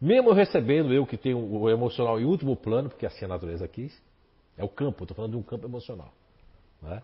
[0.00, 3.98] Mesmo recebendo eu que tenho o emocional em último plano, porque assim a natureza quis,
[4.56, 6.12] é o campo, estou falando de um campo emocional.
[6.80, 7.02] Né?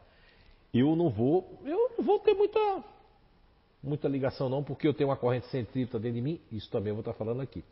[0.73, 2.85] Eu não vou, eu não vou ter muita,
[3.83, 6.95] muita ligação não, porque eu tenho uma corrente centrípeta dentro de mim, isso também eu
[6.95, 7.63] vou estar falando aqui.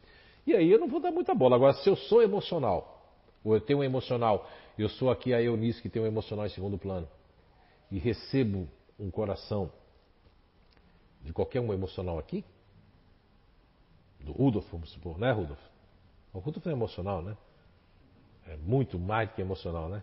[0.47, 1.57] E aí eu não vou dar muita bola.
[1.57, 4.49] Agora, se eu sou emocional, ou eu tenho um emocional,
[4.79, 7.09] eu sou aqui a Eunice que tem um emocional em segundo plano,
[7.91, 8.69] e recebo
[9.01, 9.73] um coração
[11.23, 12.45] de qualquer um emocional aqui,
[14.21, 15.61] do Rudolf, vamos supor, né, Rudolf?
[16.33, 17.37] O Rudolf é emocional, né?
[18.47, 20.03] É muito mais do que emocional, né?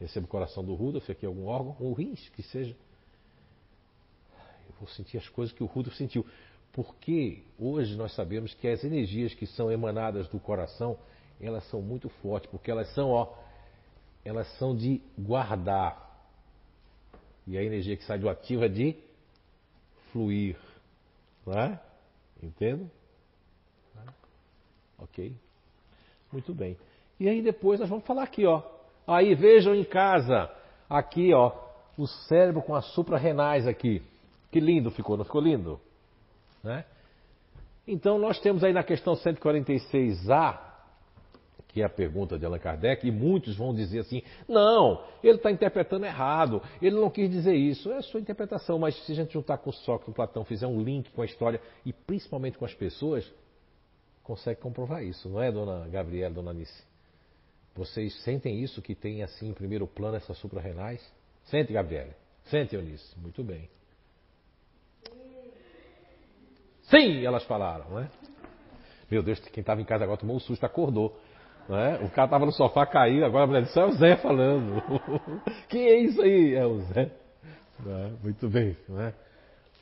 [0.00, 2.74] Recebo o coração do Rudolf, aqui algum órgão, ou rins, que seja.
[4.68, 6.24] Eu vou sentir as coisas que o Rudolf sentiu.
[6.72, 10.96] Porque hoje nós sabemos que as energias que são emanadas do coração,
[11.40, 13.34] elas são muito fortes, porque elas são, ó,
[14.24, 16.07] elas são de guardar.
[17.48, 18.94] E a energia que sai do ativo é de
[20.12, 20.54] fluir.
[21.46, 21.80] Não é?
[22.42, 22.90] Entendo?
[24.98, 25.34] Ok?
[26.30, 26.76] Muito bem.
[27.18, 28.62] E aí depois nós vamos falar aqui, ó.
[29.06, 30.50] Aí vejam em casa,
[30.90, 31.52] aqui, ó,
[31.96, 34.02] o cérebro com as suprarrenais aqui.
[34.52, 35.80] Que lindo ficou, não ficou lindo?
[36.62, 36.84] Né?
[37.86, 40.58] Então nós temos aí na questão 146A,
[41.80, 46.06] é a pergunta de Allan Kardec, e muitos vão dizer assim: não, ele está interpretando
[46.06, 47.90] errado, ele não quis dizer isso.
[47.90, 50.66] É a sua interpretação, mas se a gente juntar com o Sócrates e Platão, fizer
[50.66, 53.30] um link com a história e principalmente com as pessoas,
[54.22, 56.82] consegue comprovar isso, não é, dona Gabriela, dona Anice?
[57.74, 61.00] Vocês sentem isso que tem assim em primeiro plano essas suprarrenais?
[61.44, 62.10] Sente, Gabriela.
[62.46, 63.18] Sente, Eunice.
[63.18, 63.70] Muito bem.
[66.82, 68.10] Sim, elas falaram, né?
[69.10, 71.18] Meu Deus, quem estava em casa agora tomou um susto, acordou.
[71.68, 71.98] Né?
[72.02, 74.82] O cara estava no sofá caído, agora a mulher disse, é o Zé falando.
[75.68, 76.54] Quem é isso aí?
[76.54, 77.10] É o Zé.
[77.80, 78.16] Né?
[78.22, 78.76] Muito bem.
[78.88, 79.12] Né?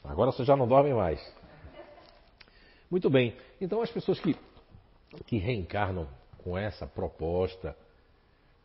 [0.02, 1.20] Agora você já não dorme mais.
[2.90, 3.36] Muito bem.
[3.60, 4.36] Então as pessoas que,
[5.26, 6.08] que reencarnam
[6.38, 7.76] com essa proposta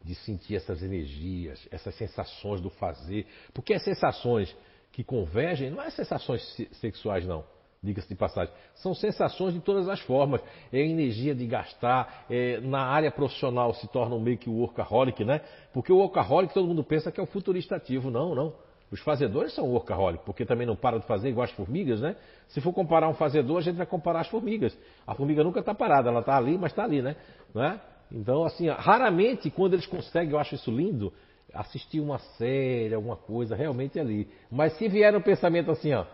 [0.03, 4.55] de sentir essas energias, essas sensações do fazer, porque as sensações
[4.91, 6.41] que convergem não é sensações
[6.73, 7.45] sexuais não
[7.83, 8.53] diga-se de passagem.
[8.75, 10.39] São sensações de todas as formas.
[10.71, 15.41] É energia de gastar, é, na área profissional se torna meio que o workaholic, né?
[15.73, 18.11] Porque o workaholic todo mundo pensa que é o futurista ativo.
[18.11, 18.53] Não, não.
[18.91, 22.15] Os fazedores são workaholic, porque também não param de fazer igual as formigas, né?
[22.49, 24.77] Se for comparar um fazedor, a gente vai comparar as formigas.
[25.07, 27.15] A formiga nunca está parada, ela está ali, mas está ali, né?
[27.55, 27.81] né?
[28.11, 31.11] Então, assim, raramente quando eles conseguem, eu acho isso lindo,
[31.53, 34.27] assistir uma série, alguma coisa, realmente é ali.
[34.51, 36.05] Mas se vier um pensamento assim, ó,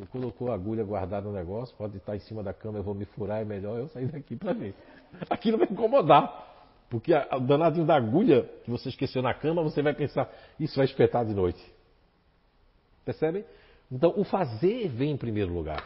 [0.00, 2.94] você colocou a agulha guardada no negócio, pode estar em cima da cama, eu vou
[2.94, 4.74] me furar, é melhor eu sair daqui para ver.
[5.28, 6.48] Aquilo vai incomodar.
[6.88, 10.28] Porque o danadinho da agulha que você esqueceu na cama, você vai pensar,
[10.58, 11.62] isso vai espetar de noite.
[13.04, 13.44] Percebem?
[13.92, 15.84] Então, o fazer vem em primeiro lugar.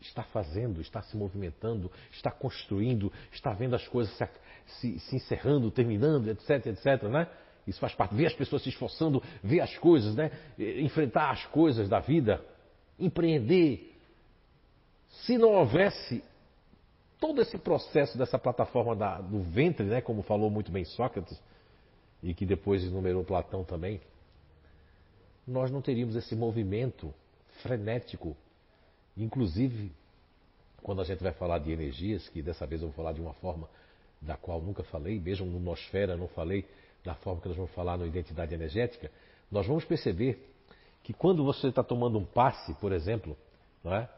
[0.00, 4.28] Está fazendo, está se movimentando, está construindo, está vendo as coisas se,
[4.66, 7.28] se, se encerrando, terminando, etc, etc, né?
[7.66, 8.14] Isso faz parte.
[8.14, 10.30] Ver as pessoas se esforçando, ver as coisas, né?
[10.58, 12.44] enfrentar as coisas da vida,
[12.98, 13.92] empreender.
[15.24, 16.22] Se não houvesse
[17.18, 20.00] todo esse processo dessa plataforma da, do ventre, né?
[20.00, 21.40] como falou muito bem Sócrates,
[22.22, 24.00] e que depois enumerou Platão também,
[25.46, 27.12] nós não teríamos esse movimento
[27.62, 28.36] frenético.
[29.16, 29.92] Inclusive,
[30.82, 33.34] quando a gente vai falar de energias, que dessa vez eu vou falar de uma
[33.34, 33.68] forma
[34.20, 36.64] da qual nunca falei, mesmo no Nosfera não falei,
[37.06, 39.10] da forma que nós vamos falar no Identidade Energética,
[39.50, 40.44] nós vamos perceber
[41.04, 43.36] que quando você está tomando um passe, por exemplo,
[43.82, 44.08] não é?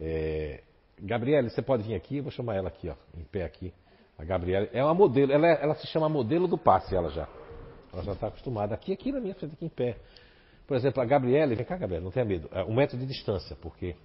[0.00, 0.62] é
[0.98, 3.72] Gabriele, você pode vir aqui, eu vou chamar ela aqui, ó, em pé aqui.
[4.18, 7.28] A Gabriela é uma modelo, ela, é, ela se chama modelo do passe, ela já.
[7.92, 8.74] Ela já está acostumada.
[8.74, 9.96] Aqui, aqui na minha frente, aqui em pé.
[10.66, 12.48] Por exemplo, a Gabriele, vem cá, Gabriela, não tenha medo.
[12.52, 13.96] É um metro de distância, porque.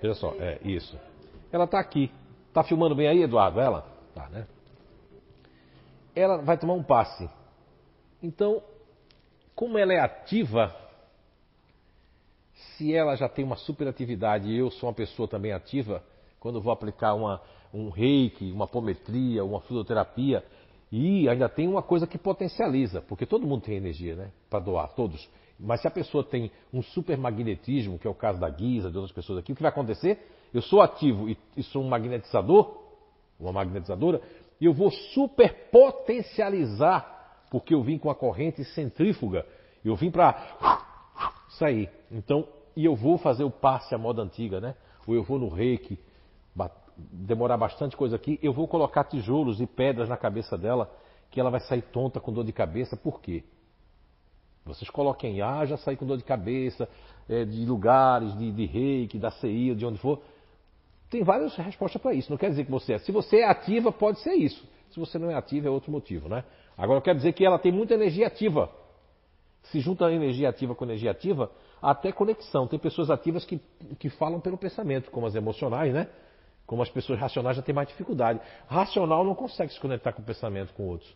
[0.00, 0.98] Veja só, é isso.
[1.52, 2.10] Ela está aqui.
[2.48, 3.60] Está filmando bem aí, Eduardo?
[3.60, 3.86] Ela?
[4.14, 4.46] Tá, né?
[6.14, 7.28] Ela vai tomar um passe.
[8.22, 8.62] Então,
[9.54, 10.74] como ela é ativa,
[12.54, 16.02] se ela já tem uma superatividade e eu sou uma pessoa também ativa,
[16.38, 17.40] quando vou aplicar uma,
[17.72, 20.44] um reiki, uma apometria, uma fluidoterapia,
[20.90, 24.32] e ainda tem uma coisa que potencializa, porque todo mundo tem energia, né?
[24.48, 25.28] Para doar, todos.
[25.58, 29.14] Mas se a pessoa tem um supermagnetismo, que é o caso da Guisa, de outras
[29.14, 30.18] pessoas aqui, o que vai acontecer?
[30.52, 32.76] Eu sou ativo e, e sou um magnetizador,
[33.38, 34.20] uma magnetizadora,
[34.60, 37.19] e eu vou superpotencializar
[37.50, 39.44] porque eu vim com a corrente centrífuga,
[39.84, 40.80] eu vim para
[41.58, 41.90] sair.
[42.10, 42.46] Então,
[42.76, 44.74] e eu vou fazer o passe à moda antiga, né?
[45.06, 45.98] Ou eu vou no reiki,
[47.12, 50.90] demorar bastante coisa aqui, eu vou colocar tijolos e pedras na cabeça dela,
[51.30, 52.96] que ela vai sair tonta com dor de cabeça.
[52.96, 53.44] Por quê?
[54.64, 56.88] Vocês coloquem, ah, já saí com dor de cabeça,
[57.28, 60.20] é, de lugares, de, de reiki, da CI, de onde for.
[61.08, 62.30] Tem várias respostas para isso.
[62.30, 62.98] Não quer dizer que você é.
[62.98, 64.64] Se você é ativa, pode ser isso.
[64.90, 66.44] Se você não é ativa, é outro motivo, né?
[66.80, 68.70] Agora, eu quero dizer que ela tem muita energia ativa.
[69.64, 71.52] Se junta a energia ativa com energia ativa,
[71.82, 72.66] até conexão.
[72.66, 73.60] Tem pessoas ativas que,
[73.98, 76.08] que falam pelo pensamento, como as emocionais, né?
[76.66, 78.40] Como as pessoas racionais já têm mais dificuldade.
[78.66, 81.14] Racional não consegue se conectar com o pensamento com outros.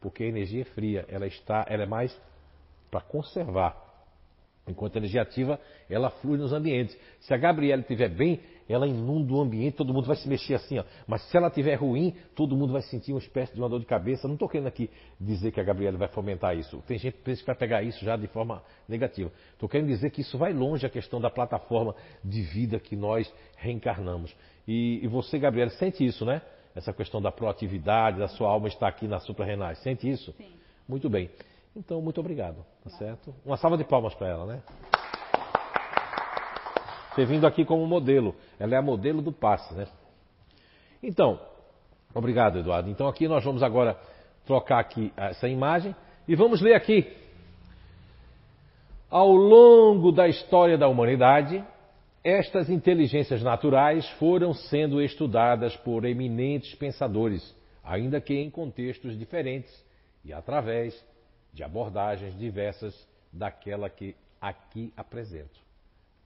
[0.00, 2.20] Porque a energia é fria, ela está, ela é mais
[2.90, 3.80] para conservar.
[4.66, 6.98] Enquanto a energia ativa, ela flui nos ambientes.
[7.20, 10.78] Se a Gabriela estiver bem, ela inunda o ambiente, todo mundo vai se mexer assim,
[10.78, 10.84] ó.
[11.06, 13.86] Mas se ela estiver ruim, todo mundo vai sentir uma espécie de uma dor de
[13.86, 14.26] cabeça.
[14.26, 14.90] Não estou querendo aqui
[15.20, 16.82] dizer que a Gabriela vai fomentar isso.
[16.86, 19.30] Tem gente que pensa que vai pegar isso já de forma negativa.
[19.52, 21.94] Estou querendo dizer que isso vai longe a questão da plataforma
[22.24, 24.34] de vida que nós reencarnamos.
[24.66, 26.40] E, e você, Gabriela, sente isso, né?
[26.74, 29.78] Essa questão da proatividade, da sua alma estar aqui na suprarrenais.
[29.78, 30.32] Sente isso?
[30.32, 30.54] Sim.
[30.88, 31.30] Muito bem.
[31.76, 33.34] Então, muito obrigado, tá certo?
[33.44, 34.62] Uma salva de palmas para ela, né?
[37.14, 38.34] Ter vindo aqui como modelo.
[38.58, 39.86] Ela é a modelo do passe, né?
[41.02, 41.40] Então,
[42.14, 42.90] obrigado, Eduardo.
[42.90, 43.98] Então, aqui nós vamos agora
[44.46, 45.94] trocar aqui essa imagem
[46.26, 47.06] e vamos ler aqui.
[49.10, 51.64] Ao longo da história da humanidade,
[52.24, 57.54] estas inteligências naturais foram sendo estudadas por eminentes pensadores,
[57.84, 59.72] ainda que em contextos diferentes
[60.24, 60.98] e através
[61.52, 62.94] de abordagens diversas
[63.32, 65.63] daquela que aqui apresento.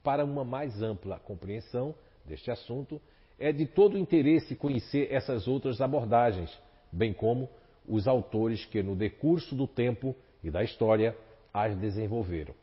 [0.08, 1.94] Para uma mais ampla compreensão
[2.24, 2.98] deste assunto,
[3.38, 6.50] é de todo interesse conhecer essas outras abordagens,
[6.90, 7.46] bem como
[7.86, 11.14] os autores que, no decurso do tempo e da história,
[11.52, 12.54] as desenvolveram.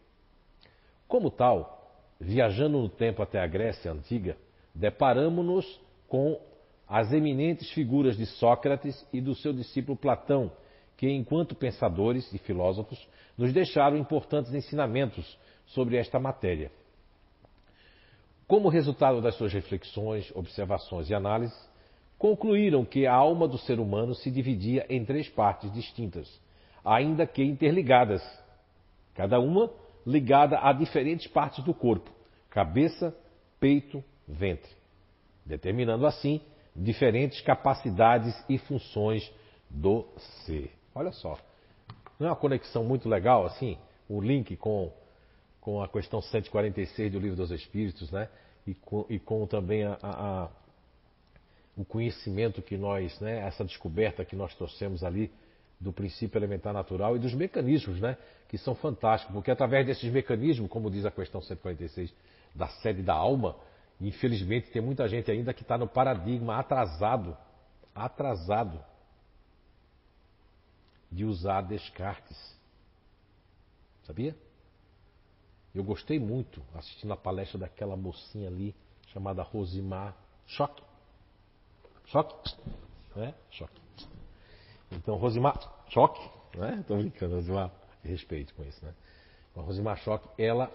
[1.08, 4.36] Como tal, viajando no tempo até a Grécia Antiga,
[4.74, 6.42] deparamos-nos com
[6.88, 10.52] as eminentes figuras de Sócrates e do seu discípulo Platão,
[10.98, 15.38] que, enquanto pensadores e filósofos, nos deixaram importantes ensinamentos
[15.68, 16.72] sobre esta matéria.
[18.48, 21.58] Como resultado das suas reflexões, observações e análises,
[22.18, 26.30] concluíram que a alma do ser humano se dividia em três partes distintas,
[26.84, 28.22] ainda que interligadas,
[29.16, 29.72] cada uma
[30.06, 32.12] ligada a diferentes partes do corpo:
[32.50, 33.16] cabeça,
[33.60, 34.72] peito, ventre,
[35.46, 36.42] determinando assim
[36.76, 39.32] diferentes capacidades e funções
[39.70, 40.06] do
[40.46, 40.72] ser.
[40.94, 41.38] Olha só,
[42.20, 43.78] não é uma conexão muito legal assim?
[44.08, 44.92] O link com,
[45.66, 48.30] com a questão 146 do Livro dos Espíritos, né?
[48.68, 50.50] E com, e com também a, a, a,
[51.76, 53.40] o conhecimento que nós, né?
[53.40, 55.32] Essa descoberta que nós trouxemos ali
[55.80, 58.16] do princípio elementar natural e dos mecanismos, né?
[58.48, 62.14] Que são fantásticos, porque através desses mecanismos, como diz a questão 146
[62.54, 63.56] da sede da alma,
[64.00, 67.36] infelizmente tem muita gente ainda que está no paradigma atrasado,
[67.96, 68.80] atrasado
[71.12, 72.56] de usar Descartes.
[74.06, 74.45] Sabia?
[75.76, 78.74] Eu gostei muito assistindo a palestra daquela mocinha ali
[79.08, 80.16] chamada Rosimar
[80.48, 80.82] Choque.
[82.06, 82.56] Choque?
[83.14, 83.34] Né?
[83.52, 83.82] Choque.
[84.92, 85.60] Então, Rosimar
[85.90, 86.78] Choque, né?
[86.80, 87.72] Estou brincando, Rosimar,
[88.02, 88.94] respeito com isso, né?
[89.56, 90.72] A Rosimar Choque, ela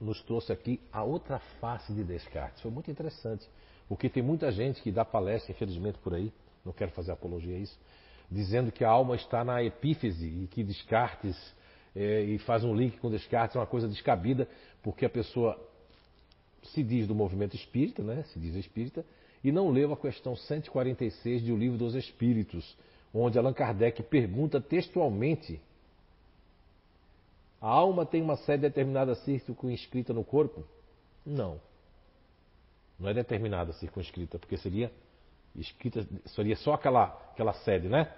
[0.00, 2.60] nos trouxe aqui a outra face de Descartes.
[2.60, 3.48] Foi muito interessante,
[3.88, 6.32] porque tem muita gente que dá palestra, infelizmente, por aí,
[6.64, 7.78] não quero fazer apologia a isso,
[8.28, 11.36] dizendo que a alma está na epífise e que Descartes,
[11.94, 14.48] é, e faz um link com Descartes, é uma coisa descabida,
[14.82, 15.58] porque a pessoa
[16.62, 18.22] se diz do movimento espírita, né?
[18.32, 19.04] se diz espírita,
[19.42, 22.76] e não leu a questão 146 de O Livro dos Espíritos,
[23.12, 25.60] onde Allan Kardec pergunta textualmente:
[27.60, 30.64] a alma tem uma sede determinada circunscrita no corpo?
[31.26, 31.60] Não.
[32.98, 34.92] Não é determinada circunscrita, porque seria
[35.56, 38.12] escrita, seria só aquela, aquela sede, né?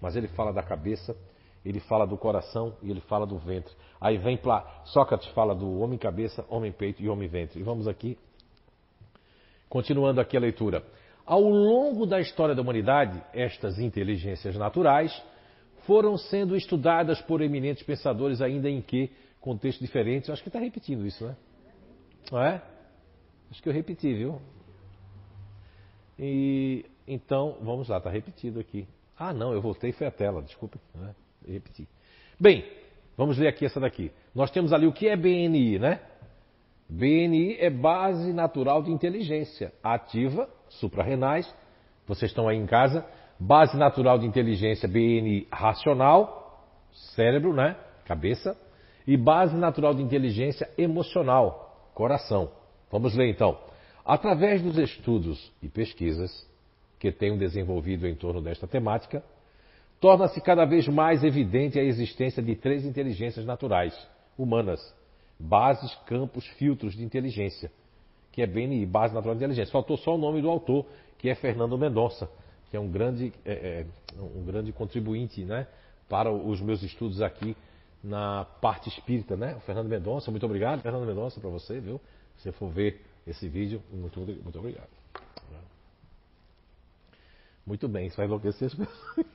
[0.00, 1.16] Mas ele fala da cabeça,
[1.64, 3.72] ele fala do coração e ele fala do ventre.
[4.00, 7.60] Aí vem para Sócrates fala do homem cabeça, homem peito e homem ventre.
[7.60, 8.16] E vamos aqui,
[9.68, 10.82] continuando aqui a leitura.
[11.26, 15.22] Ao longo da história da humanidade, estas inteligências naturais
[15.86, 19.10] foram sendo estudadas por eminentes pensadores, ainda em que
[19.40, 20.30] contextos diferentes.
[20.30, 21.36] Acho que está repetindo isso, né?
[22.32, 22.62] Não é?
[23.50, 24.40] Acho que eu repeti, viu?
[26.18, 28.86] E então, vamos lá, está repetido aqui.
[29.18, 31.14] Ah, não, eu voltei foi a tela, desculpe, né?
[31.46, 31.86] Repeti.
[32.38, 32.64] Bem,
[33.16, 34.10] vamos ler aqui essa daqui.
[34.34, 36.00] Nós temos ali o que é BNI, né?
[36.88, 41.52] BNI é base natural de inteligência ativa suprarrenais,
[42.06, 43.06] vocês estão aí em casa,
[43.38, 46.66] base natural de inteligência BN racional,
[47.14, 47.76] cérebro, né?
[48.04, 48.56] Cabeça,
[49.06, 52.50] e base natural de inteligência emocional, coração.
[52.90, 53.58] Vamos ler então.
[54.04, 56.48] Através dos estudos e pesquisas
[56.98, 59.22] que tenho desenvolvido em torno desta temática,
[60.00, 63.94] torna-se cada vez mais evidente a existência de três inteligências naturais,
[64.36, 64.80] humanas,
[65.38, 67.70] bases, campos, filtros de inteligência,
[68.32, 69.72] que é BNI, Base Natural de Inteligência.
[69.72, 70.86] Faltou só o nome do autor,
[71.18, 72.30] que é Fernando Mendonça,
[72.70, 73.86] que é um grande, é, é,
[74.18, 75.66] um grande contribuinte né,
[76.08, 77.54] para os meus estudos aqui
[78.02, 79.54] na parte espírita, né?
[79.56, 82.00] O Fernando Mendonça, muito obrigado, Fernando Mendonça, para você, viu?
[82.38, 84.99] Se você for ver esse vídeo, muito, muito obrigado.
[87.70, 89.26] Muito bem, isso vai enlouquecer as pessoas.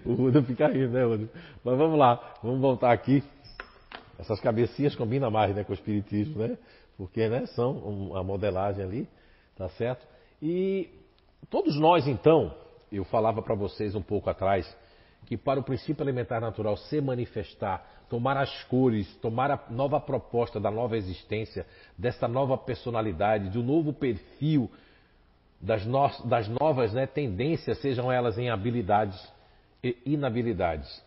[0.06, 1.28] o Ruda fica rindo, né, Ruda?
[1.62, 3.22] Mas vamos lá, vamos voltar aqui.
[4.18, 6.56] Essas cabecinhas combinam mais né, com o espiritismo, né?
[6.96, 9.08] Porque né, são a modelagem ali,
[9.54, 10.06] tá certo?
[10.40, 10.88] E
[11.50, 12.54] todos nós, então,
[12.90, 14.66] eu falava para vocês um pouco atrás,
[15.26, 20.58] que para o princípio elementar natural se manifestar, tomar as cores, tomar a nova proposta
[20.58, 21.66] da nova existência,
[21.98, 24.70] dessa nova personalidade, do novo perfil,
[25.64, 29.18] das, no, das novas né, tendências, sejam elas em habilidades
[29.82, 31.02] e inabilidades,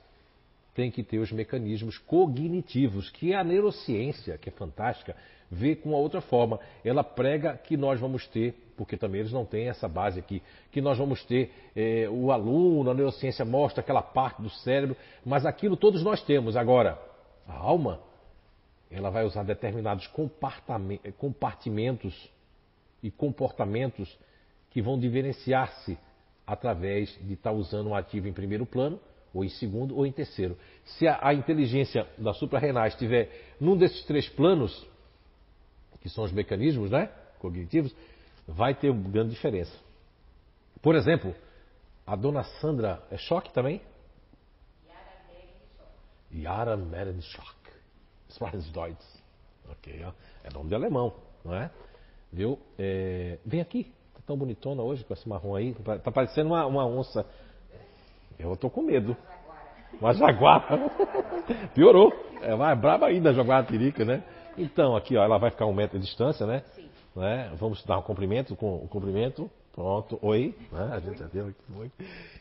[0.74, 5.16] tem que ter os mecanismos cognitivos, que é a neurociência, que é fantástica,
[5.50, 6.60] vê com uma outra forma.
[6.84, 10.82] Ela prega que nós vamos ter, porque também eles não têm essa base aqui, que
[10.82, 15.78] nós vamos ter é, o aluno, a neurociência mostra aquela parte do cérebro, mas aquilo
[15.78, 16.56] todos nós temos.
[16.56, 17.00] Agora,
[17.48, 18.00] a alma,
[18.90, 20.08] ela vai usar determinados
[21.18, 22.30] compartimentos
[23.02, 24.18] e comportamentos
[24.70, 25.98] que vão diferenciar-se
[26.46, 29.00] através de estar usando um ativo em primeiro plano
[29.34, 30.58] ou em segundo, ou em terceiro.
[30.84, 33.30] Se a, a inteligência da suprarrenal estiver
[33.60, 34.88] num desses três planos,
[36.02, 37.94] que são os mecanismos né, cognitivos,
[38.48, 39.76] vai ter uma grande diferença.
[40.82, 41.36] Por exemplo,
[42.06, 43.82] a dona Sandra é choque também?
[46.34, 47.58] Yara Merenschok.
[48.30, 49.06] Sprachensdeutsch.
[49.70, 50.14] Ok, ó.
[50.44, 51.14] é nome de alemão,
[51.44, 51.70] não é?
[52.32, 52.60] Viu?
[52.78, 53.40] É...
[53.46, 53.94] Vem aqui.
[54.28, 55.74] Tão bonitona hoje com esse marrom aí.
[56.04, 57.26] Tá parecendo uma, uma onça
[58.40, 59.18] eu estou com medo.
[60.00, 60.78] Uma jaguara.
[61.74, 62.14] Piorou.
[62.42, 64.24] É mais braba ainda a jaguara tirica, né?
[64.58, 66.64] Então, aqui, ó, ela vai ficar um metro de distância, né?
[66.76, 66.88] Sim.
[67.16, 67.52] Né?
[67.58, 69.50] Vamos dar um cumprimento com o um cumprimento.
[69.74, 70.20] Pronto.
[70.22, 70.56] Oi.
[70.72, 70.90] Né?
[70.94, 71.64] A gente já deu aqui.
[71.76, 71.92] Oi.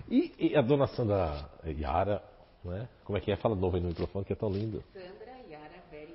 [0.08, 2.22] E, e, a dona Sandra Yara,
[2.62, 2.88] né?
[3.04, 3.36] Como é que é?
[3.36, 4.82] Fala de novo aí no microfone, que é tão lindo.
[4.92, 6.14] Sandra Yara Velho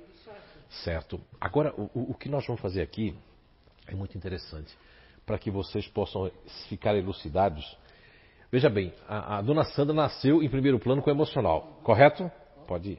[0.84, 1.20] Certo.
[1.40, 3.16] Agora, o, o que nós vamos fazer aqui
[3.88, 4.76] é muito interessante.
[5.24, 6.30] Para que vocês possam
[6.68, 7.76] ficar elucidados
[8.52, 12.30] Veja bem, a, a, dona Sandra nasceu em primeiro plano com o emocional, correto?
[12.68, 12.98] Pode ir.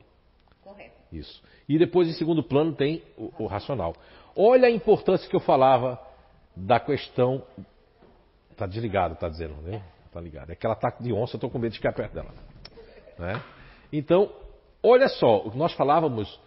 [0.63, 0.95] Correto.
[1.11, 1.43] Isso.
[1.69, 3.95] E depois, em segundo plano, tem o, o racional.
[4.35, 6.01] Olha a importância que eu falava
[6.55, 7.43] da questão.
[8.49, 9.83] Está desligado, está dizendo, né?
[10.07, 10.49] Está ligado.
[10.49, 12.33] É aquela ataque de onça, eu estou com medo de ficar perto dela.
[13.19, 13.39] Né?
[13.91, 14.31] Então,
[14.81, 16.39] olha só, nós falávamos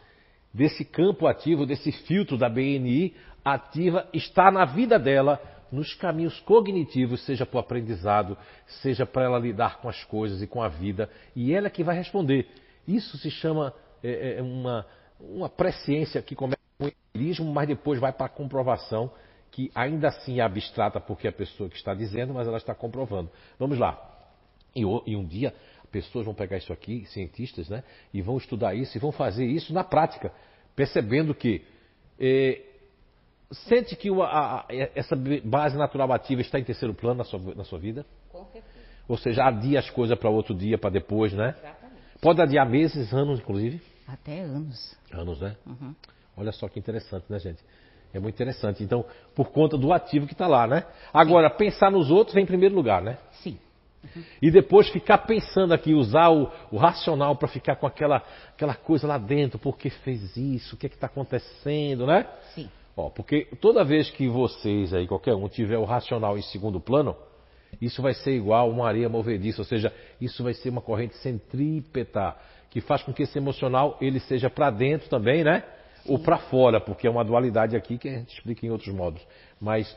[0.52, 5.40] desse campo ativo, desse filtro da BNI ativa, está na vida dela
[5.70, 8.36] nos caminhos cognitivos, seja para o aprendizado,
[8.82, 11.84] seja para ela lidar com as coisas e com a vida, e ela é que
[11.84, 12.48] vai responder.
[12.86, 14.86] Isso se chama é, é, uma,
[15.20, 19.10] uma presciência que começa com o empirismo, mas depois vai para a comprovação,
[19.51, 22.74] que ainda assim é abstrata porque é a pessoa que está dizendo, mas ela está
[22.74, 23.30] comprovando.
[23.59, 23.98] Vamos lá.
[24.74, 25.55] E, e um dia
[25.90, 27.82] pessoas vão pegar isso aqui, cientistas, né,
[28.12, 30.30] e vão estudar isso e vão fazer isso na prática,
[30.74, 31.62] percebendo que
[32.20, 32.65] eh,
[33.51, 34.64] Sente que a, a,
[34.94, 35.14] essa
[35.44, 38.05] base natural ativa está em terceiro plano na sua, na sua vida?
[38.31, 38.77] Com certeza.
[39.09, 41.55] Ou seja, adia as coisas para outro dia, para depois, né?
[41.56, 42.02] Exatamente.
[42.20, 43.81] Pode adiar meses, anos, inclusive?
[44.06, 44.97] Até anos.
[45.12, 45.56] Anos, né?
[45.64, 45.94] Uhum.
[46.36, 47.62] Olha só que interessante, né, gente?
[48.12, 48.82] É muito interessante.
[48.82, 49.05] Então,
[49.35, 50.85] por conta do ativo que está lá, né?
[51.12, 51.56] Agora, Sim.
[51.56, 53.18] pensar nos outros vem em primeiro lugar, né?
[53.43, 53.59] Sim.
[54.02, 54.24] Uhum.
[54.43, 59.06] E depois ficar pensando aqui, usar o, o racional para ficar com aquela, aquela coisa
[59.06, 62.27] lá dentro, por que fez isso, o que é está acontecendo, né?
[62.55, 62.68] Sim.
[62.97, 67.14] Ó, porque toda vez que vocês aí, qualquer um, tiver o racional em segundo plano,
[67.81, 72.35] isso vai ser igual uma areia movediça, ou seja, isso vai ser uma corrente centrípeta,
[72.70, 75.62] que faz com que esse emocional ele seja para dentro também, né?
[76.02, 76.12] Sim.
[76.12, 79.20] Ou para fora, porque é uma dualidade aqui que a gente explica em outros modos.
[79.60, 79.94] Mas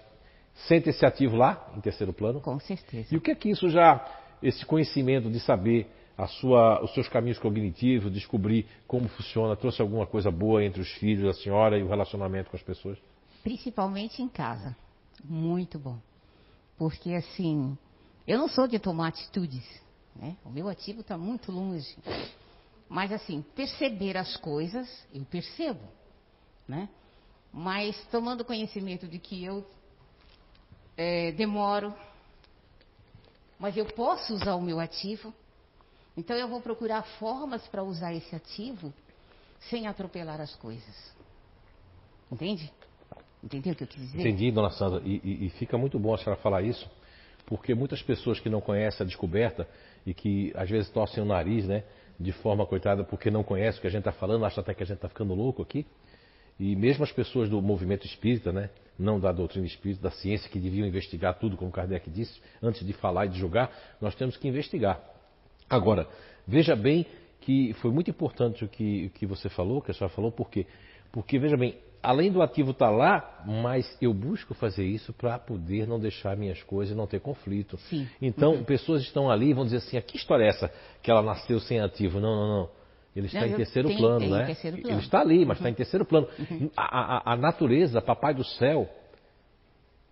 [0.68, 2.42] sente esse ativo lá, em terceiro plano?
[2.42, 3.14] Com certeza.
[3.14, 4.06] E o que é que isso já,
[4.44, 5.88] esse conhecimento de saber
[6.28, 11.30] sua, os seus caminhos cognitivos, descobrir como funciona, trouxe alguma coisa boa entre os filhos,
[11.30, 12.98] a senhora e o relacionamento com as pessoas?
[13.44, 14.76] Principalmente em casa.
[15.24, 15.98] Muito bom.
[16.78, 17.78] Porque assim,
[18.28, 19.64] eu não sou de tomar atitudes.
[20.16, 20.36] Né?
[20.46, 21.96] O meu ativo está muito longe.
[22.88, 25.82] Mas assim, perceber as coisas, eu percebo.
[26.68, 26.90] Né?
[27.52, 29.66] Mas tomando conhecimento de que eu
[30.98, 31.94] é, demoro,
[33.58, 35.34] mas eu posso usar o meu ativo,
[36.20, 38.94] então eu vou procurar formas para usar esse ativo
[39.70, 41.14] sem atropelar as coisas.
[42.30, 42.70] Entende?
[43.42, 44.20] Entendeu o que eu quis dizer?
[44.20, 45.02] Entendi, dona Sandra.
[45.06, 46.90] E, e, e, fica muito bom a senhora falar isso,
[47.46, 49.66] porque muitas pessoas que não conhecem a descoberta
[50.06, 51.86] e que às vezes torcem o nariz, né?
[52.20, 54.84] De forma coitada, porque não conhecem o que a gente está falando, acham até que
[54.84, 55.86] a gente está ficando louco aqui.
[56.60, 58.70] E mesmo as pessoas do movimento espírita, né?
[58.98, 62.92] Não da doutrina espírita, da ciência, que deviam investigar tudo, como Kardec disse, antes de
[62.92, 63.72] falar e de julgar,
[64.02, 65.02] nós temos que investigar.
[65.70, 66.08] Agora,
[66.48, 67.06] veja bem
[67.42, 70.50] que foi muito importante o que, o que você falou, que a senhora falou, por
[70.50, 70.66] quê?
[71.12, 75.38] Porque, veja bem, além do ativo estar tá lá, mas eu busco fazer isso para
[75.40, 77.78] poder não deixar minhas coisas e não ter conflito.
[77.90, 78.08] Sim.
[78.22, 78.64] Então, Uhum.
[78.64, 80.72] pessoas estão ali e vão dizer assim, "Ah, que história é essa
[81.02, 82.20] que ela nasceu sem ativo?
[82.20, 82.70] Não, não, não.
[83.16, 84.46] Ele está Não, em terceiro tenho- plano, em né?
[84.46, 84.98] terceiro Ele plano.
[84.98, 85.04] Uhum.
[85.04, 86.28] está ali, mas está em terceiro plano.
[86.78, 88.88] A, a- a natureza, papai do céu,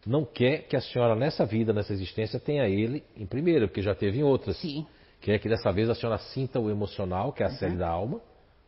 [0.05, 3.93] não quer que a senhora nessa vida, nessa existência, tenha ele em primeiro, porque já
[3.93, 4.57] teve em outras.
[4.57, 4.85] Sim.
[5.21, 8.21] Quer que dessa vez a senhora sinta o emocional, que é a série da alma,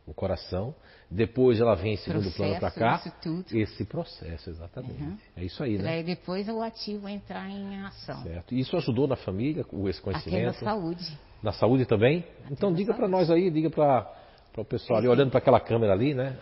[0.06, 0.74] o coração.
[1.10, 2.98] Depois ela vem em segundo plano para cá.
[2.98, 3.58] Processo, isso tudo.
[3.58, 5.02] Esse processo, exatamente.
[5.02, 5.16] Uhum.
[5.36, 5.84] É isso aí, né?
[5.84, 8.22] Daí depois o ativo entrar em ação.
[8.22, 8.54] Certo.
[8.54, 10.64] E isso ajudou na família, esse Até na conhecimento?
[10.64, 11.18] saúde.
[11.42, 12.24] Na saúde também?
[12.50, 14.12] então na diga para nós aí, diga para
[14.56, 16.36] o pessoal ali, olhando para aquela câmera ali, né?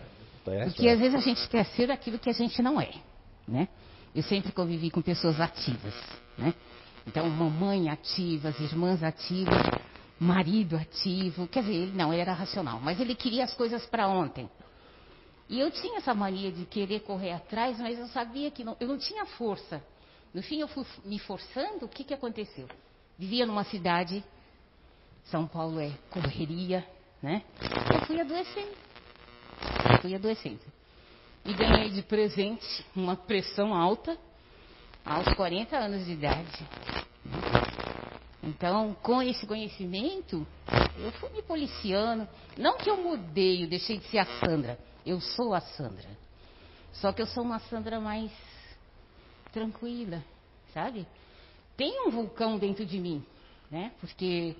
[0.47, 2.89] É, Porque às vezes a gente quer ser aquilo que a gente não é,
[3.47, 3.67] né?
[4.15, 5.93] Eu sempre convivi com pessoas ativas,
[6.37, 6.53] né?
[7.07, 9.57] Então, mamãe ativa, as irmãs ativas,
[10.19, 11.47] marido ativo.
[11.47, 14.49] Quer dizer, ele não, ele era racional, mas ele queria as coisas para ontem.
[15.47, 18.87] E eu tinha essa mania de querer correr atrás, mas eu sabia que não- eu
[18.87, 19.83] não tinha força.
[20.33, 22.67] No fim, eu fui me forçando, o que, que aconteceu?
[23.17, 24.23] Vivia numa cidade,
[25.25, 26.85] São Paulo é correria,
[27.21, 27.43] né?
[27.93, 28.77] Eu fui adoecendo.
[30.01, 30.61] Fui adoecendo.
[31.45, 34.17] E ganhei de presente uma pressão alta
[35.03, 36.67] aos 40 anos de idade.
[38.49, 40.45] Então, com esse conhecimento,
[40.97, 42.27] eu fui me policiando.
[42.57, 44.79] Não que eu mudei, eu deixei de ser a Sandra.
[45.05, 46.09] Eu sou a Sandra.
[46.93, 48.31] Só que eu sou uma Sandra mais
[49.51, 50.23] tranquila,
[50.73, 51.05] sabe?
[51.77, 53.23] Tem um vulcão dentro de mim,
[53.69, 53.91] né?
[53.99, 54.55] Porque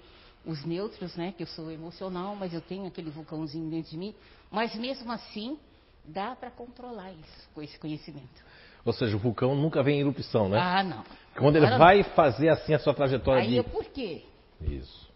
[0.46, 1.34] os neutros, né?
[1.36, 4.14] Que eu sou emocional, mas eu tenho aquele vulcãozinho dentro de mim.
[4.52, 5.58] Mas mesmo assim,
[6.06, 8.44] dá para controlar isso com esse conhecimento.
[8.86, 10.58] Ou seja, o vulcão nunca vem em erupção, né?
[10.60, 11.04] Ah, não.
[11.38, 13.56] Quando ele Agora vai fazer assim a sua trajetória Aí de...
[13.58, 14.24] eu, por quê?
[14.62, 15.10] Isso.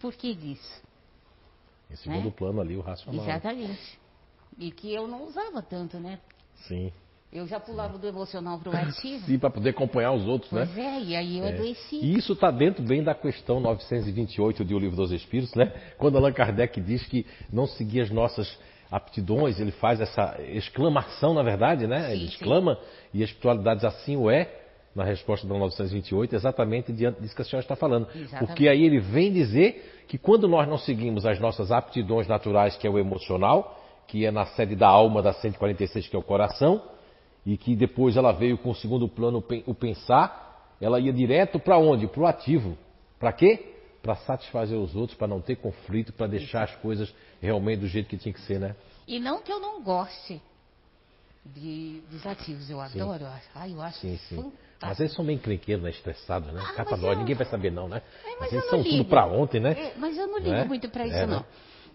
[0.00, 0.82] Por que disso?
[1.90, 2.32] Em segundo Né?
[2.36, 3.22] plano ali, o racional.
[3.24, 3.98] Exatamente.
[4.58, 6.18] E que eu não usava tanto, né?
[6.66, 6.92] Sim.
[7.32, 9.26] Eu já pulava do emocional para o ativo.
[9.26, 10.64] Sim, para poder acompanhar os outros, né?
[10.64, 11.52] Pois é, e aí eu É.
[11.52, 11.96] adoeci.
[11.96, 15.66] E isso está dentro bem da questão 928 de O Livro dos Espíritos, né?
[15.98, 18.58] Quando Allan Kardec diz que não seguir as nossas
[18.90, 22.06] aptidões, ele faz essa exclamação, na verdade, né?
[22.06, 22.34] Sim, ele sim.
[22.34, 22.78] exclama,
[23.12, 24.50] e a espiritualidade assim o é,
[24.94, 28.08] na resposta da 928, exatamente diante disso que a senhora está falando.
[28.14, 28.38] Exatamente.
[28.38, 32.86] Porque aí ele vem dizer que quando nós não seguimos as nossas aptidões naturais, que
[32.86, 36.82] é o emocional, que é na sede da alma da 146, que é o coração,
[37.46, 41.78] e que depois ela veio com o segundo plano, o pensar, ela ia direto para
[41.78, 42.06] onde?
[42.06, 42.76] Para o ativo.
[43.20, 43.77] Para quê?
[44.02, 48.08] Para satisfazer os outros, para não ter conflito, para deixar as coisas realmente do jeito
[48.08, 48.74] que tinha que ser, né?
[49.06, 50.40] E não que eu não goste
[51.44, 53.00] de, dos ativos, eu Sim.
[53.00, 53.26] adoro.
[53.54, 54.36] Ai, eu acho Sim, sim.
[54.36, 54.58] fantástico.
[54.80, 55.90] Mas eles são bem crenqueiros, né?
[55.90, 56.60] Estressados, né?
[56.76, 58.02] Ah, nós, eu- ninguém vai saber não, né?
[58.24, 59.10] É, mas mas eles são não tudo ligo.
[59.10, 59.72] para ontem, né?
[59.72, 60.64] É, mas eu não ligo Né?
[60.64, 61.36] muito para isso, É, né?
[61.36, 61.44] não.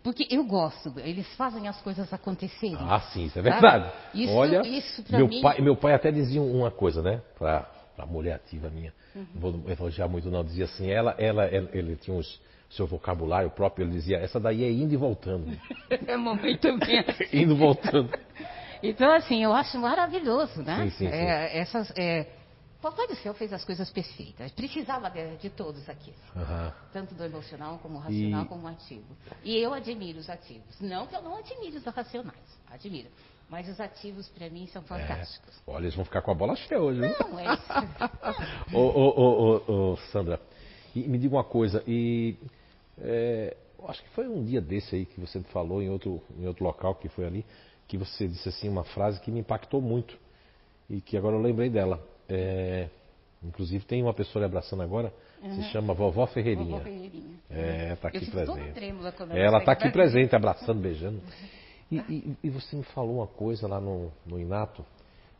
[0.04, 2.78] Porque eu gosto, eles fazem as coisas acontecerem.
[2.78, 3.52] Ah, sim, isso é Sabe?
[3.52, 3.92] verdade.
[4.14, 7.22] Isso- Olha, isso meu, mim- pai, meu pai até dizia uma coisa, né?
[7.96, 8.94] Pra mulher ativa minha.
[9.16, 9.26] Uhum.
[9.36, 10.44] Não vou elogiar muito não.
[10.44, 12.40] Dizia assim, ela, ela, ela- ele tinha os,
[12.70, 15.56] seu vocabulário próprio, ele dizia, essa daí é indo e voltando.
[16.08, 17.04] É mamãe também.
[17.32, 18.10] indo e voltando.
[18.82, 20.84] Então, assim, eu acho maravilhoso, né?
[20.86, 21.16] Sim, sim, sim.
[21.16, 22.28] É, essas, é,
[22.82, 24.52] Papai do Céu fez as coisas perfeitas.
[24.52, 26.12] Precisava de, de todos aqui.
[26.36, 26.74] Aham.
[26.92, 29.16] Tanto do emocional, como racional, E- como ativo.
[29.44, 30.82] E eu admiro os ativos.
[30.82, 32.60] Não que eu não admire os racionais.
[32.70, 33.08] Admiro.
[33.50, 35.62] Mas os ativos, para mim, são fantásticos.
[35.68, 37.16] Olha, eles vão ficar com a bola cheia hoje, viu?
[37.20, 38.74] Não, é isso.
[38.74, 40.40] Ô, ô, ô, ô, Sandra,
[40.96, 42.36] me diga uma coisa, e
[42.98, 43.56] é,
[43.88, 46.96] acho que foi um dia desse aí que você falou em outro, em outro local
[46.96, 47.46] que foi ali,
[47.88, 50.18] que você disse assim uma frase que me impactou muito
[50.90, 52.02] e que agora eu lembrei dela.
[52.30, 52.90] É,
[53.44, 56.72] inclusive tem uma pessoa lhe abraçando agora, se chama Vovó Ferreirinha.
[56.72, 57.34] Vovó Ferreirinha.
[57.50, 58.80] É, tá aqui presente.
[59.30, 61.22] Ela ela está segue aqui presente, abraçando, beijando.
[61.96, 64.86] E, e- e você me falou uma coisa lá no, no Inato,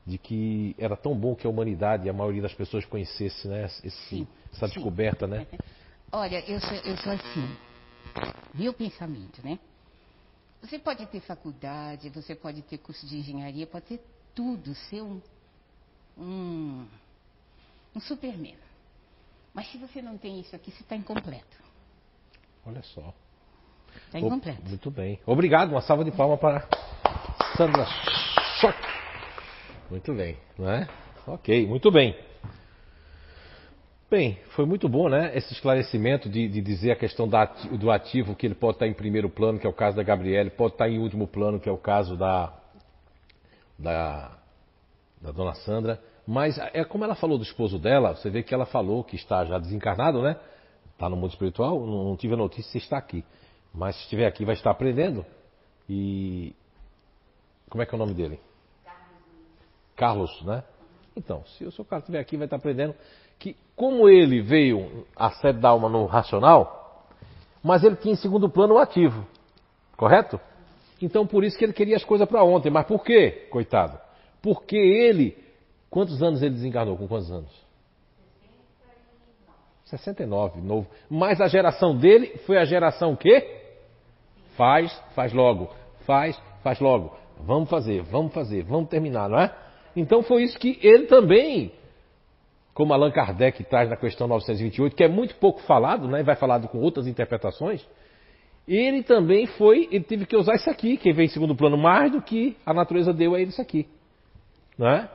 [0.06, 3.90] de que era tão bom que a humanidade, a maioria das pessoas conhecesse né, esse,
[4.10, 4.74] Sim, essa sim.
[4.74, 5.48] descoberta, né?
[6.12, 7.58] Olha, eu sou, eu sou assim.
[8.54, 9.58] Meu pensamento, né?
[10.62, 14.02] Você pode ter faculdade, você pode ter curso de engenharia, pode ter
[14.36, 15.22] tudo, ser um,
[16.18, 16.88] um,
[17.96, 18.56] um superman.
[19.54, 21.58] Mas se você não tem isso aqui, você está incompleto.
[22.66, 23.14] Olha só.
[24.14, 24.62] O- incompleto.
[24.68, 25.20] Muito bem.
[25.26, 26.68] Obrigado, uma salva de palmas para
[27.58, 27.86] Sandra
[28.60, 28.78] Schock.
[29.90, 30.88] Muito bem, não é?
[31.28, 32.16] Ok, muito bem.
[34.10, 35.32] Bem, foi muito bom, né?
[35.36, 38.94] Esse esclarecimento de, de dizer a questão da, do ativo, que ele pode estar em
[38.94, 41.72] primeiro plano, que é o caso da Gabriele, pode estar em último plano, que é
[41.72, 42.54] o caso da,
[43.80, 44.32] da,
[45.20, 46.00] da dona Sandra.
[46.28, 49.44] Mas é como ela falou do esposo dela, você vê que ela falou que está
[49.46, 50.38] já desencarnado, né?
[50.94, 53.26] Está no mundo espiritual, não, não tive a notícia se está aqui.
[53.74, 55.26] Mas se estiver aqui, vai estar aprendendo.
[55.90, 56.56] E.
[57.70, 58.40] Como é que é o nome dele?
[59.96, 60.64] Carlos, né?
[61.16, 62.96] Então, se o seu Carlos estiver aqui, vai estar aprendendo
[63.40, 67.08] que, como ele veio a sede da alma no racional,
[67.64, 69.26] mas ele tinha em segundo plano o ativo,
[69.98, 70.40] correto?
[71.02, 72.70] Então, por isso que ele queria as coisas para ontem.
[72.70, 74.00] Mas por quê, coitado?
[74.42, 75.38] Porque ele.
[75.90, 76.98] Quantos anos ele desencarnou?
[76.98, 77.52] Com quantos anos?
[79.86, 80.88] 69, novo.
[81.10, 83.63] Mas a geração dele foi a geração que?
[84.56, 85.70] Faz, faz logo.
[86.06, 87.16] Faz, faz logo.
[87.40, 89.54] Vamos fazer, vamos fazer, vamos terminar, não é?
[89.96, 91.72] Então foi isso que ele também,
[92.74, 96.24] como Allan Kardec traz na questão 928, que é muito pouco falado, né?
[96.24, 97.86] Vai falado com outras interpretações.
[98.68, 102.12] Ele também foi, ele teve que usar isso aqui, que vem em segundo plano mais
[102.12, 103.88] do que a natureza deu a ele isso aqui.
[104.78, 105.10] Não é?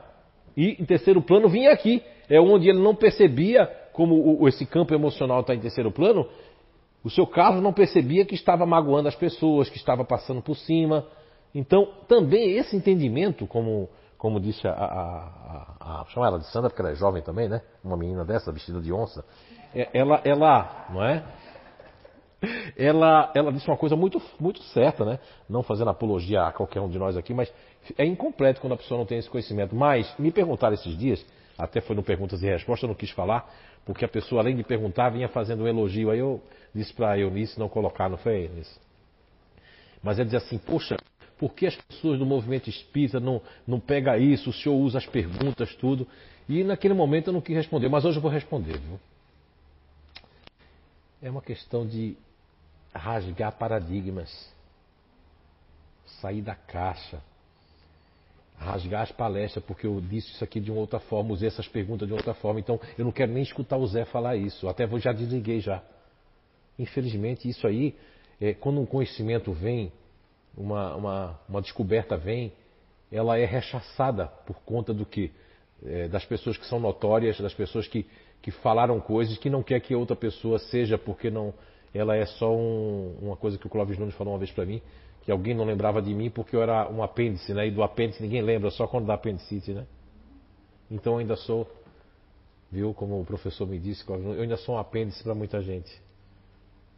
[0.57, 5.41] E em terceiro plano vinha aqui, é onde ele não percebia como esse campo emocional
[5.41, 6.29] está em terceiro plano,
[7.03, 11.07] o seu Carlos não percebia que estava magoando as pessoas, que estava passando por cima.
[11.55, 16.83] Então, também esse entendimento, como, como disse a, a, a, chama ela de Sandra, porque
[16.83, 17.63] ela é jovem também, né?
[17.83, 19.25] Uma menina dessa, vestida de onça.
[19.75, 21.25] É, ela, ela, não é?
[22.77, 25.19] Ela, ela disse uma coisa muito, muito certa, né?
[25.49, 27.53] Não fazendo apologia a qualquer um de nós aqui, mas
[27.97, 29.75] é incompleto quando a pessoa não tem esse conhecimento.
[29.75, 31.25] Mas me perguntaram esses dias,
[31.57, 33.51] até foi no Perguntas e Respostas, eu não quis falar,
[33.89, 36.11] porque a pessoa, além de perguntar, vinha fazendo um elogio.
[36.11, 36.43] Aí eu
[36.75, 38.79] disse para Eunice não colocar, não foi, Eunice?
[40.03, 40.95] Mas ele diz assim, poxa,
[41.39, 44.51] por que as pessoas do movimento espírita não, não pegam isso?
[44.51, 46.07] O senhor usa as perguntas, tudo.
[46.47, 49.01] E naquele momento eu não quis responder, mas hoje eu vou responder, viu?
[51.23, 52.15] É uma questão de
[52.95, 54.53] rasgar paradigmas,
[56.21, 57.23] sair da caixa,
[58.59, 62.07] rasgar as palestras, porque eu disse isso aqui de uma outra forma, usei essas perguntas
[62.07, 64.99] de outra forma, então eu não quero nem escutar o Zé falar isso, até vou
[64.99, 65.83] já desliguei já.
[66.79, 67.95] Infelizmente, isso aí,
[68.41, 69.93] é, quando um conhecimento vem,
[70.57, 72.53] uma, uma, uma, descoberta vem,
[73.11, 75.31] ela é rechaçada por conta do que?
[75.85, 78.05] É, das pessoas que são notórias, das pessoas que,
[78.43, 81.55] que falaram coisas que não quer que outra pessoa seja, porque não,
[81.95, 84.83] ela é só um, uma coisa que o Clóvis Nunes falou uma vez para mim,
[85.29, 87.67] que alguém não lembrava de mim porque eu era um apêndice, né?
[87.67, 89.85] E do apêndice ninguém lembra, só quando dá apendicite, né?
[90.91, 91.71] Então ainda sou,
[92.73, 96.01] viu, como o professor me disse, eu ainda sou um apêndice para muita gente.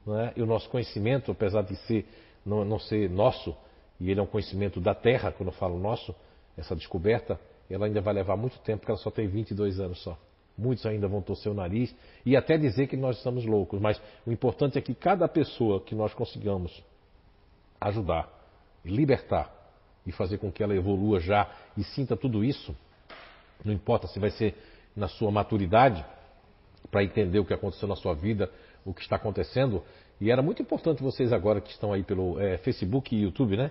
[0.06, 0.32] Não é?
[0.36, 2.06] E o nosso conhecimento, apesar de ser
[2.46, 3.52] não, não ser nosso,
[3.98, 6.14] e ele é um conhecimento da Terra, quando eu falo nosso,
[6.56, 7.36] essa descoberta,
[7.68, 10.16] ela ainda vai levar muito tempo, porque ela só tem 22 anos só.
[10.56, 11.92] Muitos ainda vão torcer o nariz
[12.24, 15.96] e até dizer que nós estamos loucos, mas o importante é que cada pessoa que
[15.96, 16.80] nós consigamos
[17.80, 18.28] ajudar,
[18.84, 19.50] libertar
[20.06, 22.76] e fazer com que ela evolua já e sinta tudo isso,
[23.64, 24.54] não importa se vai ser
[24.96, 26.04] na sua maturidade,
[26.90, 28.50] para entender o que aconteceu na sua vida,
[28.84, 29.82] o que está acontecendo.
[30.20, 33.70] E era muito importante vocês agora que estão aí pelo é, Facebook e YouTube, né?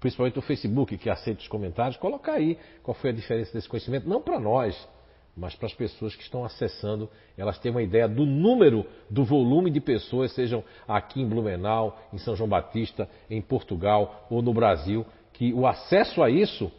[0.00, 4.08] Principalmente o Facebook, que aceita os comentários, colocar aí qual foi a diferença desse conhecimento,
[4.08, 4.88] não para nós,
[5.36, 9.70] mas para as pessoas que estão acessando, elas têm uma ideia do número, do volume
[9.70, 15.04] de pessoas, sejam aqui em Blumenau, em São João Batista, em Portugal ou no Brasil,
[15.32, 16.70] que o acesso a isso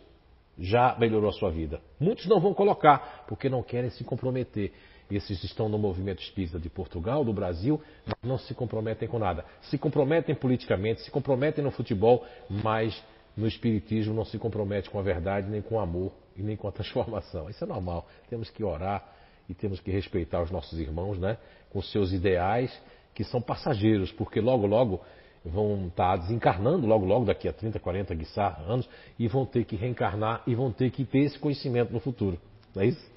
[0.58, 1.82] já melhorou a sua vida.
[2.00, 4.72] Muitos não vão colocar, porque não querem se comprometer.
[5.12, 9.46] Esses estão no movimento espírita de Portugal, do Brasil, mas não se comprometem com nada.
[9.64, 13.04] Se comprometem politicamente, se comprometem no futebol, mas
[13.36, 16.68] no espiritismo não se compromete com a verdade nem com o amor e nem com
[16.68, 17.50] a transformação.
[17.50, 18.08] Isso é normal.
[18.30, 19.04] Temos que orar
[19.50, 21.38] e temos que respeitar os nossos irmãos, né?
[21.70, 22.76] Com seus ideais
[23.14, 25.02] que são passageiros, porque logo, logo
[25.44, 29.76] vão estar desencarnando, logo, logo, daqui a 30, 40, guiçá, anos, e vão ter que
[29.76, 32.40] reencarnar e vão ter que ter esse conhecimento no futuro.
[32.74, 33.12] Não é isso?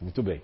[0.00, 0.42] Muito bem.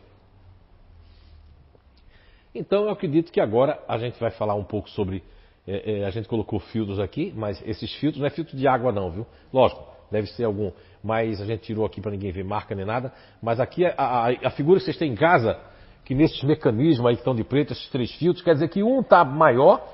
[2.54, 5.22] Então eu acredito que agora a gente vai falar um pouco sobre.
[5.66, 8.92] É, é, a gente colocou filtros aqui, mas esses filtros não é filtro de água,
[8.92, 9.26] não, viu?
[9.52, 10.70] Lógico, deve ser algum
[11.06, 13.12] mas a gente tirou aqui para ninguém ver marca nem nada.
[13.40, 15.56] Mas aqui a, a, a, figura que vocês têm em casa,
[16.04, 19.00] que nesses mecanismos aí que estão de preto, esses três filtros, quer dizer que um
[19.00, 19.86] está maior,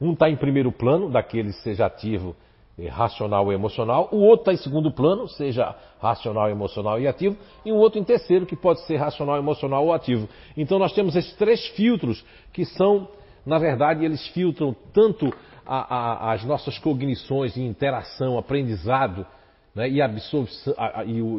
[0.00, 2.36] um está em primeiro plano, daquele seja ativo,
[2.78, 7.36] eh, racional e emocional, o outro está em segundo plano, seja racional, emocional e ativo,
[7.66, 10.28] e o outro em terceiro, que pode ser racional, emocional ou ativo.
[10.56, 13.08] Então nós temos esses três filtros que são,
[13.44, 15.32] na verdade, eles filtram tanto
[15.66, 19.26] a, a, as nossas cognições de interação, aprendizado,
[19.74, 20.74] né, e, absorver,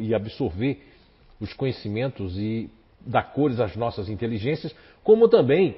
[0.01, 0.83] e, absorver
[1.39, 2.69] os conhecimentos e
[3.05, 4.73] dar cores às nossas inteligências,
[5.03, 5.75] como também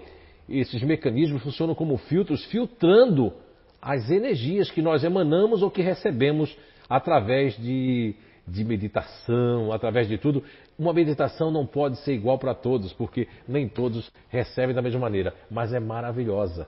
[0.47, 3.34] esses mecanismos funcionam como filtros, filtrando
[3.81, 6.56] as energias que nós emanamos ou que recebemos
[6.89, 8.15] através de,
[8.47, 10.43] de meditação, através de tudo.
[10.77, 15.34] Uma meditação não pode ser igual para todos, porque nem todos recebem da mesma maneira,
[15.49, 16.67] mas é maravilhosa.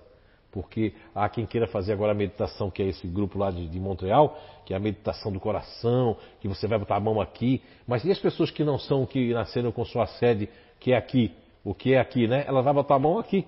[0.51, 3.79] Porque há quem queira fazer agora a meditação, que é esse grupo lá de, de
[3.79, 7.61] Montreal, que é a meditação do coração, que você vai botar a mão aqui.
[7.85, 10.49] Mas e as pessoas que não são, que nasceram com sua sede,
[10.79, 11.33] que é aqui,
[11.63, 12.43] o que é aqui, né?
[12.47, 13.45] Ela vai botar a mão aqui.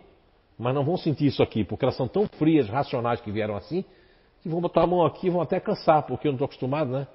[0.58, 3.86] Mas não vão sentir isso aqui, porque elas são tão frias, racionais que vieram assim,
[4.42, 6.92] que vão botar a mão aqui e vão até cansar, porque eu não estou acostumado,
[6.92, 7.08] né?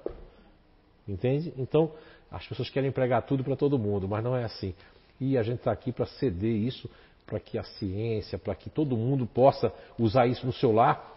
[1.07, 1.53] Entende?
[1.57, 1.91] Então,
[2.31, 4.73] as pessoas querem pregar tudo para todo mundo, mas não é assim.
[5.19, 6.89] E a gente está aqui para ceder isso,
[7.25, 11.13] para que a ciência, para que todo mundo possa usar isso no seu lar.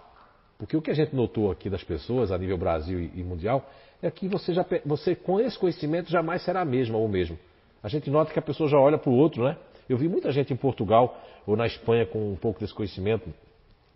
[0.59, 3.69] Porque o que a gente notou aqui das pessoas, a nível Brasil e mundial,
[4.03, 7.39] é que você, já, você com esse conhecimento jamais será a mesma ou mesmo.
[7.83, 9.57] A gente nota que a pessoa já olha para o outro, né?
[9.89, 13.33] Eu vi muita gente em Portugal ou na Espanha com um pouco desse conhecimento,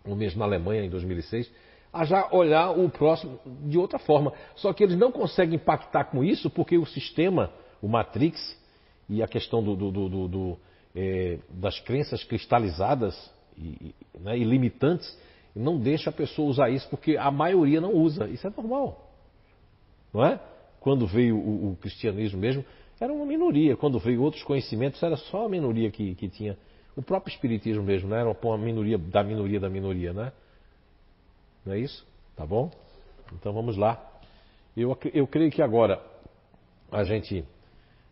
[0.05, 1.51] ou mesmo na Alemanha em 2006,
[1.93, 4.33] a já olhar o próximo de outra forma.
[4.55, 7.51] Só que eles não conseguem impactar com isso porque o sistema,
[7.81, 8.59] o Matrix
[9.07, 10.57] e a questão do, do, do, do
[10.95, 15.17] é, das crenças cristalizadas e, né, e limitantes
[15.55, 18.27] não deixa a pessoa usar isso porque a maioria não usa.
[18.27, 19.11] Isso é normal.
[20.11, 20.39] Não é?
[20.79, 22.65] Quando veio o, o cristianismo mesmo,
[22.99, 23.77] era uma minoria.
[23.77, 26.57] Quando veio outros conhecimentos, era só a minoria que, que tinha.
[26.95, 28.19] O próprio espiritismo mesmo, né?
[28.19, 30.31] Era uma minoria da minoria da minoria, né?
[31.65, 32.05] Não é isso?
[32.35, 32.71] Tá bom?
[33.33, 34.01] Então vamos lá.
[34.75, 36.01] Eu, eu creio que agora
[36.91, 37.45] a gente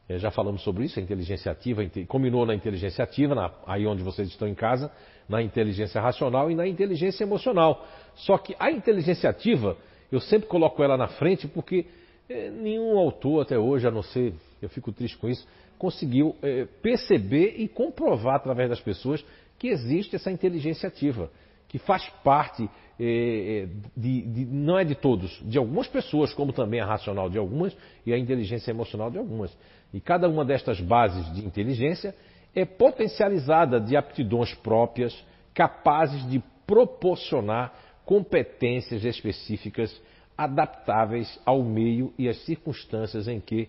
[0.07, 4.03] é, já falamos sobre isso, a inteligência ativa, combinou na inteligência ativa, na, aí onde
[4.03, 4.91] vocês estão em casa,
[5.27, 7.85] na inteligência racional e na inteligência emocional.
[8.15, 9.77] Só que a inteligência ativa,
[10.11, 11.85] eu sempre coloco ela na frente porque
[12.29, 15.47] é, nenhum autor até hoje, a não ser, eu fico triste com isso,
[15.77, 19.23] conseguiu é, perceber e comprovar através das pessoas
[19.57, 21.29] que existe essa inteligência ativa
[21.71, 22.69] que faz parte,
[23.01, 27.75] de, de, não é de todos, de algumas pessoas, como também a racional de algumas
[28.05, 29.55] e a inteligência emocional de algumas.
[29.91, 32.13] E cada uma destas bases de inteligência
[32.53, 35.17] é potencializada de aptidões próprias,
[35.53, 37.73] capazes de proporcionar
[38.05, 39.99] competências específicas
[40.37, 43.67] adaptáveis ao meio e às circunstâncias em que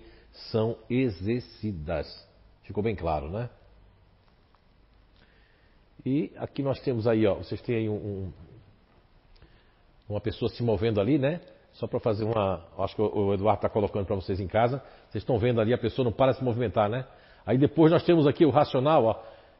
[0.50, 2.28] são exercidas.
[2.64, 3.48] Ficou bem claro, né?
[6.04, 8.32] E aqui nós temos aí, ó, vocês têm aí um,
[10.12, 11.40] uma pessoa se movendo ali, né?
[11.72, 12.60] Só para fazer uma.
[12.78, 14.82] Acho que o Eduardo está colocando para vocês em casa.
[15.08, 17.04] Vocês estão vendo ali, a pessoa não para de se movimentar, né?
[17.46, 19.16] Aí depois nós temos aqui o racional, ó,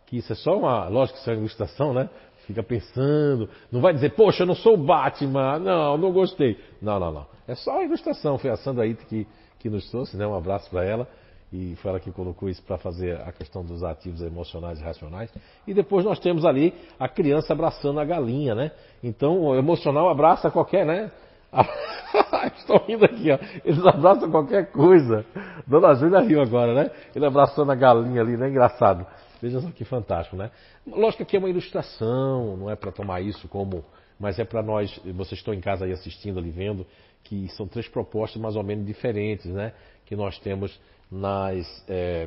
[0.07, 0.89] que isso é só uma.
[0.89, 2.09] Lógico que isso é uma ilustração, né?
[2.47, 3.49] Fica pensando.
[3.71, 5.59] Não vai dizer, poxa, eu não sou o Batman.
[5.59, 6.59] Não, não gostei.
[6.81, 7.27] Não, não, não.
[7.49, 8.37] É só a ilustração.
[8.37, 9.27] Foi a Sandra aí que,
[9.59, 10.27] que nos trouxe, né?
[10.27, 11.09] Um abraço para ela
[11.53, 15.31] e foi ela que colocou isso para fazer a questão dos ativos emocionais e racionais.
[15.67, 18.71] E depois nós temos ali a criança abraçando a galinha, né?
[19.03, 21.11] Então o emocional abraça qualquer, né?
[22.57, 23.39] Estou rindo aqui, ó.
[23.65, 25.27] Eles abraçam qualquer coisa.
[25.67, 26.91] Dona Júlia riu agora, né?
[27.15, 28.49] Ele abraçando a galinha ali, né?
[28.49, 29.07] Engraçado.
[29.43, 30.51] Veja só que fantástico, né?
[30.87, 33.85] Lógico que é uma ilustração, não é para tomar isso como.
[34.19, 36.87] Mas é para nós, vocês estão em casa aí assistindo, ali vendo,
[37.25, 39.73] que são três propostas mais ou menos diferentes, né?
[40.07, 40.81] Que nós temos
[41.13, 42.27] nas, é,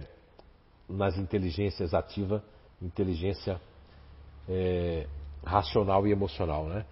[0.88, 2.44] nas inteligências ativa,
[2.80, 3.60] inteligência
[4.48, 5.08] é,
[5.44, 6.86] racional e emocional, né?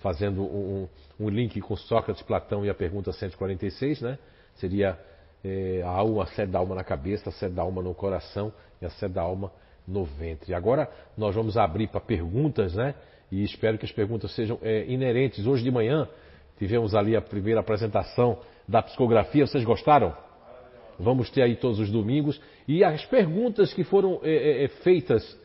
[0.00, 0.88] Fazendo um,
[1.20, 4.18] um, link com Sócrates, Platão e a pergunta 146, né?
[4.54, 4.98] Seria
[5.44, 8.50] é, a alma, a sede da alma na cabeça, a sede da alma no coração
[8.80, 9.52] e a sede da alma
[9.86, 10.54] no ventre.
[10.54, 12.94] Agora nós vamos abrir para perguntas, né?
[13.30, 15.46] E espero que as perguntas sejam é, inerentes.
[15.46, 16.08] Hoje de manhã
[16.58, 19.46] tivemos ali a primeira apresentação da psicografia.
[19.46, 20.25] Vocês gostaram?
[20.98, 22.40] Vamos ter aí todos os domingos.
[22.66, 25.38] E as perguntas que foram é, é, é, feitas,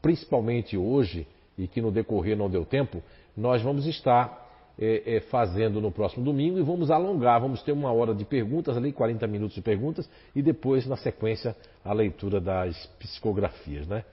[0.00, 1.26] principalmente hoje,
[1.58, 3.02] e que no decorrer não deu tempo,
[3.36, 4.46] nós vamos estar
[4.78, 7.40] é, é, fazendo no próximo domingo e vamos alongar.
[7.40, 11.56] Vamos ter uma hora de perguntas ali, 40 minutos de perguntas, e depois, na sequência,
[11.84, 14.04] a leitura das psicografias, né?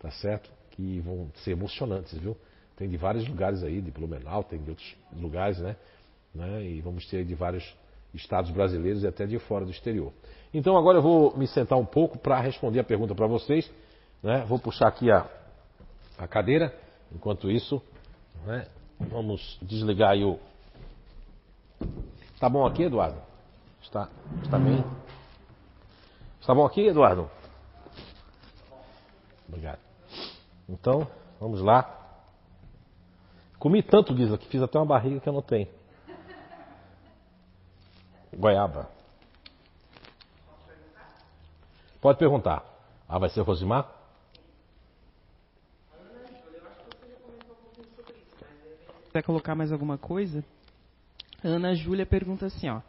[0.00, 0.50] Tá certo?
[0.70, 2.36] Que vão ser emocionantes, viu?
[2.76, 5.76] Tem de vários lugares aí, de Blumenau, tem de outros lugares, né?
[6.34, 6.62] né?
[6.62, 7.74] E vamos ter de vários
[8.14, 10.12] estados brasileiros e até de fora do exterior.
[10.56, 13.70] Então agora eu vou me sentar um pouco para responder a pergunta para vocês.
[14.22, 14.42] Né?
[14.48, 15.28] Vou puxar aqui a,
[16.16, 16.74] a cadeira.
[17.14, 17.82] Enquanto isso,
[18.46, 18.66] né?
[18.98, 20.38] vamos desligar aí o.
[22.32, 23.20] Está bom aqui, Eduardo?
[23.82, 24.08] Está,
[24.42, 24.82] está bem?
[26.40, 27.30] Está bom aqui, Eduardo?
[29.46, 29.80] Obrigado.
[30.66, 31.06] Então,
[31.38, 32.24] vamos lá.
[33.58, 35.68] Comi tanto, Guisa, que fiz até uma barriga que eu não tenho.
[38.34, 38.95] Goiaba.
[42.06, 42.64] Pode perguntar.
[43.08, 43.84] Ah, vai ser Rosimar?
[49.12, 50.44] Quer colocar mais alguma coisa?
[51.42, 52.80] Ana Júlia pergunta assim, ó.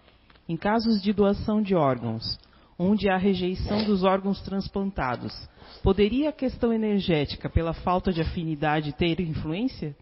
[0.47, 2.37] Em casos de doação de órgãos,
[2.77, 5.33] onde há rejeição dos órgãos transplantados,
[5.81, 9.95] poderia a questão energética, pela falta de afinidade, ter influência?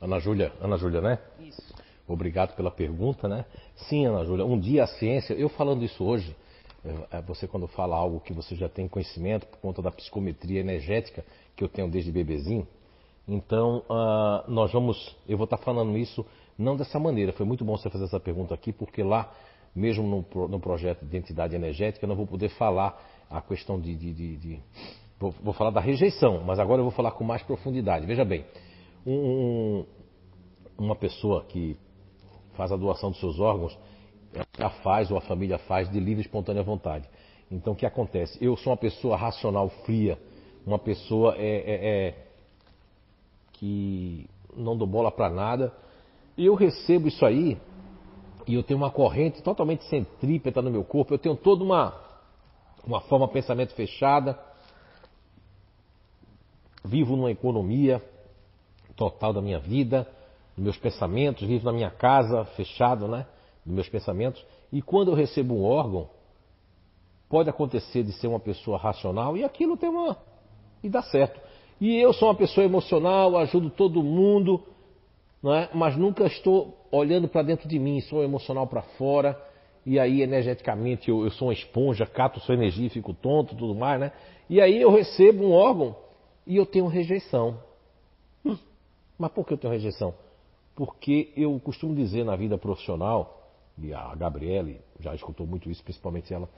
[0.00, 1.18] Ana Júlia, Ana Júlia, né?
[1.40, 1.74] Isso.
[2.06, 3.44] Obrigado pela pergunta, né?
[3.74, 6.36] Sim, Ana Júlia, um dia a ciência, eu falando isso hoje,
[7.26, 11.62] você quando fala algo que você já tem conhecimento por conta da psicometria energética que
[11.62, 12.66] eu tenho desde bebezinho,
[13.26, 16.26] então uh, nós vamos, eu vou estar falando isso
[16.58, 17.32] não dessa maneira.
[17.32, 19.32] Foi muito bom você fazer essa pergunta aqui, porque lá,
[19.74, 23.00] mesmo no, no projeto de identidade energética, eu não vou poder falar
[23.30, 24.60] a questão de, de, de, de
[25.18, 28.06] vou, vou, falar da rejeição, mas agora eu vou falar com mais profundidade.
[28.06, 28.44] Veja bem,
[29.06, 29.84] um,
[30.76, 31.76] uma pessoa que
[32.54, 33.76] faz a doação dos seus órgãos,
[34.58, 37.08] ela faz ou a família faz de livre e espontânea vontade.
[37.50, 38.38] Então o que acontece?
[38.42, 40.18] Eu sou uma pessoa racional, fria,
[40.66, 42.14] uma pessoa é, é, é
[43.52, 45.72] que não dou bola para nada.
[46.36, 47.58] E eu recebo isso aí
[48.46, 51.14] e eu tenho uma corrente totalmente centrípeta no meu corpo.
[51.14, 52.00] Eu tenho toda uma
[52.84, 54.38] uma forma de pensamento fechada.
[56.84, 58.02] Vivo numa economia
[58.96, 60.06] total da minha vida
[60.56, 63.26] meus pensamentos, vivo na minha casa, fechado, né?
[63.64, 64.44] Nos meus pensamentos.
[64.72, 66.08] E quando eu recebo um órgão,
[67.28, 70.16] pode acontecer de ser uma pessoa racional e aquilo tem uma.
[70.82, 71.40] e dá certo.
[71.80, 74.62] E eu sou uma pessoa emocional, ajudo todo mundo,
[75.42, 75.68] não é?
[75.74, 79.40] mas nunca estou olhando para dentro de mim, sou emocional para fora.
[79.84, 83.98] E aí, energeticamente, eu, eu, sou uma esponja, cato sua energia, fico tonto tudo mais,
[83.98, 84.12] né?
[84.48, 85.96] E aí eu recebo um órgão
[86.46, 87.58] e eu tenho rejeição.
[88.44, 88.56] Hum,
[89.18, 90.14] mas por que eu tenho rejeição?
[90.74, 93.41] porque eu costumo dizer na vida profissional,
[93.78, 96.48] e a Gabriele já escutou muito isso, principalmente ela,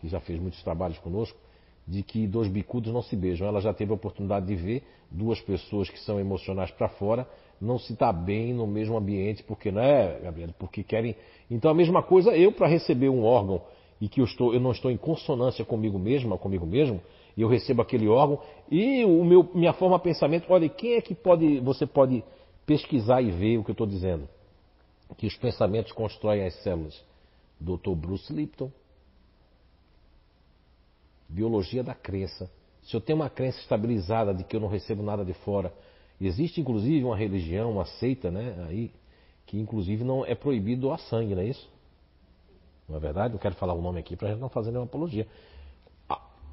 [0.00, 1.38] que já fez muitos trabalhos conosco,
[1.86, 3.46] de que dois bicudos não se beijam.
[3.46, 7.26] Ela já teve a oportunidade de ver duas pessoas que são emocionais para fora
[7.60, 11.16] não se estar tá bem no mesmo ambiente, porque não é, Gabriele, porque querem.
[11.50, 13.62] Então a mesma coisa eu para receber um órgão
[14.00, 17.00] e que eu, estou, eu não estou em consonância comigo mesma, comigo mesmo,
[17.36, 18.40] e eu recebo aquele órgão
[18.70, 22.22] e o meu minha forma de pensamento, olha, quem é que pode você pode
[22.66, 24.28] pesquisar e ver o que eu estou dizendo.
[25.16, 27.02] Que os pensamentos constroem as células.
[27.60, 27.94] Dr.
[27.94, 28.70] Bruce Lipton.
[31.28, 32.50] Biologia da crença.
[32.82, 35.72] Se eu tenho uma crença estabilizada de que eu não recebo nada de fora,
[36.20, 38.92] existe inclusive uma religião, uma seita, né, aí,
[39.46, 41.68] que inclusive não é proibido doar sangue, não é isso?
[42.86, 43.32] Não é verdade?
[43.32, 45.26] Não quero falar o nome aqui para a gente não fazer nenhuma apologia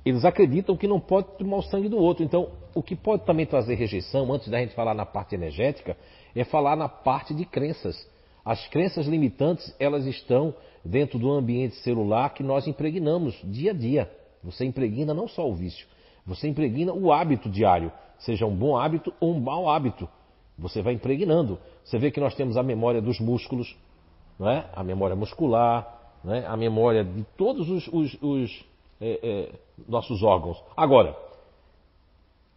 [0.04, 2.24] eles acreditam que não pode tomar o sangue do outro.
[2.24, 5.96] Então, o que pode também trazer rejeição, antes da gente falar na parte energética,
[6.36, 8.10] é falar na parte de crenças.
[8.44, 10.54] As crenças limitantes, elas estão
[10.84, 14.12] dentro do ambiente celular que nós impregnamos dia a dia.
[14.44, 15.88] Você impregna não só o vício,
[16.26, 20.10] você impregna o hábito diário, seja um bom hábito ou um mau hábito.
[20.58, 21.60] Você vai impregnando.
[21.84, 23.76] Você vê que nós temos a memória dos músculos,
[24.38, 24.66] não é?
[24.74, 26.46] a memória muscular, não é?
[26.46, 28.66] a memória de todos os, os, os
[29.00, 29.52] é, é,
[29.88, 30.62] nossos órgãos.
[30.76, 31.16] Agora,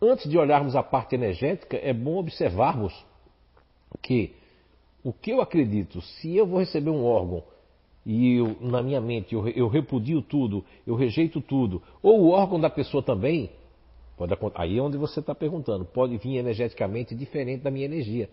[0.00, 2.94] antes de olharmos a parte energética, é bom observarmos
[4.02, 4.34] que
[5.04, 7.42] o que eu acredito, se eu vou receber um órgão
[8.06, 12.58] e eu, na minha mente eu, eu repudio tudo, eu rejeito tudo, ou o órgão
[12.58, 13.50] da pessoa também,
[14.16, 18.30] pode, aí é onde você está perguntando, pode vir energeticamente diferente da minha energia.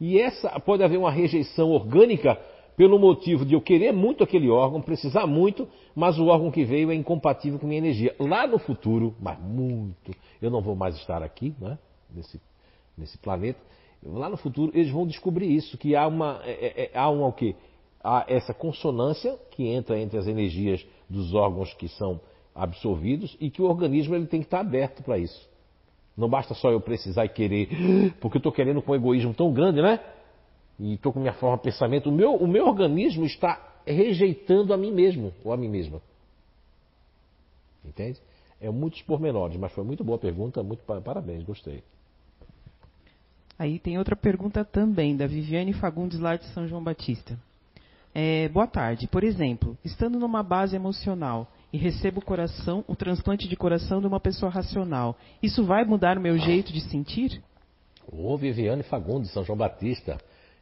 [0.00, 2.38] E essa pode haver uma rejeição orgânica
[2.76, 6.92] pelo motivo de eu querer muito aquele órgão, precisar muito, mas o órgão que veio
[6.92, 8.14] é incompatível com minha energia.
[8.20, 11.76] Lá no futuro, mas muito, eu não vou mais estar aqui, né,
[12.14, 12.40] nesse,
[12.96, 13.58] nesse planeta.
[14.02, 17.26] Lá no futuro eles vão descobrir isso, que há uma, é, é, é há uma
[17.26, 17.56] o?
[18.02, 22.20] Há essa consonância que entra entre as energias dos órgãos que são
[22.54, 25.48] absorvidos e que o organismo ele tem que estar aberto para isso.
[26.16, 27.68] Não basta só eu precisar e querer,
[28.20, 30.00] porque eu estou querendo com um egoísmo tão grande, né?
[30.78, 34.76] e estou com minha forma de pensamento, o meu, o meu organismo está rejeitando a
[34.76, 36.00] mim mesmo ou a mim mesma.
[37.84, 38.20] Entende?
[38.60, 41.82] É muitos pormenores, mas foi muito boa a pergunta, muito parabéns, gostei.
[43.58, 47.36] Aí tem outra pergunta também, da Viviane Fagundes, lá de São João Batista.
[48.14, 49.08] É, boa tarde.
[49.08, 54.06] Por exemplo, estando numa base emocional e recebo o coração, o transplante de coração de
[54.06, 57.42] uma pessoa racional, isso vai mudar o meu jeito de sentir?
[58.10, 60.18] Ô, Viviane Fagundes, São João Batista.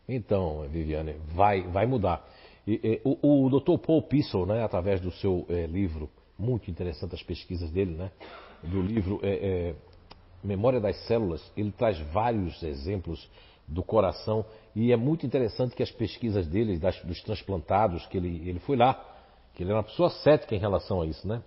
[0.09, 2.27] Então, Viviane, vai, vai mudar.
[2.67, 3.79] E, e, o, o Dr.
[3.79, 6.09] Paul Pissel, né, através do seu é, livro,
[6.39, 8.11] muito interessante as pesquisas dele, né,
[8.63, 9.75] do livro é, é,
[10.47, 13.29] Memória das Células, ele traz vários exemplos
[13.67, 14.45] do coração
[14.75, 18.77] e é muito interessante que as pesquisas dele, das, dos transplantados, que ele, ele foi
[18.77, 18.95] lá,
[19.55, 21.43] que ele era uma pessoa cética em relação a isso, né?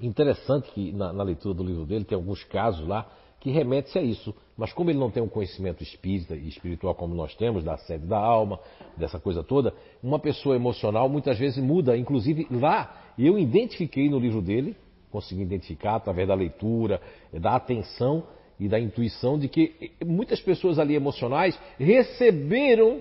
[0.00, 3.08] Interessante que na, na leitura do livro dele tem alguns casos lá
[3.40, 4.34] que remete-se a isso.
[4.56, 8.06] Mas como ele não tem um conhecimento espírita e espiritual como nós temos, da sede
[8.06, 8.58] da alma,
[8.96, 11.96] dessa coisa toda, uma pessoa emocional muitas vezes muda.
[11.96, 14.76] Inclusive lá, eu identifiquei no livro dele,
[15.10, 17.00] consegui identificar através da leitura,
[17.32, 18.24] da atenção
[18.58, 23.00] e da intuição de que muitas pessoas ali emocionais receberam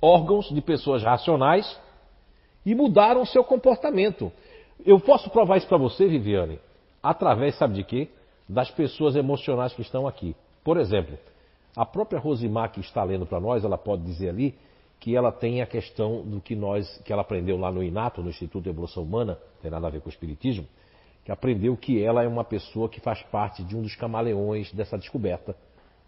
[0.00, 1.78] órgãos de pessoas racionais
[2.64, 4.32] e mudaram seu comportamento.
[4.84, 6.58] Eu posso provar isso para você, Viviane,
[7.02, 8.08] através, sabe de quê?
[8.48, 10.34] Das pessoas emocionais que estão aqui.
[10.64, 11.18] Por exemplo,
[11.76, 14.54] a própria Rosimar que está lendo para nós, ela pode dizer ali
[15.00, 18.30] que ela tem a questão do que nós, que ela aprendeu lá no INATO, no
[18.30, 20.66] Instituto de Evolução Humana, tem nada a ver com o Espiritismo,
[21.28, 24.96] que aprendeu que ela é uma pessoa que faz parte de um dos camaleões dessa
[24.96, 25.54] descoberta,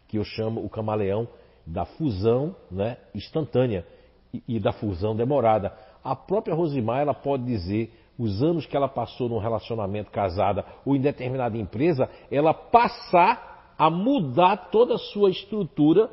[0.09, 1.29] que eu chamo o camaleão
[1.67, 3.87] da fusão né, instantânea
[4.33, 5.77] e, e da fusão demorada.
[6.03, 10.97] A própria Rosimar ela pode dizer os anos que ela passou num relacionamento casada ou
[10.97, 16.09] em determinada empresa, ela passar a mudar toda a sua estrutura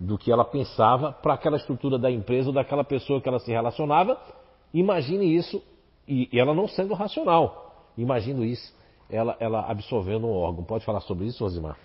[0.00, 3.52] do que ela pensava para aquela estrutura da empresa ou daquela pessoa que ela se
[3.52, 4.20] relacionava.
[4.74, 5.62] Imagine isso,
[6.08, 7.71] e ela não sendo racional.
[7.96, 8.72] Imagino isso,
[9.10, 10.64] ela, ela absorvendo um órgão.
[10.64, 11.76] Pode falar sobre isso, Rosimar?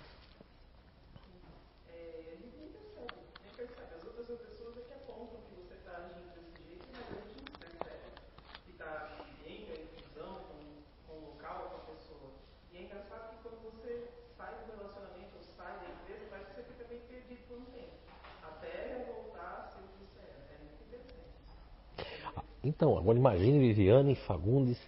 [22.68, 24.78] Então, agora imagine Viviane Fagundes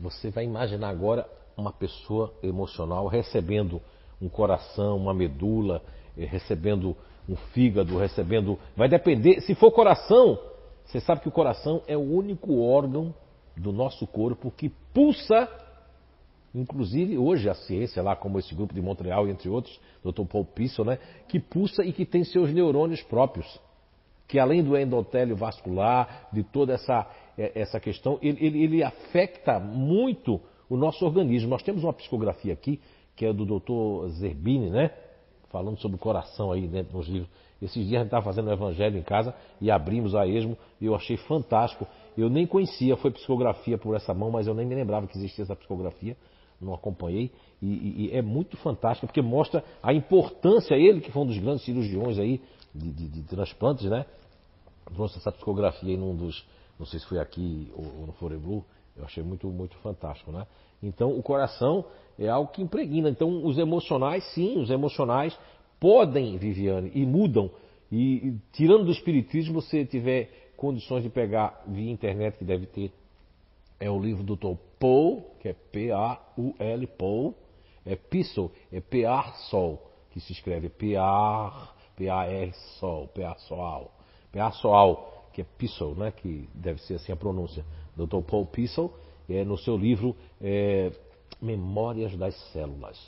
[0.00, 3.80] você vai imaginar agora uma pessoa emocional recebendo
[4.20, 5.82] um coração, uma medula,
[6.16, 6.96] eh, recebendo
[7.28, 8.58] um fígado, recebendo.
[8.76, 9.40] Vai depender.
[9.42, 10.38] Se for coração,
[10.84, 13.14] você sabe que o coração é o único órgão
[13.56, 15.48] do nosso corpo que pulsa.
[16.54, 20.24] Inclusive, hoje a ciência, lá como esse grupo de Montreal, entre outros, Dr.
[20.24, 20.98] Paul Pissel, né,
[21.28, 23.46] que pulsa e que tem seus neurônios próprios.
[24.26, 27.06] Que além do endotélio vascular, de toda essa
[27.54, 31.48] essa questão, ele, ele, ele afeta muito o nosso organismo.
[31.48, 32.80] Nós temos uma psicografia aqui,
[33.16, 34.08] que é do Dr.
[34.10, 34.90] Zerbini, né?
[35.50, 37.28] Falando sobre o coração aí dentro dos livros.
[37.60, 40.86] Esses dias a gente estava fazendo o evangelho em casa e abrimos a esmo e
[40.86, 41.86] eu achei fantástico.
[42.16, 45.44] Eu nem conhecia, foi psicografia por essa mão, mas eu nem me lembrava que existia
[45.44, 46.16] essa psicografia,
[46.60, 47.30] não acompanhei.
[47.60, 51.38] E, e, e é muito fantástico, porque mostra a importância, ele que foi um dos
[51.38, 52.40] grandes cirurgiões aí
[52.74, 54.06] de, de, de transplantes, né?
[54.94, 56.44] Trouxe essa psicografia aí num dos,
[56.80, 58.64] não sei se foi aqui ou, ou no Foreblu,
[58.96, 60.46] eu achei muito, muito fantástico, né?
[60.82, 61.84] Então, o coração
[62.18, 63.10] é algo que impregna.
[63.10, 65.38] Então, os emocionais, sim, os emocionais
[65.78, 67.50] podem, Viviane, e mudam.
[67.92, 72.90] E, e tirando do espiritismo, você tiver condições de pegar via internet, que deve ter,
[73.78, 74.58] é o livro do Dr.
[74.78, 77.34] Paul, que é P-A-U-L, Paul,
[77.84, 83.90] é Pissol, é P-A-Sol, que se escreve P-A-R, P-A-R-Sol, P-A-Sol,
[84.32, 87.64] P-A-Sol que é Pissel, né, que deve ser assim a pronúncia,
[87.96, 88.20] Dr.
[88.22, 88.92] Paul Pissel,
[89.28, 90.92] é, no seu livro é,
[91.40, 92.98] Memórias das Células.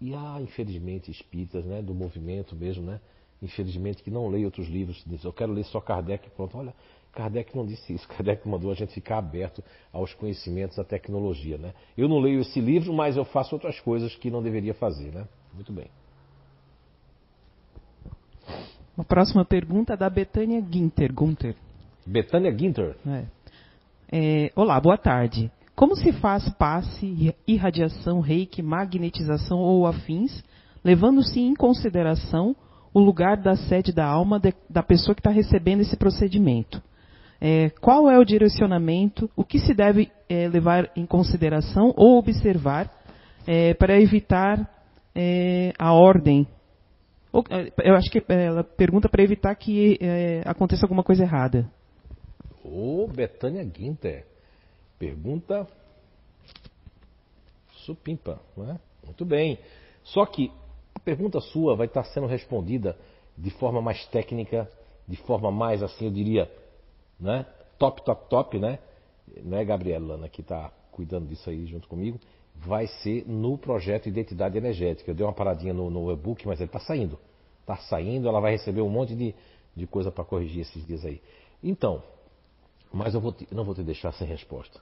[0.00, 3.00] E há, infelizmente, espíritas né, do movimento mesmo, né,
[3.42, 6.74] infelizmente, que não leem outros livros, dizem, eu quero ler só Kardec, pronto, olha,
[7.12, 9.62] Kardec não disse isso, Kardec mandou a gente ficar aberto
[9.92, 11.74] aos conhecimentos, à tecnologia, né.
[11.96, 15.28] Eu não leio esse livro, mas eu faço outras coisas que não deveria fazer, né.
[15.52, 15.88] Muito bem.
[18.96, 21.12] Uma próxima pergunta é da Betânia Ginter.
[21.12, 21.56] Gunter.
[22.06, 22.96] Betânia Ginter.
[23.06, 23.24] É.
[24.12, 25.50] É, olá, boa tarde.
[25.74, 30.44] Como se faz passe, irradiação, reiki, magnetização ou afins,
[30.84, 32.54] levando-se em consideração
[32.92, 36.80] o lugar da sede da alma de, da pessoa que está recebendo esse procedimento?
[37.40, 42.88] É, qual é o direcionamento, o que se deve é, levar em consideração ou observar
[43.44, 44.70] é, para evitar
[45.12, 46.46] é, a ordem
[47.82, 51.68] eu acho que é, ela pergunta para evitar que é, aconteça alguma coisa errada.
[52.64, 54.24] Ô, Betânia Guinter.
[54.98, 55.66] Pergunta
[57.84, 58.78] supimpa, né?
[59.04, 59.58] Muito bem.
[60.04, 60.52] Só que
[60.94, 62.96] a pergunta sua vai estar sendo respondida
[63.36, 64.70] de forma mais técnica,
[65.06, 66.50] de forma mais assim, eu diria,
[67.18, 67.44] né?
[67.78, 68.78] Top, top, top, né?
[69.42, 72.20] Né, Gabriela Lana, que está cuidando disso aí junto comigo
[72.54, 75.10] vai ser no projeto Identidade Energética.
[75.10, 77.18] Eu dei uma paradinha no, no e-book, mas ele está saindo.
[77.60, 79.34] Está saindo, ela vai receber um monte de,
[79.74, 81.20] de coisa para corrigir esses dias aí.
[81.62, 82.02] Então,
[82.92, 84.80] mas eu vou te, não vou te deixar sem resposta.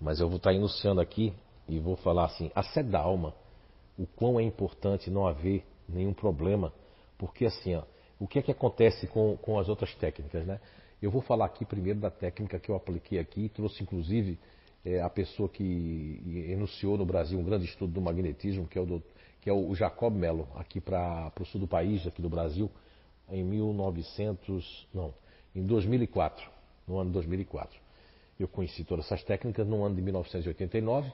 [0.00, 1.32] Mas eu vou estar tá iniciando aqui
[1.68, 3.34] e vou falar assim, a sede da alma,
[3.98, 6.72] o quão é importante não haver nenhum problema,
[7.16, 7.82] porque assim, ó,
[8.18, 10.60] o que é que acontece com, com as outras técnicas, né?
[11.00, 14.38] Eu vou falar aqui primeiro da técnica que eu apliquei aqui, trouxe inclusive
[14.84, 19.02] é a pessoa que enunciou no Brasil um grande estudo do magnetismo, que é o,
[19.40, 22.70] que é o Jacob Mello, aqui para o sul do país, aqui do Brasil,
[23.30, 25.12] em 1900, não,
[25.54, 26.48] em 2004,
[26.86, 27.78] no ano 2004.
[28.38, 31.12] Eu conheci todas essas técnicas no ano de 1989,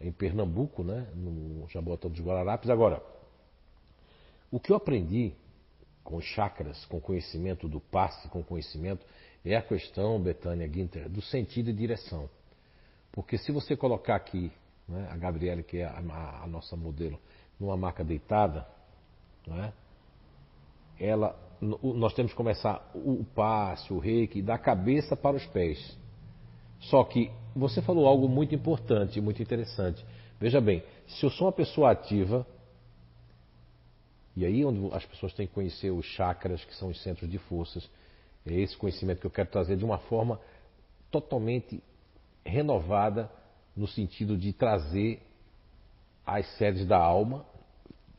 [0.00, 2.68] em Pernambuco, né, no Jabotão dos Guararapes.
[2.68, 3.02] Agora,
[4.50, 5.32] o que eu aprendi
[6.02, 9.06] com chakras, com conhecimento do passe, com conhecimento,
[9.44, 12.28] é a questão, Betânia Ginter, do sentido e direção.
[13.14, 14.50] Porque se você colocar aqui
[14.88, 17.18] né, a Gabriele, que é a, a, nossa modelo,
[17.60, 18.66] numa maca deitada,
[19.46, 19.72] né,
[20.98, 25.96] ela, nós temos que começar o passe, o reiki, da cabeça para os pés.
[26.80, 30.04] Só que você falou algo muito importante, muito interessante.
[30.40, 32.44] Veja bem, se eu sou uma pessoa ativa,
[34.36, 37.38] e aí onde as pessoas têm que conhecer os chakras, que são os centros de
[37.38, 37.88] forças,
[38.44, 40.40] é esse conhecimento que eu quero trazer de uma forma
[41.12, 41.80] totalmente
[42.44, 43.30] renovada,
[43.76, 45.20] no sentido de trazer
[46.26, 47.44] as sedes da alma,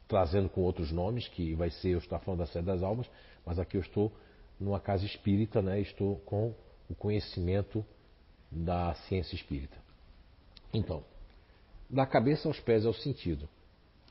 [0.08, 3.10] trazendo com outros nomes, que vai ser, eu estou falando da sede das almas,
[3.46, 4.12] mas aqui eu estou
[4.60, 5.80] numa casa espírita, né?
[5.80, 6.54] estou com
[6.90, 7.86] o conhecimento
[8.52, 9.78] da ciência espírita.
[10.74, 11.04] Então,
[11.90, 13.48] da cabeça aos pés é o sentido.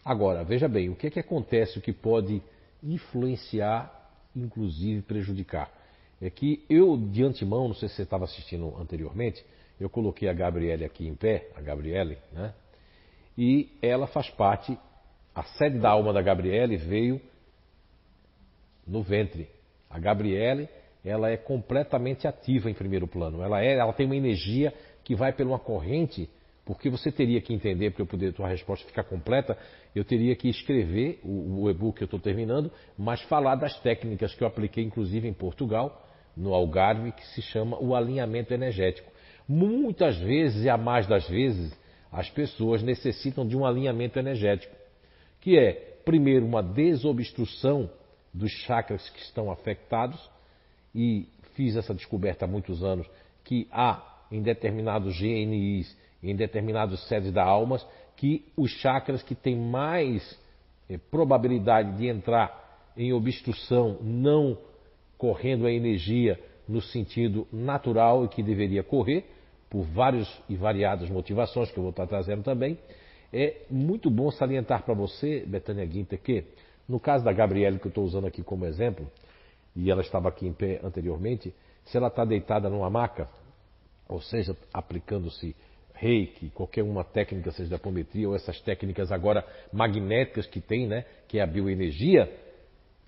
[0.05, 2.43] Agora, veja bem, o que é que acontece, o que pode
[2.83, 5.73] influenciar, inclusive prejudicar?
[6.21, 9.45] É que eu, de antemão, não sei se você estava assistindo anteriormente,
[9.79, 12.55] eu coloquei a Gabriele aqui em pé, a Gabriele, né?
[13.37, 14.79] E ela faz parte,
[15.35, 17.21] a sede da alma da Gabriele veio
[18.87, 19.49] no ventre.
[19.91, 20.69] A Gabriele,
[21.05, 23.43] ela é completamente ativa em primeiro plano.
[23.43, 24.73] Ela, é, ela tem uma energia
[25.03, 26.31] que vai por uma corrente
[26.65, 29.57] porque você teria que entender, para eu poder tua resposta ficar completa,
[29.95, 34.35] eu teria que escrever o, o e-book que eu estou terminando, mas falar das técnicas
[34.35, 36.07] que eu apliquei, inclusive em Portugal,
[36.37, 39.13] no Algarve, que se chama o alinhamento energético.
[39.49, 41.77] Muitas vezes, e a mais das vezes,
[42.11, 44.75] as pessoas necessitam de um alinhamento energético,
[45.41, 45.73] que é,
[46.05, 47.91] primeiro, uma desobstrução
[48.33, 50.19] dos chakras que estão afetados,
[50.95, 53.07] e fiz essa descoberta há muitos anos,
[53.45, 57.79] que há em determinados GNIs em determinados sedes da alma
[58.17, 60.39] que os chakras que têm mais
[60.89, 64.57] eh, probabilidade de entrar em obstrução, não
[65.19, 69.25] correndo a energia no sentido natural e que deveria correr,
[69.75, 72.79] por várias e variadas motivações que eu vou estar trazendo também,
[73.33, 76.45] é muito bom salientar para você, Betânia Guinter, que
[76.89, 79.11] no caso da Gabriele, que eu estou usando aqui como exemplo,
[79.75, 81.53] e ela estava aqui em pé anteriormente,
[81.87, 83.29] se ela está deitada numa maca,
[84.09, 85.57] ou seja, aplicando-se
[85.93, 91.05] reiki, qualquer uma técnica, seja da apometria, ou essas técnicas agora magnéticas que tem, né,
[91.27, 92.33] que é a bioenergia,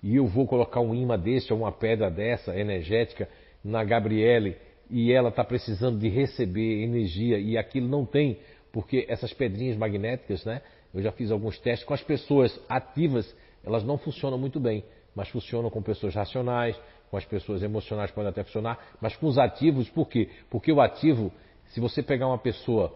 [0.03, 3.29] e eu vou colocar um imã desse ou uma pedra dessa energética
[3.63, 4.57] na Gabriele
[4.89, 8.39] e ela está precisando de receber energia e aquilo não tem,
[8.71, 10.61] porque essas pedrinhas magnéticas, né,
[10.93, 14.83] eu já fiz alguns testes com as pessoas ativas, elas não funcionam muito bem,
[15.15, 19.37] mas funcionam com pessoas racionais, com as pessoas emocionais podem até funcionar, mas com os
[19.37, 20.29] ativos, por quê?
[20.49, 21.31] Porque o ativo
[21.69, 22.93] se você pegar uma pessoa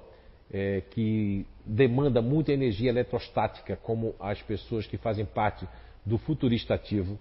[0.52, 5.68] é, que demanda muita energia eletrostática, como as pessoas que fazem parte
[6.06, 7.20] do futurista ativo,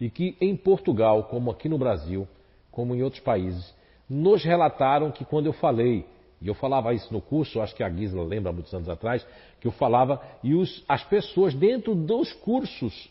[0.00, 2.26] e que em Portugal, como aqui no Brasil,
[2.70, 3.74] como em outros países,
[4.10, 6.04] nos relataram que quando eu falei,
[6.42, 9.24] e eu falava isso no curso, acho que a Gisela lembra muitos anos atrás,
[9.60, 13.08] que eu falava, e os, as pessoas dentro dos cursos,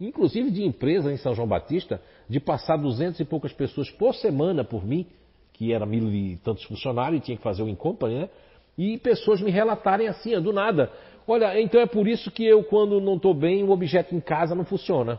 [0.00, 4.62] inclusive de empresa em São João Batista, de passar duzentas e poucas pessoas por semana
[4.62, 5.06] por mim,
[5.52, 8.30] que era mil e tantos funcionários e tinha que fazer o Incompany, né?
[8.78, 10.92] E pessoas me relatarem assim, do nada.
[11.26, 14.54] Olha, então é por isso que eu, quando não estou bem, o objeto em casa
[14.54, 15.18] não funciona.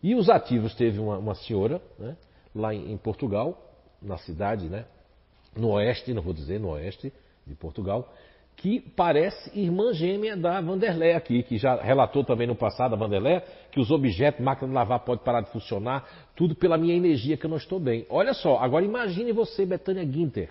[0.00, 2.16] E os ativos, teve uma, uma senhora, né,
[2.54, 3.58] lá em, em, Portugal,
[4.00, 4.84] na cidade, né,
[5.56, 7.12] no oeste, não vou dizer, no oeste
[7.46, 8.12] de Portugal,
[8.56, 13.40] que parece irmã gêmea da Vanderlé aqui, que já relatou também no passado a Vanderlé,
[13.70, 17.46] que os objetos, máquina de lavar pode parar de funcionar, tudo pela minha energia que
[17.46, 18.06] eu não estou bem.
[18.08, 20.50] Olha só, agora imagine você, Betânia Ginter,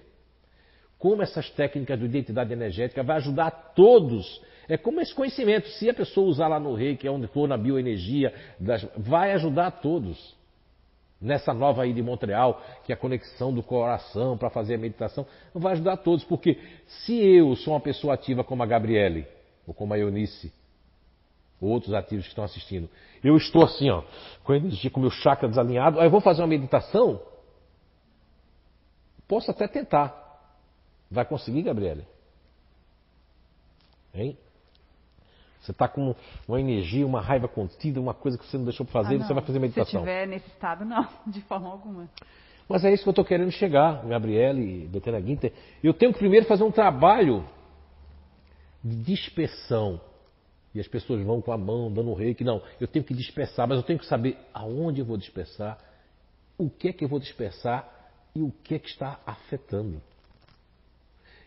[0.98, 4.42] como essas técnicas de identidade energética vai ajudar a todos.
[4.68, 7.48] É como esse conhecimento, se a pessoa usar lá no rei, que é onde for
[7.48, 8.34] na bioenergia,
[8.98, 10.41] vai ajudar a todos
[11.22, 15.26] nessa nova aí de Montreal, que é a conexão do coração para fazer a meditação,
[15.54, 16.58] vai ajudar todos, porque
[16.88, 19.28] se eu sou uma pessoa ativa como a Gabriele,
[19.68, 20.52] ou como a Eunice,
[21.62, 22.90] ou outros ativos que estão assistindo,
[23.24, 24.04] eu estou assim, ó,
[24.44, 27.22] com energia, com o meu chakra desalinhado, aí eu vou fazer uma meditação,
[29.28, 30.20] posso até tentar.
[31.10, 32.06] Vai conseguir, Gabriele?
[34.14, 34.38] Hein?
[35.62, 36.16] Você está com
[36.48, 39.34] uma energia, uma raiva contida, uma coisa que você não deixou para fazer, ah, você
[39.34, 39.92] vai fazer meditação.
[39.92, 42.10] Se estiver nesse estado, não, de forma alguma.
[42.68, 45.54] Mas é isso que eu estou querendo chegar, Gabriele e Betena Guinter.
[45.84, 47.46] Eu tenho que primeiro fazer um trabalho
[48.84, 50.02] de dispersão.
[50.74, 52.44] E as pessoas vão com a mão dando reiki.
[52.44, 55.78] Não, eu tenho que dispersar, mas eu tenho que saber aonde eu vou dispersar,
[56.58, 57.88] o que é que eu vou dispersar
[58.34, 60.02] e o que é que está afetando.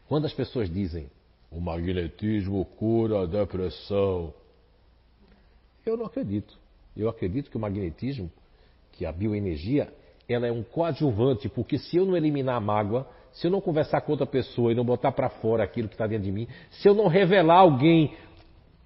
[0.06, 1.10] Quando as pessoas dizem
[1.54, 4.34] o magnetismo cura a depressão,
[5.86, 6.58] eu não acredito.
[6.96, 8.30] Eu acredito que o magnetismo,
[8.92, 9.92] que a bioenergia,
[10.28, 14.00] ela é um coadjuvante, porque se eu não eliminar a mágoa, se eu não conversar
[14.00, 16.88] com outra pessoa e não botar para fora aquilo que está dentro de mim, se
[16.88, 18.14] eu não revelar a alguém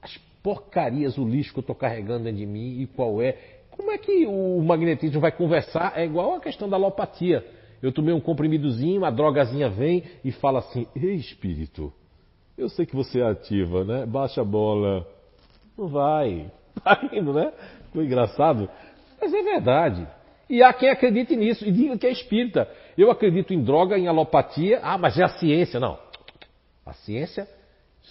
[0.03, 3.33] as porcarias, o lixo que eu estou carregando dentro de mim e qual é,
[3.71, 5.95] como é que o magnetismo vai conversar?
[5.97, 7.45] É igual a questão da alopatia.
[7.81, 11.93] Eu tomei um comprimidozinho, a drogazinha vem e fala assim: Ei, espírito,
[12.59, 14.05] eu sei que você é ativa, né?
[14.05, 15.07] Baixa a bola.
[15.77, 16.51] Não vai.
[16.85, 17.53] Tá indo, né?
[17.87, 18.71] Ficou engraçado.
[19.21, 20.07] Mas é verdade.
[20.49, 22.71] E há quem acredite nisso e diga que é espírita.
[22.97, 24.79] Eu acredito em droga, em alopatia.
[24.81, 25.81] Ah, mas é a ciência.
[25.81, 25.99] Não.
[26.87, 27.49] A ciência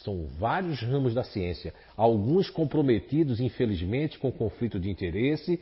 [0.03, 1.73] são vários ramos da ciência.
[1.95, 5.59] Alguns comprometidos, infelizmente, com conflito de interesse,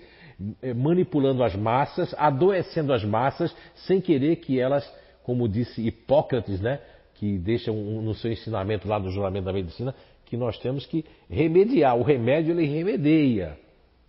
[0.63, 4.91] eh, manipulando as massas, adoecendo as massas, sem querer que elas,
[5.23, 6.79] como disse Hipócrates, né?
[7.15, 11.97] Que deixa no seu ensinamento lá no juramento da medicina, que nós temos que remediar.
[11.97, 13.57] O remédio ele remedia.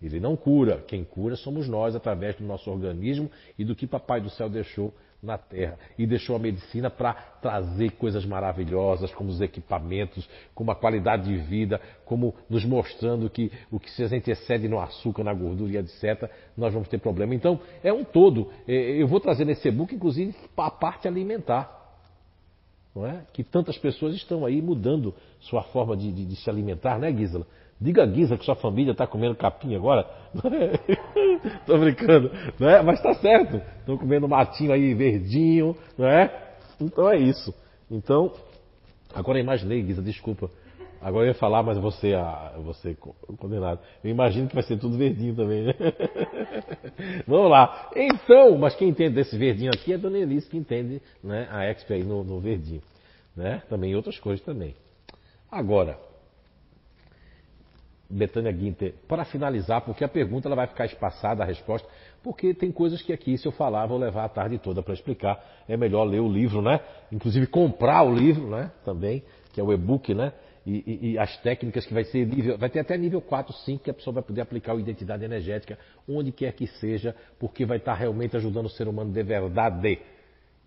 [0.01, 0.83] Ele não cura.
[0.87, 4.93] Quem cura somos nós através do nosso organismo e do que Papai do Céu deixou
[5.21, 5.77] na Terra.
[5.97, 11.37] E deixou a medicina para trazer coisas maravilhosas, como os equipamentos, como a qualidade de
[11.37, 15.73] vida, como nos mostrando que o que se a gente excede no açúcar, na gordura
[15.73, 17.33] e etc., nós vamos ter problema.
[17.33, 18.51] Então, é um todo.
[18.67, 21.76] É, eu vou trazer nesse e-book, inclusive, a parte alimentar.
[22.97, 23.21] Não é?
[23.31, 27.45] Que tantas pessoas estão aí mudando sua forma de, de, de se alimentar, né, Gisela?
[27.79, 30.09] Diga a Guisa que sua família está comendo capim agora.
[31.61, 32.81] Estou brincando, não é?
[32.81, 33.61] Mas está certo.
[33.81, 36.55] Estão comendo matinho aí verdinho, não é?
[36.81, 37.53] Então é isso.
[37.89, 38.33] Então,
[39.13, 40.49] agora imaginei, Guisa, desculpa.
[41.01, 42.95] Agora eu ia falar, mas você, ah, você
[43.37, 43.79] condenado.
[44.03, 45.73] Eu imagino que vai ser tudo verdinho também, né?
[47.27, 47.91] Vamos lá.
[47.95, 51.69] Então, mas quem entende desse verdinho aqui é a Dona Elise que entende né, a
[51.69, 52.81] Exp aí no, no verdinho.
[53.35, 53.61] Né?
[53.69, 54.75] Também outras coisas também.
[55.51, 55.97] Agora,
[58.09, 61.87] Betânia Guinter, para finalizar, porque a pergunta ela vai ficar espaçada, a resposta,
[62.23, 65.43] porque tem coisas que aqui, se eu falar, vou levar a tarde toda para explicar.
[65.67, 66.79] É melhor ler o livro, né?
[67.11, 68.71] Inclusive comprar o livro, né?
[68.83, 70.33] Também, que é o e-book, né?
[70.67, 73.85] E, e, e, as técnicas que vai ser nível, vai ter até nível 4, 5,
[73.85, 77.77] que a pessoa vai poder aplicar o identidade energética onde quer que seja, porque vai
[77.77, 79.97] estar realmente ajudando o ser humano de verdade.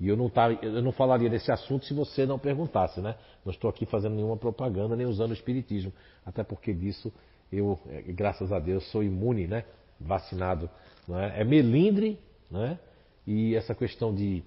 [0.01, 3.15] E eu não, tá, eu não falaria desse assunto se você não perguntasse, né?
[3.45, 5.93] Não estou aqui fazendo nenhuma propaganda nem usando o espiritismo,
[6.25, 7.13] até porque disso
[7.53, 9.65] eu, é, graças a Deus, sou imune, né?
[10.01, 10.71] Vacinado.
[11.11, 11.43] É?
[11.43, 12.19] é melindre,
[12.51, 12.79] né?
[13.27, 14.43] E essa questão de,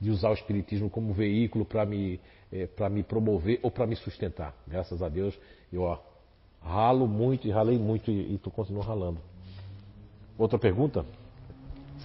[0.00, 2.20] de usar o espiritismo como veículo para me,
[2.52, 4.54] é, para me promover ou para me sustentar.
[4.66, 5.38] Graças a Deus,
[5.72, 5.98] eu ó,
[6.62, 9.18] ralo muito e ralei muito e, e tu continua ralando.
[10.36, 11.04] Outra pergunta?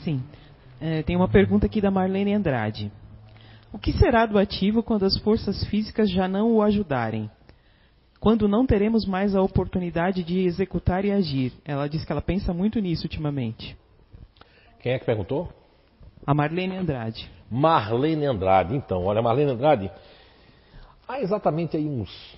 [0.03, 0.21] Sim.
[0.79, 2.91] É, tem uma pergunta aqui da Marlene Andrade.
[3.73, 7.29] O que será do ativo quando as forças físicas já não o ajudarem?
[8.19, 11.53] quando não teremos mais a oportunidade de executar e agir.
[11.63, 13.77] Ela diz que ela pensa muito nisso ultimamente.
[14.81, 15.49] Quem é que perguntou?
[16.25, 17.29] A Marlene Andrade.
[17.49, 19.91] Marlene Andrade, então, olha, Marlene Andrade,
[21.07, 22.37] há exatamente aí uns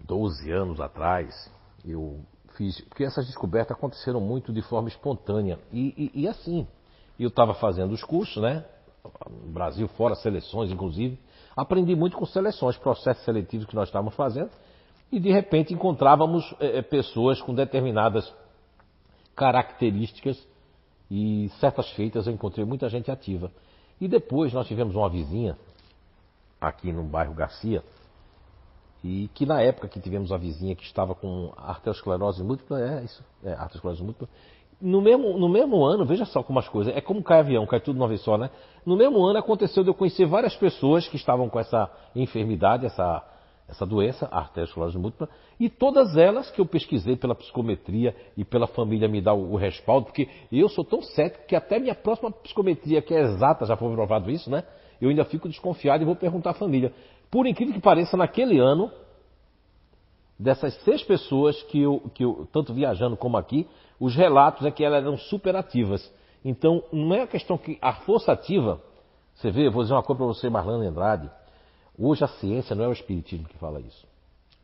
[0.00, 1.50] 12 anos atrás,
[1.84, 2.20] eu
[2.56, 5.58] fiz, porque essas descobertas aconteceram muito de forma espontânea.
[5.72, 6.66] E, e, e assim,
[7.18, 8.64] eu estava fazendo os cursos, né?
[9.46, 11.18] Brasil fora, seleções, inclusive.
[11.56, 14.50] Aprendi muito com seleções, processos seletivos que nós estávamos fazendo
[15.12, 18.32] e de repente encontrávamos é, pessoas com determinadas
[19.36, 20.36] características
[21.10, 23.52] e certas feitas eu encontrei muita gente ativa.
[24.00, 25.56] E depois nós tivemos uma vizinha
[26.60, 27.82] aqui no bairro Garcia
[29.02, 33.22] e que na época que tivemos a vizinha que estava com arteriosclerose múltipla, é isso,
[33.44, 34.28] é arteriosclerose múltipla,
[34.80, 37.80] no mesmo, no mesmo ano, veja só como as coisas, é como cai avião, cai
[37.80, 38.50] tudo de uma vez só, né?
[38.84, 43.22] No mesmo ano aconteceu de eu conhecer várias pessoas que estavam com essa enfermidade, essa
[43.66, 45.28] essa doença, a arteriosclerose múltipla,
[45.58, 49.56] e todas elas que eu pesquisei pela psicometria e pela família me dá o, o,
[49.56, 53.76] respaldo, porque eu sou tão cético que até minha próxima psicometria, que é exata, já
[53.76, 54.64] foi provado isso, né?
[55.00, 56.92] Eu ainda fico desconfiado e vou perguntar à família.
[57.30, 58.90] Por incrível que pareça, naquele ano,
[60.38, 63.66] dessas seis pessoas que eu, que eu tanto viajando como aqui,
[63.98, 66.12] os relatos é que elas eram superativas.
[66.44, 68.80] Então, não é a questão que a força ativa,
[69.34, 71.30] você vê, eu vou dizer uma coisa para você, Marlene Andrade,
[71.96, 74.06] Hoje a ciência não é o espiritismo que fala isso.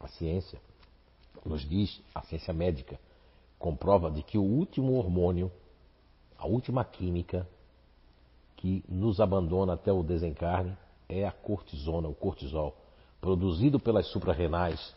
[0.01, 0.59] A ciência
[1.45, 2.99] nos diz, a ciência médica
[3.59, 5.51] comprova de que o último hormônio,
[6.37, 7.47] a última química
[8.57, 10.77] que nos abandona até o desencarne
[11.09, 12.77] é a cortisona, o cortisol,
[13.21, 14.95] produzido pelas suprarrenais,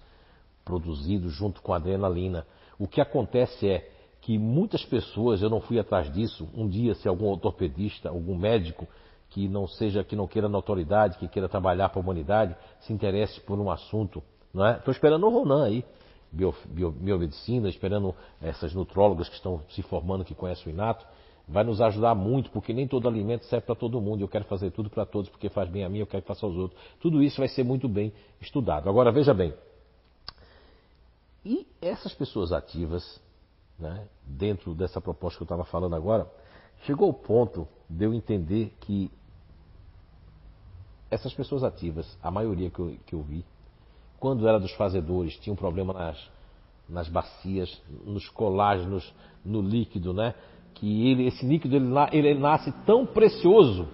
[0.65, 2.47] produzido junto com a adrenalina.
[2.79, 3.91] O que acontece é
[4.21, 8.87] que muitas pessoas, eu não fui atrás disso, um dia se algum ortopedista, algum médico
[9.33, 13.41] que não seja, que não queira notoriedade, que queira trabalhar para a humanidade, se interesse
[13.41, 14.21] por um assunto,
[14.53, 14.77] não é?
[14.77, 15.83] Estou esperando o Ronan aí,
[16.31, 21.03] bio, bio, biomedicina, esperando essas nutrólogas que estão se formando, que conhecem o inato,
[21.47, 24.21] vai nos ajudar muito, porque nem todo alimento serve para todo mundo.
[24.21, 26.45] Eu quero fazer tudo para todos, porque faz bem a mim, eu quero que faça
[26.45, 26.79] aos outros.
[27.01, 28.87] Tudo isso vai ser muito bem estudado.
[28.87, 29.51] Agora, veja bem.
[31.43, 33.19] E essas pessoas ativas,
[33.79, 36.31] né, dentro dessa proposta que eu estava falando agora,
[36.85, 39.11] chegou ao ponto de eu entender que
[41.13, 43.45] essas pessoas ativas, a maioria que eu, que eu vi,
[44.19, 46.29] quando era dos fazedores, tinha um problema nas,
[46.87, 49.13] nas bacias, nos colágenos,
[49.43, 50.33] no líquido, né?
[50.73, 53.87] Que ele, esse líquido ele, ele nasce tão precioso.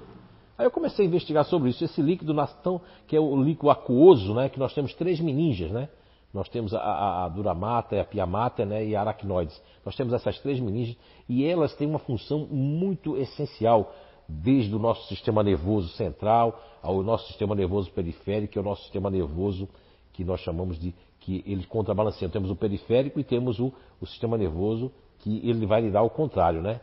[0.57, 1.83] Aí eu comecei a investigar sobre isso.
[1.83, 4.49] Esse líquido nasce tão, que é o líquido aquoso, né?
[4.49, 5.89] Que nós temos três meninges, né?
[6.33, 9.59] Nós temos a, a, a duramata, a piamata né, e a aracnoides.
[9.83, 10.95] Nós temos essas três meninges
[11.27, 13.91] e elas têm uma função muito essencial,
[14.29, 18.83] desde o nosso sistema nervoso central ao nosso sistema nervoso periférico, que é o nosso
[18.83, 19.67] sistema nervoso
[20.13, 22.29] que nós chamamos de que ele contrabalanceia.
[22.29, 26.61] Temos o periférico e temos o, o sistema nervoso que ele vai lidar ao contrário,
[26.61, 26.79] né?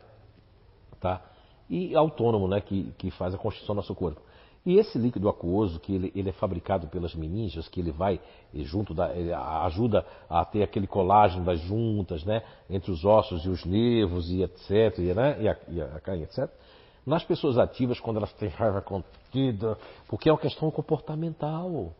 [1.00, 1.22] Tá?
[1.70, 2.60] E autônomo, né?
[2.60, 4.20] Que, que faz a construção do nosso corpo.
[4.64, 8.20] E esse líquido aquoso, que ele, ele é fabricado pelas meninges, que ele vai
[8.52, 9.12] junto da,
[9.64, 12.42] ajuda a ter aquele colágeno das juntas, né?
[12.68, 15.40] Entre os ossos e os nervos e etc, e, né?
[15.40, 16.50] e, a, e a carne, etc.
[17.06, 19.78] Nas pessoas ativas, quando elas têm raiva contida,
[20.08, 21.92] porque é uma questão comportamental.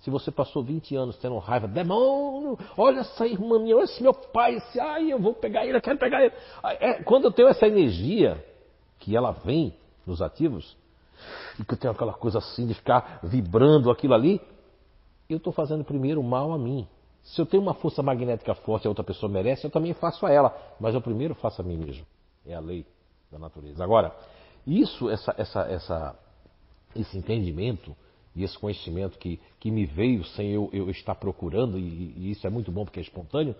[0.00, 4.12] Se você passou 20 anos tendo raiva, demônio, olha essa irmã minha, olha esse meu
[4.12, 6.34] pai, esse, ai, eu vou pegar ele, eu quero pegar ele.
[6.80, 8.44] É, quando eu tenho essa energia,
[8.98, 9.72] que ela vem
[10.04, 10.76] nos ativos,
[11.60, 14.40] e que eu tenho aquela coisa assim de ficar vibrando aquilo ali,
[15.30, 16.88] eu estou fazendo primeiro mal a mim.
[17.22, 20.26] Se eu tenho uma força magnética forte e a outra pessoa merece, eu também faço
[20.26, 22.04] a ela, mas eu primeiro faço a mim mesmo.
[22.44, 22.84] É a lei
[23.32, 23.82] da natureza.
[23.82, 24.14] Agora,
[24.66, 26.18] isso, essa, essa, essa,
[26.94, 27.96] esse entendimento,
[28.36, 32.46] e esse conhecimento que, que me veio sem eu, eu estar procurando, e, e, isso
[32.46, 33.54] é muito bom porque é espontâneo,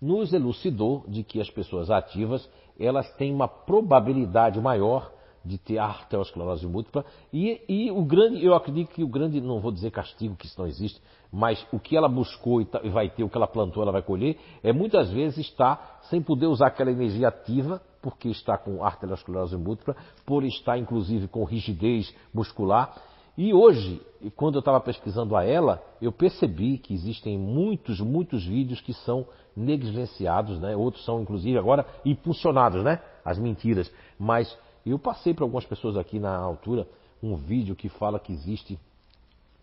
[0.00, 2.48] nos elucidou de que as pessoas ativas
[2.78, 5.12] elas têm uma probabilidade maior
[5.46, 9.70] de ter arteriosclerose múltipla e, e, o grande, eu acredito que o grande, não vou
[9.70, 11.00] dizer castigo, que isso não existe,
[11.32, 13.92] mas o que ela buscou e, tá, e vai ter, o que ela plantou, ela
[13.92, 18.84] vai colher, é muitas vezes estar sem poder usar aquela energia ativa, porque está com
[18.84, 22.94] arteriosclerose múltipla, por estar inclusive com rigidez muscular,
[23.36, 24.00] e hoje,
[24.34, 29.26] quando eu estava pesquisando a ela, eu percebi que existem muitos, muitos vídeos que são
[29.54, 30.74] negligenciados, né?
[30.74, 32.98] Outros são, inclusive, agora impulsionados, né?
[33.22, 33.92] As mentiras.
[34.18, 34.56] Mas
[34.90, 36.86] eu passei para algumas pessoas aqui na altura
[37.22, 38.78] um vídeo que fala que existe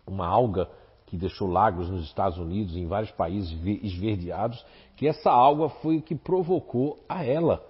[0.06, 0.68] uma alga
[1.06, 3.52] que deixou lagos nos Estados Unidos, em vários países
[3.82, 4.64] esverdeados,
[4.96, 7.64] que essa alga foi o que provocou a ela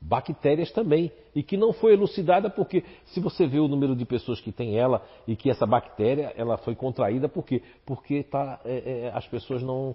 [0.00, 4.40] bactérias também, e que não foi elucidada porque se você vê o número de pessoas
[4.40, 7.62] que tem ela e que essa bactéria ela foi contraída por quê?
[7.84, 9.94] Porque tá, é, é, as pessoas não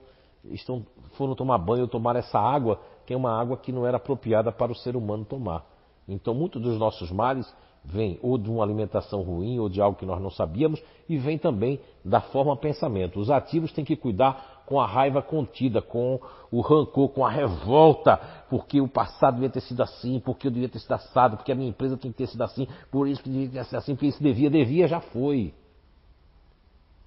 [0.52, 3.98] estão foram tomar banho ou tomar essa água que é uma água que não era
[3.98, 5.66] apropriada para o ser humano tomar.
[6.08, 7.52] Então muitos dos nossos males
[7.84, 11.38] vem ou de uma alimentação ruim ou de algo que nós não sabíamos e vem
[11.38, 13.20] também da forma pensamento.
[13.20, 16.20] Os ativos têm que cuidar com a raiva contida, com
[16.52, 18.18] o rancor, com a revolta,
[18.50, 21.56] porque o passado devia ter sido assim, porque eu devia ter sido assado, porque a
[21.56, 24.08] minha empresa tem que ter sido assim, por isso que devia ter sido assim, porque
[24.08, 25.54] isso devia, devia, já foi.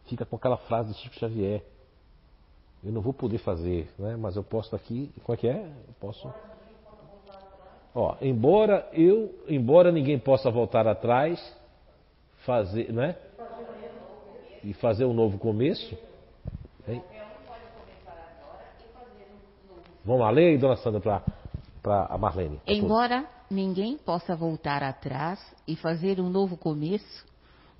[0.07, 1.65] Fica com aquela frase de Chico Xavier.
[2.83, 4.16] Eu não vou poder fazer, né?
[4.16, 5.66] mas eu posso aqui, como é que é?
[5.66, 6.33] Eu posso
[8.01, 11.37] Ó, embora eu, embora ninguém possa voltar atrás,
[12.47, 13.16] fazer, né?
[14.62, 15.99] E fazer um novo começo.
[16.87, 17.03] Hein?
[20.05, 21.25] Vamos lá, leia aí, dona Sandra,
[21.83, 22.61] para a Marlene.
[22.69, 27.27] Embora ninguém possa voltar atrás e fazer um novo começo,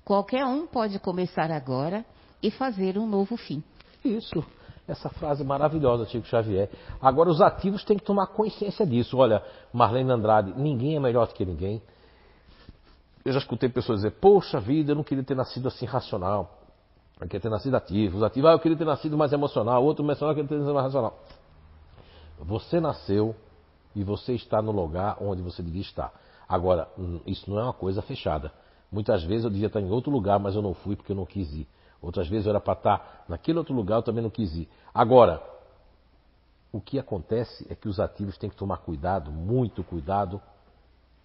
[0.03, 2.03] qualquer um pode começar agora
[2.43, 3.63] e fazer um novo fim.
[4.03, 4.43] Isso.
[4.89, 6.69] Essa frase maravilhosa, Chico Xavier.
[6.99, 9.17] Agora, os ativos têm que tomar consciência disso.
[9.17, 11.79] Olha, Marlene Andrade, ninguém é melhor do que ninguém.
[13.23, 16.57] Eu já escutei pessoas dizer, poxa vida, eu não queria ter nascido assim racional.
[17.19, 18.17] Eu queria ter nascido ativo.
[18.17, 19.83] Os ativos, ah, eu queria ter nascido mais emocional.
[19.83, 21.19] Outro emocional, eu queria ter nascido mais racional.
[22.39, 23.35] Você nasceu
[23.95, 26.11] e você está no lugar onde você devia estar.
[26.47, 28.51] Agora, hum, isso não é uma coisa fechada.
[28.91, 31.25] Muitas vezes eu devia estar em outro lugar, mas eu não fui porque eu não
[31.25, 31.67] quis ir.
[32.01, 34.69] Outras vezes eu era para estar naquele outro lugar, eu também não quis ir.
[34.93, 35.41] Agora,
[36.71, 40.41] o que acontece é que os ativos têm que tomar cuidado, muito cuidado,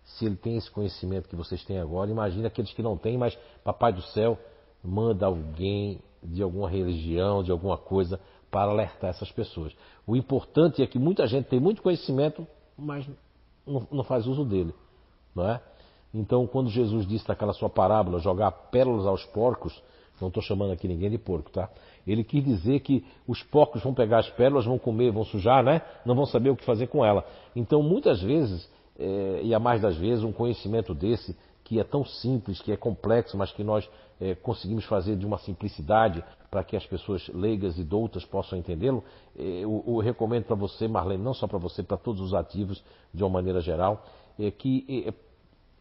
[0.05, 3.39] se ele tem esse conhecimento que vocês têm agora, imagine aqueles que não têm, mas
[3.63, 4.39] Papai do Céu
[4.83, 8.21] manda alguém de alguma religião, de alguma coisa,
[8.51, 9.75] para alertar essas pessoas.
[10.07, 12.47] O importante é que muita gente tem muito conhecimento,
[12.77, 13.07] mas
[13.67, 14.75] não, não faz uso dele.
[15.35, 15.61] Não é?
[16.13, 19.83] Então, quando Jesus disse naquela sua parábola, jogar pérolas aos porcos,
[20.21, 21.69] não estou chamando aqui ninguém de porco, tá?
[22.07, 25.83] Ele quis dizer que os porcos vão pegar as pérolas, vão comer, vão sujar, né?
[26.05, 27.27] Não vão saber o que fazer com ela.
[27.57, 28.69] Então, muitas vezes,
[28.99, 32.77] é, e a mais das vezes, um conhecimento desse, que é tão simples, que é
[32.77, 33.89] complexo, mas que nós
[34.21, 39.03] é, conseguimos fazer de uma simplicidade para que as pessoas leigas e doutas possam entendê-lo,
[39.35, 43.25] eu, eu, recomendo para você, Marlene, não só para você, para todos os ativos de
[43.25, 44.05] uma maneira geral,
[44.39, 45.13] é que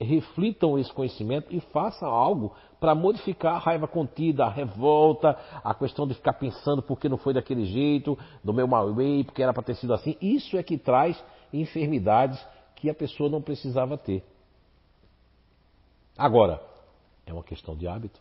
[0.03, 6.05] reflitam esse conhecimento e façam algo para modificar a raiva contida, a revolta, a questão
[6.05, 9.53] de ficar pensando por que não foi daquele jeito, do meu mal way, porque era
[9.53, 10.17] para ter sido assim.
[10.21, 12.39] Isso é que traz enfermidades
[12.75, 14.23] que a pessoa não precisava ter.
[16.17, 16.61] Agora,
[17.25, 18.19] é uma questão de hábito.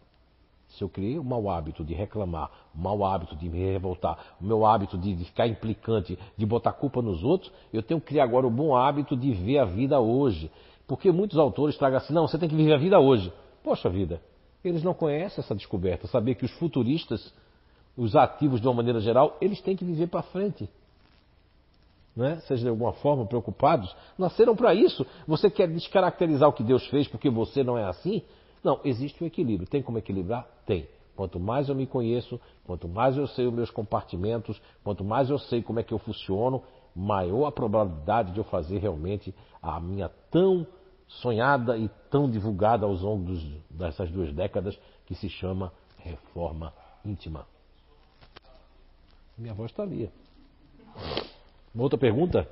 [0.69, 4.45] Se eu criei o mau hábito de reclamar, o mau hábito de me revoltar, o
[4.45, 8.25] meu hábito de, de, ficar implicante, de botar culpa nos outros, eu tenho que criar
[8.25, 10.51] agora o bom hábito de ver a vida hoje.
[10.93, 13.33] Porque muitos autores tragam assim, não, você tem que viver a vida hoje.
[13.65, 14.21] Poxa vida,
[14.63, 17.33] eles não conhecem essa descoberta, saber que os futuristas,
[17.97, 20.69] os ativos de uma maneira geral, eles têm que viver para frente.
[22.15, 22.43] Né?
[22.47, 25.07] Seja de alguma forma preocupados, nasceram para isso.
[25.27, 28.21] Você quer descaracterizar o que Deus fez porque você não é assim?
[28.63, 29.67] Não, existe um equilíbrio.
[29.67, 30.47] Tem como equilibrar?
[30.67, 30.87] Tem.
[31.17, 35.39] Quanto mais eu me conheço, quanto mais eu sei os meus compartimentos, quanto mais eu
[35.39, 36.63] sei como é que eu funciono,
[36.95, 40.67] maior a probabilidade de eu fazer realmente a minha tão
[41.21, 46.73] sonhada e tão divulgada aos longos dessas duas décadas que se chama reforma
[47.05, 47.47] íntima.
[49.37, 50.11] Minha voz está ali.
[51.75, 52.49] Uma outra pergunta?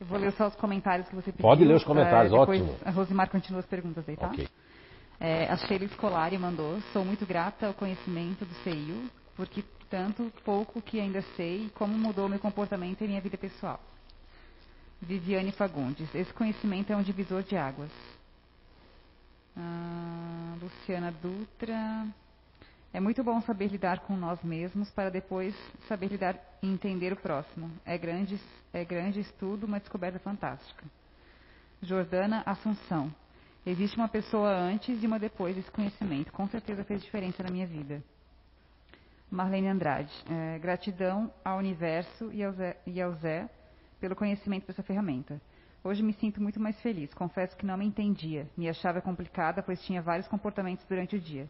[0.00, 1.42] Eu vou ler só os comentários que você pediu.
[1.42, 2.76] Pode ler os comentários, é, ótimo.
[2.84, 4.28] A Rosimar continua as perguntas aí, tá?
[4.28, 4.48] Ok.
[5.20, 6.80] É, a Sheila Escolari mandou.
[6.92, 12.28] Sou muito grata ao conhecimento do CIU, porque tanto pouco que ainda sei como mudou
[12.28, 13.80] meu comportamento e minha vida pessoal.
[15.00, 16.12] Viviane Fagundes.
[16.14, 17.90] Esse conhecimento é um divisor de águas.
[19.56, 22.06] Ah, Luciana Dutra.
[22.92, 25.54] É muito bom saber lidar com nós mesmos para depois
[25.86, 27.70] saber lidar e entender o próximo.
[27.84, 28.40] É grande,
[28.72, 30.84] é grande estudo, uma descoberta fantástica.
[31.82, 33.14] Jordana Assunção.
[33.64, 36.32] Existe uma pessoa antes e uma depois desse conhecimento.
[36.32, 38.02] Com certeza fez diferença na minha vida.
[39.30, 40.12] Marlene Andrade.
[40.30, 43.48] É, gratidão ao universo e ao, Zé, e ao Zé
[44.00, 45.40] pelo conhecimento dessa ferramenta.
[45.82, 47.12] Hoje me sinto muito mais feliz.
[47.14, 48.48] Confesso que não me entendia.
[48.56, 51.48] Me achava complicada, pois tinha vários comportamentos durante o dia.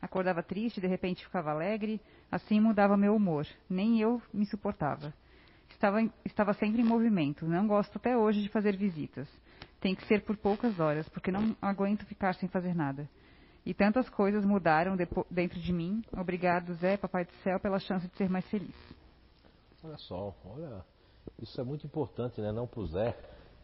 [0.00, 2.00] Acordava triste, de repente ficava alegre,
[2.30, 3.46] assim mudava meu humor.
[3.68, 5.12] Nem eu me suportava.
[5.70, 7.46] Estava, estava sempre em movimento.
[7.46, 9.28] Não gosto até hoje de fazer visitas.
[9.80, 13.08] Tem que ser por poucas horas, porque não aguento ficar sem fazer nada.
[13.64, 14.96] E tantas coisas mudaram
[15.30, 16.02] dentro de mim.
[16.12, 18.74] Obrigado, Zé, Papai do Céu, pela chance de ser mais feliz.
[19.82, 20.84] Olha só, olha,
[21.40, 22.52] isso é muito importante, né?
[22.52, 23.16] Não para o Zé,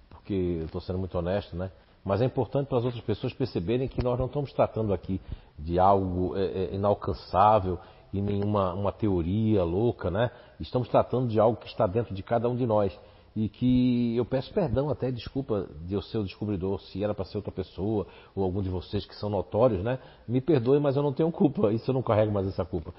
[0.09, 1.71] porque eu estou sendo muito honesto, né?
[2.05, 5.21] Mas é importante para as outras pessoas perceberem que nós não estamos tratando aqui
[5.59, 7.79] de algo é, é, inalcançável
[8.13, 10.31] e nenhuma uma teoria louca, né?
[10.61, 12.97] Estamos tratando de algo que está dentro de cada um de nós
[13.35, 17.25] e que eu peço perdão até desculpa de eu ser o descobridor se era para
[17.27, 19.99] ser outra pessoa ou algum de vocês que são notórios, né?
[20.27, 21.71] Me perdoe, mas eu não tenho culpa.
[21.75, 22.95] Isso eu não carrego mais essa culpa.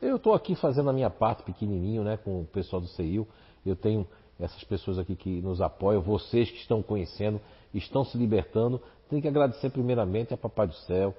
[0.00, 3.26] Eu estou aqui fazendo a minha parte pequenininho, né, com o pessoal do CEIU.
[3.68, 4.06] Eu tenho
[4.38, 7.40] essas pessoas aqui que nos apoiam, vocês que estão conhecendo,
[7.72, 8.80] estão se libertando.
[9.08, 11.14] Tenho que agradecer primeiramente a Papai do Céu,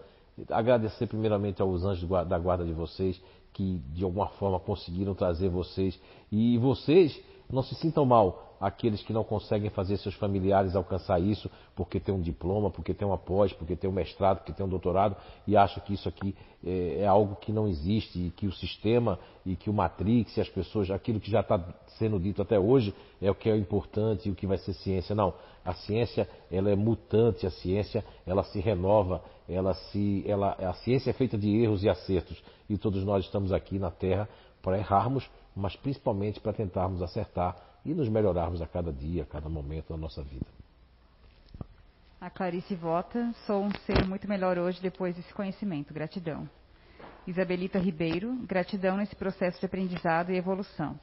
[0.49, 3.19] agradecer primeiramente aos anjos da guarda de vocês,
[3.53, 5.99] que de alguma forma conseguiram trazer vocês.
[6.32, 7.19] E vocês
[7.49, 12.14] não se sintam mal aqueles que não conseguem fazer seus familiares alcançar isso porque tem
[12.14, 15.15] um diploma, porque tem uma pós, porque tem um mestrado, porque tem um doutorado
[15.45, 19.19] e acham que isso aqui é, é algo que não existe e que o sistema
[19.45, 21.64] e que o Matrix e as pessoas, aquilo que já está
[21.99, 25.15] sendo dito até hoje é o que é importante e o que vai ser ciência.
[25.15, 25.34] Não,
[25.64, 31.11] a ciência ela é mutante, a ciência ela se renova, ela se, ela, a ciência
[31.11, 34.28] é feita de erros e acertos e todos nós estamos aqui na Terra
[34.61, 39.50] para errarmos, mas principalmente para tentarmos acertar e nos melhorarmos a cada dia, a cada
[39.50, 40.46] momento da nossa vida.
[42.22, 45.94] A Clarice vota: sou um ser muito melhor hoje depois desse conhecimento.
[45.94, 46.48] Gratidão.
[47.26, 51.00] Isabelita Ribeiro: gratidão nesse processo de aprendizado e evolução.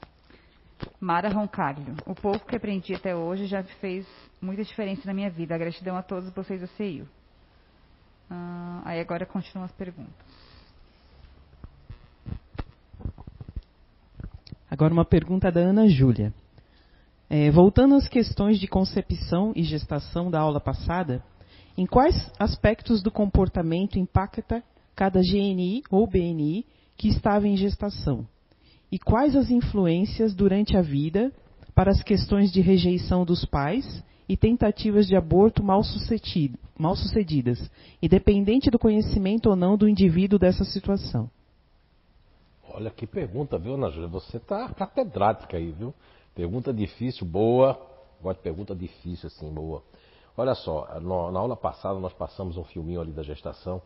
[1.01, 4.07] Mara Roncaglio: o pouco que aprendi até hoje já fez
[4.41, 5.55] muita diferença na minha vida.
[5.55, 7.09] A gratidão a todos vocês da CEIU.
[8.31, 10.44] Ah, aí agora continuam as perguntas.
[14.75, 16.35] Agora uma pergunta da Ana Júlia.
[17.31, 21.23] É, voltando às questões de concepção e gestação da aula passada,
[21.79, 24.65] Em quais aspectos do comportamento impacta
[24.97, 28.27] cada GNI ou BNI que estava em gestação?
[28.91, 31.33] E quais as influências durante a vida
[31.73, 35.83] para as questões de rejeição dos pais e tentativas de aborto mal,
[36.77, 37.71] mal sucedidas,
[38.03, 41.31] independente do conhecimento ou não do indivíduo dessa situação?
[42.77, 44.09] Olha que pergunta, viu, Ana Júlia?
[44.09, 45.95] Você tá catedrática aí, viu?
[46.35, 47.81] Pergunta difícil, boa.
[48.21, 49.81] Gosto de pergunta difícil, assim, boa.
[50.37, 53.81] Olha só, na aula passada nós passamos um filminho ali da gestação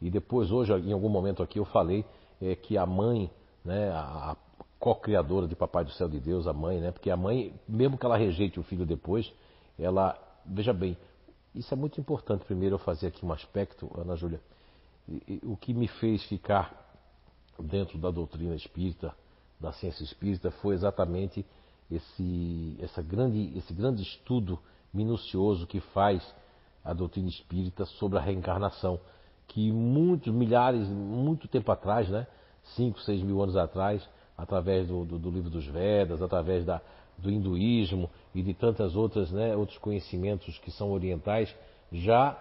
[0.00, 2.04] e depois, hoje, em algum momento aqui, eu falei
[2.40, 3.30] é, que a mãe,
[3.64, 4.36] né, a
[4.80, 8.04] co-criadora de Papai do Céu de Deus, a mãe, né, porque a mãe, mesmo que
[8.04, 9.32] ela rejeite o filho depois,
[9.78, 10.98] ela, veja bem,
[11.54, 12.44] isso é muito importante.
[12.44, 14.40] Primeiro, eu fazer aqui um aspecto, Ana Júlia,
[15.44, 16.81] o que me fez ficar
[17.58, 19.14] dentro da doutrina espírita,
[19.60, 21.44] da ciência espírita, foi exatamente
[21.90, 24.58] esse, essa grande, esse grande estudo
[24.92, 26.22] minucioso que faz
[26.84, 28.98] a doutrina espírita sobre a reencarnação,
[29.48, 32.26] que muitos, milhares, muito tempo atrás, né,
[32.76, 34.06] 5, 6 mil anos atrás,
[34.36, 36.80] através do, do, do livro dos Vedas, através da,
[37.18, 41.54] do hinduísmo e de tantas outras, né, outros conhecimentos que são orientais,
[41.92, 42.36] já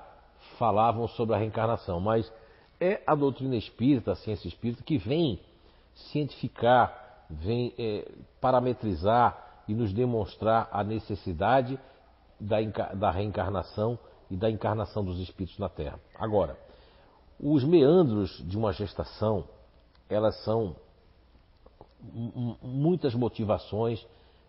[0.58, 2.00] falavam sobre a reencarnação.
[2.00, 2.32] Mas
[2.82, 5.40] é a doutrina espírita, a ciência espírita, que vem
[6.12, 11.80] cientificar, vem é, parametrizar e nos demonstrar a necessidade
[12.40, 12.60] da,
[12.94, 14.00] da reencarnação
[14.32, 16.00] e da encarnação dos espíritos na Terra.
[16.16, 16.58] Agora,
[17.40, 19.46] os meandros de uma gestação,
[20.10, 20.76] elas são
[22.64, 24.04] muitas motivações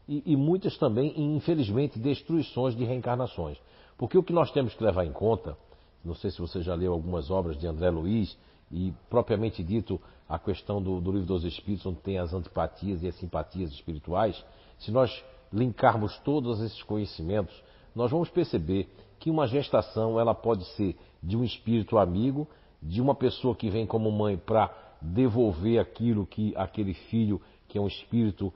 [0.08, 3.58] e, e, muitas também, infelizmente, destruições de reencarnações.
[3.98, 5.56] Porque o que nós temos que levar em conta,
[6.04, 8.36] não sei se você já leu algumas obras de André Luiz,
[8.70, 13.08] e propriamente dito a questão do, do livro dos Espíritos, onde tem as antipatias e
[13.08, 14.42] as simpatias espirituais,
[14.78, 15.22] se nós
[15.52, 17.54] linkarmos todos esses conhecimentos,
[17.94, 18.88] nós vamos perceber
[19.18, 22.48] que uma gestação ela pode ser de um espírito amigo,
[22.82, 27.80] de uma pessoa que vem como mãe para devolver aquilo que aquele filho, que é
[27.80, 28.52] um espírito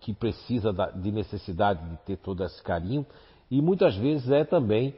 [0.00, 3.04] que precisa de necessidade de ter todo esse carinho,
[3.50, 4.94] e muitas vezes é também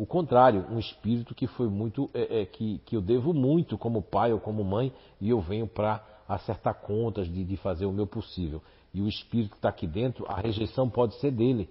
[0.00, 4.00] o contrário, um espírito que foi muito, é, é, que, que eu devo muito como
[4.00, 4.90] pai ou como mãe,
[5.20, 8.62] e eu venho para acertar contas, de, de fazer o meu possível.
[8.94, 11.68] E o espírito que está aqui dentro, a rejeição pode ser dele,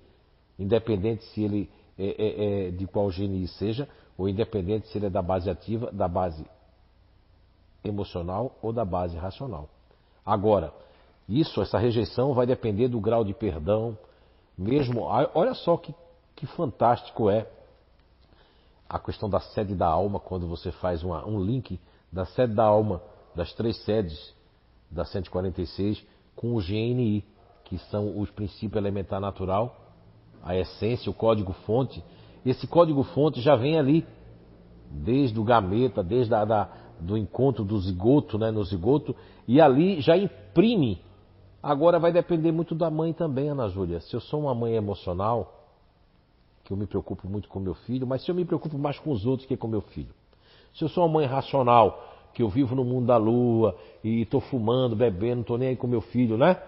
[0.59, 5.09] independente se ele é, é, é de qual gene seja, ou independente se ele é
[5.09, 6.45] da base ativa, da base
[7.83, 9.67] emocional ou da base racional.
[10.23, 10.71] Agora,
[11.27, 13.97] isso, essa rejeição vai depender do grau de perdão,
[14.55, 15.01] mesmo.
[15.33, 15.95] Olha só que,
[16.35, 17.49] que fantástico é
[18.89, 21.79] a questão da sede da alma, quando você faz uma, um link
[22.11, 23.01] da sede da alma,
[23.35, 24.33] das três sedes
[24.89, 26.03] da 146,
[26.35, 27.23] com o GNI,
[27.65, 29.75] que são os princípios elementar natural,
[30.41, 32.03] a essência, o código fonte.
[32.43, 34.07] Esse código fonte já vem ali,
[34.89, 39.15] desde o gameta, desde a, da, do encontro do zigoto, né, no zigoto,
[39.47, 40.99] e ali já imprime.
[41.61, 43.99] Agora vai depender muito da mãe também, Ana Júlia.
[43.99, 45.58] Se eu sou uma mãe emocional,
[46.69, 49.09] que eu me preocupo muito com meu filho, mas se eu me preocupo mais com
[49.09, 50.13] os outros que com meu filho.
[50.75, 54.39] Se eu sou uma mãe racional, que eu vivo no mundo da lua e estou
[54.39, 56.61] fumando, bebendo, não estou nem aí com meu filho, né?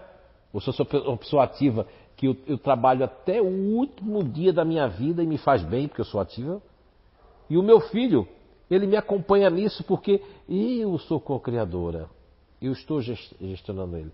[0.52, 4.52] Ou se eu sou uma pessoa ativa, que eu, eu trabalho até o último dia
[4.52, 6.60] da minha vida e me faz bem, porque eu sou ativa.
[7.48, 8.26] E o meu filho,
[8.68, 12.08] ele me acompanha nisso porque eu sou co-criadora.
[12.60, 14.12] Eu estou gestionando ele.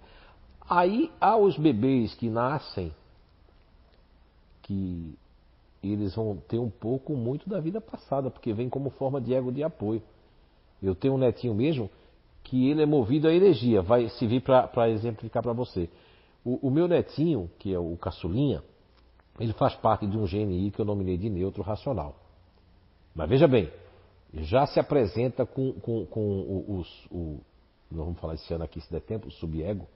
[0.69, 2.93] Aí há os bebês que nascem,
[4.62, 5.16] que
[5.82, 9.52] eles vão ter um pouco, muito da vida passada, porque vem como forma de ego
[9.52, 10.02] de apoio.
[10.82, 11.90] Eu tenho um netinho mesmo
[12.42, 15.88] que ele é movido à energia, vai servir para exemplificar para você.
[16.44, 18.62] O, o, meu netinho, que é o caçulinha,
[19.38, 22.16] ele faz parte de um GNI que eu nominei de neutro racional.
[23.14, 23.70] Mas veja bem,
[24.32, 27.40] já se apresenta com, com, com os, o,
[27.90, 29.86] nós vamos falar esse ano aqui se der tempo, o subego,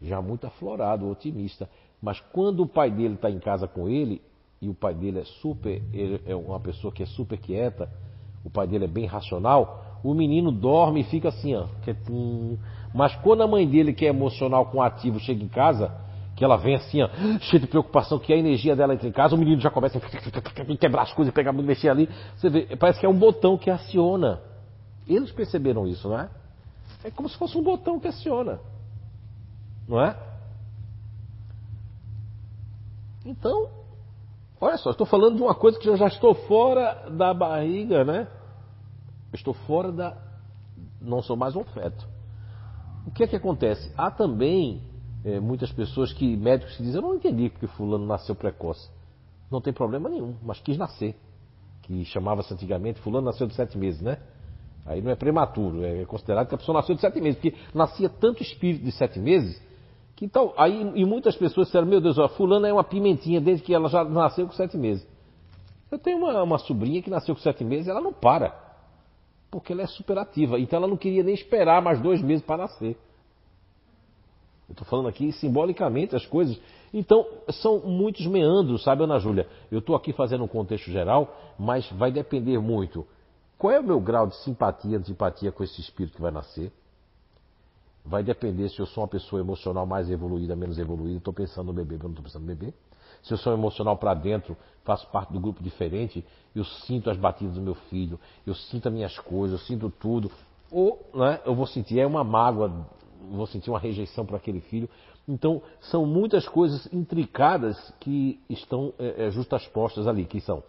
[0.00, 1.68] já muito aflorado, otimista.
[2.00, 4.22] Mas quando o pai dele está em casa com ele,
[4.60, 7.88] e o pai dele é super, ele é uma pessoa que é super quieta,
[8.44, 12.58] o pai dele é bem racional, o menino dorme e fica assim, ó, quietinho.
[12.94, 15.92] Mas quando a mãe dele, que é emocional com ativo, chega em casa,
[16.34, 17.08] que ela vem assim, ó,
[17.40, 20.00] cheia de preocupação, que a energia dela entra em casa, o menino já começa a
[20.76, 22.08] quebrar as coisas, pegar, mexer ali.
[22.36, 24.40] Você vê, parece que é um botão que aciona.
[25.06, 26.28] Eles perceberam isso, não é?
[27.04, 28.60] É como se fosse um botão que aciona.
[29.88, 30.16] Não é?
[33.24, 33.68] Então,
[34.60, 38.28] olha só, estou falando de uma coisa que eu já estou fora da barriga, né?
[39.32, 40.16] Estou fora da.
[41.00, 42.06] Não sou mais um feto.
[43.06, 43.92] O que é que acontece?
[43.96, 44.82] Há também
[45.24, 48.90] é, muitas pessoas que, médicos que dizem, eu não entendi porque fulano nasceu precoce.
[49.50, 51.16] Não tem problema nenhum, mas quis nascer.
[51.82, 54.18] que chamava-se antigamente, fulano nasceu de sete meses, né?
[54.84, 58.08] Aí não é prematuro, é considerado que a pessoa nasceu de sete meses, porque nascia
[58.08, 59.60] tanto espírito de sete meses,
[60.18, 63.62] que então, aí e muitas pessoas disseram, meu Deus, ó, fulano é uma pimentinha desde
[63.62, 65.06] que ela já nasceu com sete meses.
[65.92, 68.52] Eu tenho uma, uma sobrinha que nasceu com sete meses ela não para,
[69.48, 72.98] porque ela é superativa, então ela não queria nem esperar mais dois meses para nascer.
[74.68, 76.60] Eu estou falando aqui simbolicamente as coisas.
[76.92, 79.46] Então, são muitos meandros, sabe, Ana Júlia?
[79.70, 83.06] Eu estou aqui fazendo um contexto geral, mas vai depender muito.
[83.56, 86.72] Qual é o meu grau de simpatia, antipatia com esse espírito que vai nascer?
[88.08, 91.18] Vai depender se eu sou uma pessoa emocional mais evoluída, menos evoluída.
[91.18, 92.72] Estou pensando no bebê, mas não estou pensando no bebê.
[93.22, 96.24] Se eu sou emocional para dentro, faço parte do grupo diferente,
[96.54, 100.30] eu sinto as batidas do meu filho, eu sinto as minhas coisas, eu sinto tudo.
[100.70, 102.86] Ou né, eu vou sentir é uma mágoa,
[103.30, 104.88] vou sentir uma rejeição para aquele filho.
[105.28, 110.62] Então, são muitas coisas intricadas que estão é, é, justaspostas ali, que são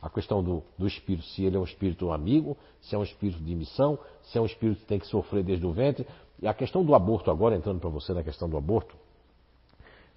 [0.00, 3.42] a questão do, do, espírito, se ele é um espírito amigo, se é um espírito
[3.42, 6.06] de missão, se é um espírito que tem que sofrer desde o ventre.
[6.40, 8.94] E a questão do aborto, agora entrando para você na questão do aborto,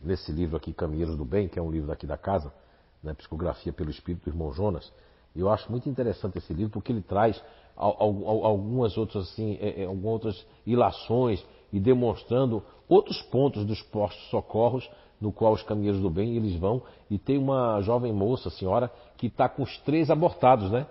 [0.01, 2.53] nesse livro aqui, Caminheiros do Bem, que é um livro daqui da casa,
[3.01, 4.91] né, Psicografia pelo Espírito do irmão Jonas,
[5.35, 7.41] eu acho muito interessante esse livro porque ele traz
[7.75, 14.89] algumas outras, assim, é, é, algumas outras ilações e demonstrando outros pontos dos postos socorros
[15.21, 19.27] no qual os caminheiros do bem eles vão e tem uma jovem moça, senhora, que
[19.27, 20.87] está com os três abortados, né?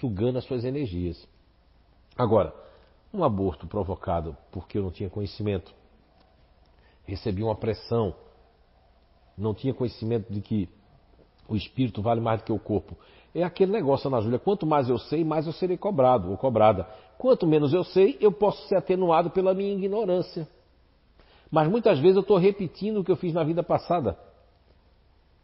[0.00, 1.26] Sugando as suas energias.
[2.16, 2.52] Agora,
[3.12, 5.72] um aborto provocado porque eu não tinha conhecimento,
[7.04, 8.14] recebi uma pressão,
[9.36, 10.68] não tinha conhecimento de que
[11.48, 12.96] o espírito vale mais do que o corpo.
[13.34, 16.84] É aquele negócio, Ana Júlia, quanto mais eu sei, mais eu serei cobrado ou cobrada.
[17.18, 20.48] Quanto menos eu sei, eu posso ser atenuado pela minha ignorância.
[21.50, 24.16] Mas muitas vezes eu estou repetindo o que eu fiz na vida passada.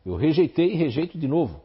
[0.05, 1.61] Eu rejeitei e rejeito de novo.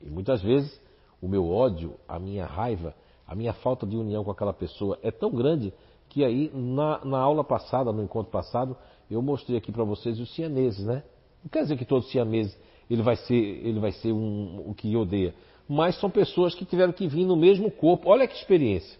[0.00, 0.78] E muitas vezes
[1.20, 2.94] o meu ódio, a minha raiva,
[3.28, 5.72] a minha falta de união com aquela pessoa é tão grande
[6.08, 8.74] que aí na, na aula passada, no encontro passado,
[9.10, 11.04] eu mostrei aqui para vocês os cianeses, né?
[11.44, 14.74] Não quer dizer que todos os cianeses ele vai ser, ele vai ser um, o
[14.74, 15.34] que odeia.
[15.68, 18.08] Mas são pessoas que tiveram que vir no mesmo corpo.
[18.08, 18.98] Olha que experiência.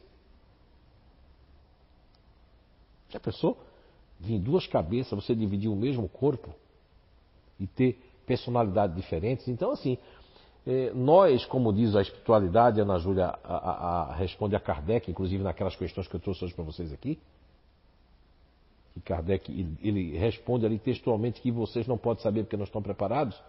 [3.08, 3.56] Já pensou?
[4.20, 6.54] Vir duas cabeças, você dividir o mesmo corpo
[7.58, 9.48] e ter personalidades diferentes.
[9.48, 9.96] Então, assim,
[10.94, 15.74] nós, como diz a espiritualidade, Ana Júlia a, a, a, responde a Kardec, inclusive naquelas
[15.74, 17.18] questões que eu trouxe hoje para vocês aqui.
[18.94, 22.82] E Kardec ele, ele responde ali textualmente que vocês não podem saber porque não estão
[22.82, 23.40] preparados.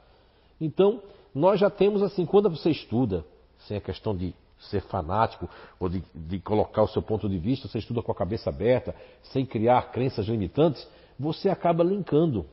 [0.62, 1.02] Então,
[1.36, 3.26] nós já temos assim, quando você estuda,
[3.68, 7.68] sem a questão de ser fanático ou de, de, colocar o seu ponto de vista,
[7.68, 10.88] você estuda com a cabeça aberta, sem criar crenças limitantes,
[11.18, 12.46] você acaba linkando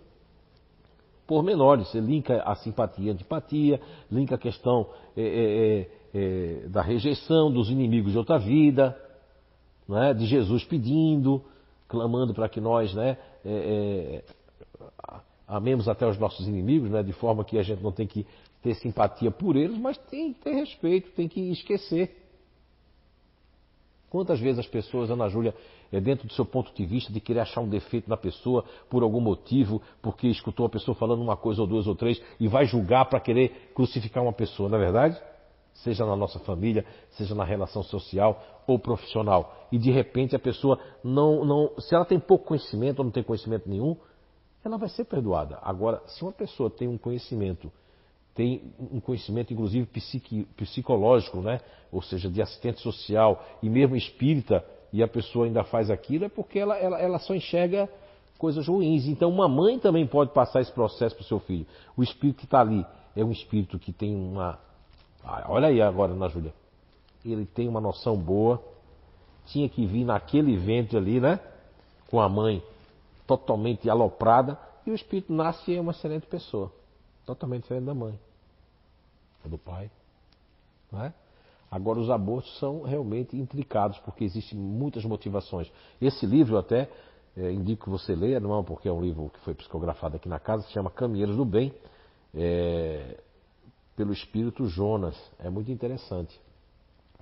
[1.26, 1.88] pormenores.
[1.88, 3.80] Você linka a simpatia e antipatia,
[4.10, 8.96] linka a questão é, é, é, da rejeição dos inimigos de outra vida,
[9.90, 10.14] é?
[10.14, 11.42] de Jesus pedindo,
[11.88, 14.24] clamando para que nós né, é, é,
[15.46, 18.26] amemos até os nossos inimigos, né, de forma que a gente não tem que
[18.62, 22.16] ter simpatia por eles, mas tem que ter respeito, tem que esquecer.
[24.10, 25.54] Quantas vezes as pessoas, Ana Júlia,
[25.92, 29.02] é dentro do seu ponto de vista de querer achar um defeito na pessoa por
[29.02, 32.66] algum motivo, porque escutou a pessoa falando uma coisa ou duas ou três e vai
[32.66, 35.20] julgar para querer crucificar uma pessoa, não é verdade?
[35.74, 39.66] Seja na nossa família, seja na relação social ou profissional.
[39.70, 43.22] E de repente a pessoa não, não se ela tem pouco conhecimento ou não tem
[43.22, 43.96] conhecimento nenhum,
[44.64, 45.58] ela vai ser perdoada.
[45.62, 47.70] Agora, se uma pessoa tem um conhecimento,
[48.34, 51.60] tem um conhecimento inclusive psiqui, psicológico, né?
[51.90, 56.28] ou seja, de assistente social e mesmo espírita, e a pessoa ainda faz aquilo, é
[56.28, 57.88] porque ela, ela, ela só enxerga
[58.38, 59.06] coisas ruins.
[59.06, 61.66] Então, uma mãe também pode passar esse processo para o seu filho.
[61.96, 62.84] O espírito que está ali
[63.14, 64.58] é um espírito que tem uma.
[65.24, 66.52] Ah, olha aí agora, na Júlia.
[67.24, 68.62] Ele tem uma noção boa.
[69.46, 71.40] Tinha que vir naquele ventre ali, né?
[72.08, 72.62] Com a mãe
[73.26, 76.72] totalmente aloprada, e o espírito nasce e é uma excelente pessoa,
[77.26, 78.18] totalmente diferente da mãe,
[79.44, 79.90] ou do pai.
[80.90, 81.12] Não é?
[81.70, 85.70] Agora, os abortos são realmente intricados, porque existem muitas motivações.
[86.00, 86.88] Esse livro, até
[87.36, 90.28] é, indico que você leia, não é porque é um livro que foi psicografado aqui
[90.28, 91.74] na casa, se chama Caminheiros do Bem,
[92.34, 93.20] é,
[93.96, 95.16] pelo espírito Jonas.
[95.38, 96.38] É muito interessante,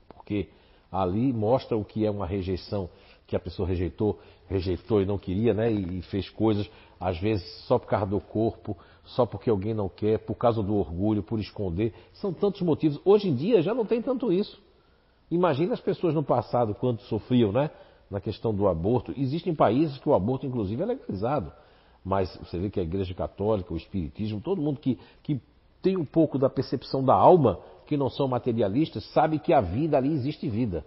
[0.09, 0.49] porque
[0.91, 2.89] ali mostra o que é uma rejeição
[3.27, 5.71] que a pessoa rejeitou, rejeitou e não queria, né?
[5.71, 6.71] E fez coisas,
[7.05, 8.75] às vezes, só por causa do corpo,
[9.05, 11.93] só porque alguém não quer, por causa do orgulho, por esconder.
[12.15, 12.99] São tantos motivos.
[13.05, 14.59] Hoje em dia já não tem tanto isso.
[15.31, 17.71] Imagina as pessoas no passado quanto sofriam, né?
[18.11, 19.13] Na questão do aborto.
[19.19, 21.53] Existem países que o aborto, inclusive, é legalizado.
[22.03, 25.39] Mas você vê que a Igreja Católica, o Espiritismo, todo mundo que, que
[25.83, 29.99] tem um pouco da percepção da alma, que não são materialistas, sabe que a vida
[29.99, 30.87] ali existe vida.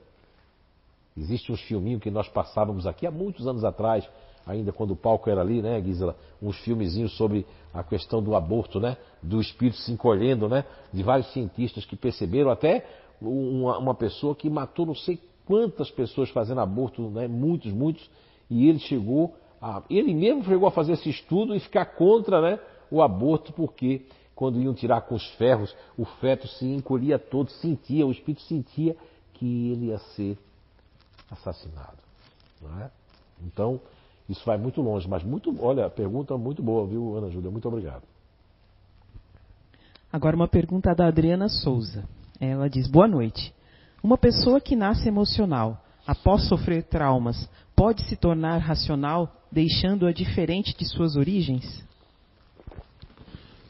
[1.15, 4.07] Existe uns filminhos que nós passávamos aqui há muitos anos atrás,
[4.48, 6.15] ainda quando o palco era ali, né, Gisela?
[6.41, 8.98] Uns filmezinhos sobre a questão do aborto, né?
[9.22, 10.64] Do espírito se encolhendo, né?
[10.91, 12.86] De vários cientistas que perceberam, até
[13.22, 17.28] uma, uma pessoa que matou não sei quantas pessoas fazendo aborto, né?
[17.28, 18.10] Muitos, muitos.
[18.49, 22.60] E ele chegou a, ele mesmo chegou a fazer esse estudo e ficar contra, né?
[22.90, 28.06] O aborto, porque quando iam tirar com os ferros, o feto se encolhia todo, sentia,
[28.06, 28.95] o espírito sentia
[29.34, 30.38] que ele ia ser
[31.30, 31.98] assassinado.
[32.61, 32.91] Não é?
[33.41, 33.80] Então,
[34.30, 37.49] isso vai muito longe, mas muito, olha, pergunta muito boa, viu, Ana Júlia?
[37.49, 38.04] Muito obrigado.
[40.12, 42.04] Agora uma pergunta da Adriana Souza.
[42.40, 43.54] Ela diz: Boa noite.
[44.04, 50.86] Uma pessoa que nasce emocional, após sofrer traumas, pode se tornar racional, deixando-a diferente de
[50.86, 51.86] suas origens?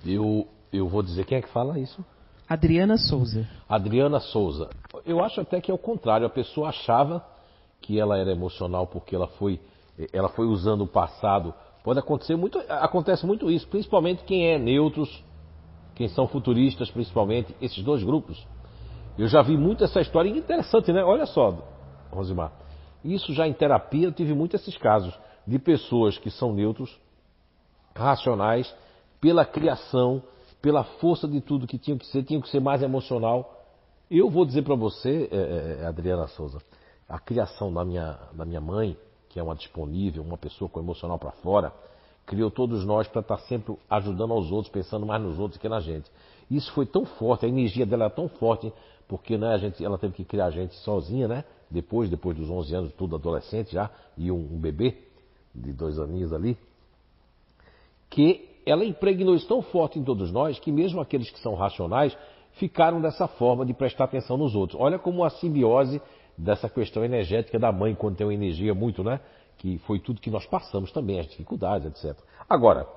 [0.05, 2.03] Eu, eu vou dizer quem é que fala isso?
[2.47, 3.47] Adriana Souza.
[3.67, 4.69] Adriana Souza.
[5.05, 6.25] Eu acho até que é o contrário.
[6.25, 7.25] A pessoa achava
[7.81, 9.59] que ela era emocional porque ela foi
[10.13, 11.53] ela foi usando o passado.
[11.83, 15.23] Pode acontecer muito, acontece muito isso, principalmente quem é neutros,
[15.95, 18.45] quem são futuristas, principalmente esses dois grupos.
[19.17, 21.03] Eu já vi muito essa história interessante, né?
[21.03, 21.57] Olha só,
[22.11, 22.51] Rosimar.
[23.03, 26.99] Isso já em terapia eu tive muito esses casos de pessoas que são neutros,
[27.95, 28.73] racionais,
[29.19, 30.21] pela criação,
[30.61, 33.65] pela força de tudo que tinham que ser, tinham que ser mais emocional.
[34.09, 36.59] Eu vou dizer para você, é, é, Adriana Souza,
[37.07, 38.97] a criação da minha, da minha mãe,
[39.37, 41.71] que é uma disponível, uma pessoa com emocional para fora,
[42.25, 45.69] criou todos nós para estar tá sempre ajudando aos outros, pensando mais nos outros que
[45.69, 46.09] na gente.
[46.49, 48.73] Isso foi tão forte, a energia dela é tão forte,
[49.07, 51.43] porque né, a gente, ela teve que criar a gente sozinha, né?
[51.69, 54.97] Depois, depois dos 11 anos, tudo adolescente já, e um, um bebê
[55.53, 56.57] de dois aninhos ali,
[58.09, 62.17] que ela impregnou isso tão forte em todos nós que mesmo aqueles que são racionais
[62.53, 64.81] ficaram dessa forma de prestar atenção nos outros.
[64.81, 66.01] Olha como a simbiose
[66.37, 69.19] dessa questão energética da mãe, quando tem uma energia muito, né?
[69.57, 72.17] Que foi tudo que nós passamos também, as dificuldades, etc.
[72.47, 72.87] Agora,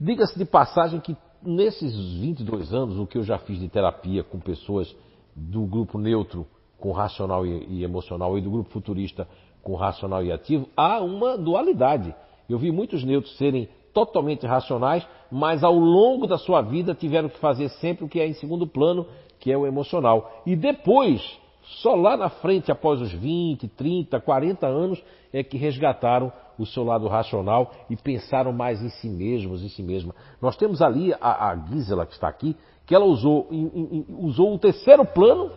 [0.00, 4.40] diga-se de passagem que nesses 22 anos, o que eu já fiz de terapia com
[4.40, 4.94] pessoas
[5.34, 6.46] do grupo neutro
[6.78, 9.28] com racional e, emocional e do grupo futurista
[9.62, 12.12] com racional e ativo, há uma dualidade.
[12.48, 17.38] Eu vi muitos neutros serem totalmente racionais, mas ao longo da sua vida tiveram que
[17.38, 19.06] fazer sempre o que é em segundo plano,
[19.38, 20.42] que é o emocional.
[20.44, 21.22] E depois
[21.62, 25.02] só lá na frente, após os 20, 30, 40 anos,
[25.32, 29.82] é que resgataram o seu lado racional e pensaram mais em si mesmos, em si
[29.82, 30.14] mesma.
[30.40, 34.54] Nós temos ali a, a Gisela que está aqui, que ela usou, in, in, usou
[34.54, 35.50] o terceiro plano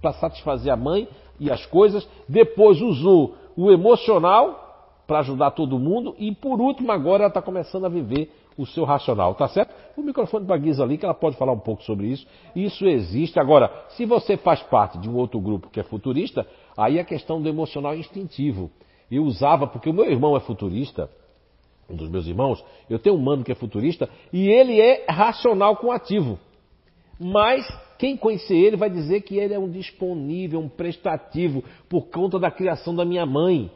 [0.00, 1.08] para satisfazer a mãe
[1.38, 4.62] e as coisas, depois usou o emocional
[5.06, 8.84] para ajudar todo mundo e por último agora ela está começando a viver o seu
[8.84, 9.74] racional, tá certo?
[9.96, 12.26] O microfone para Guisa ali, que ela pode falar um pouco sobre isso.
[12.54, 13.38] Isso existe.
[13.38, 16.46] Agora, se você faz parte de um outro grupo que é futurista,
[16.76, 18.70] aí a questão do emocional é instintivo.
[19.10, 21.10] Eu usava, porque o meu irmão é futurista,
[21.88, 25.76] um dos meus irmãos, eu tenho um mano que é futurista, e ele é racional
[25.76, 26.38] com ativo.
[27.18, 27.66] Mas
[27.98, 32.50] quem conhecer ele vai dizer que ele é um disponível, um prestativo, por conta da
[32.50, 33.70] criação da minha mãe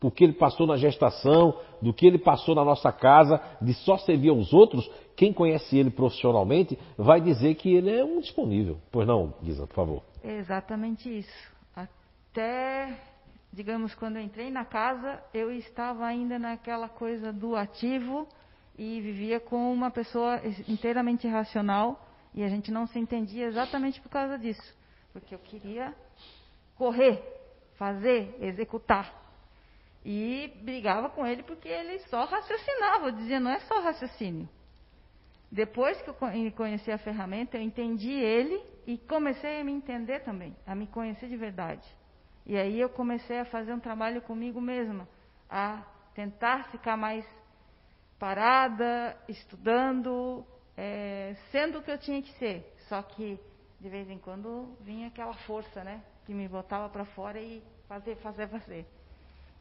[0.00, 3.98] por que ele passou na gestação, do que ele passou na nossa casa, de só
[3.98, 8.78] servir aos outros, quem conhece ele profissionalmente vai dizer que ele é um disponível.
[8.92, 10.02] Pois não, Guisa, por favor.
[10.22, 11.58] exatamente isso.
[11.74, 12.96] Até,
[13.52, 18.28] digamos, quando eu entrei na casa, eu estava ainda naquela coisa do ativo
[18.78, 22.00] e vivia com uma pessoa inteiramente racional
[22.32, 24.76] e a gente não se entendia exatamente por causa disso.
[25.12, 25.92] Porque eu queria
[26.76, 27.20] correr,
[27.74, 29.17] fazer, executar.
[30.04, 33.06] E brigava com ele porque ele só raciocinava.
[33.06, 34.48] Eu dizia, não é só raciocínio.
[35.50, 36.16] Depois que eu
[36.54, 41.28] conheci a ferramenta, eu entendi ele e comecei a me entender também, a me conhecer
[41.28, 41.86] de verdade.
[42.44, 45.08] E aí eu comecei a fazer um trabalho comigo mesma,
[45.48, 45.82] a
[46.14, 47.26] tentar ficar mais
[48.18, 50.44] parada, estudando,
[50.76, 52.74] é, sendo o que eu tinha que ser.
[52.88, 53.38] Só que
[53.80, 58.16] de vez em quando vinha aquela força, né, que me botava para fora e fazer,
[58.16, 58.86] fazer, fazer.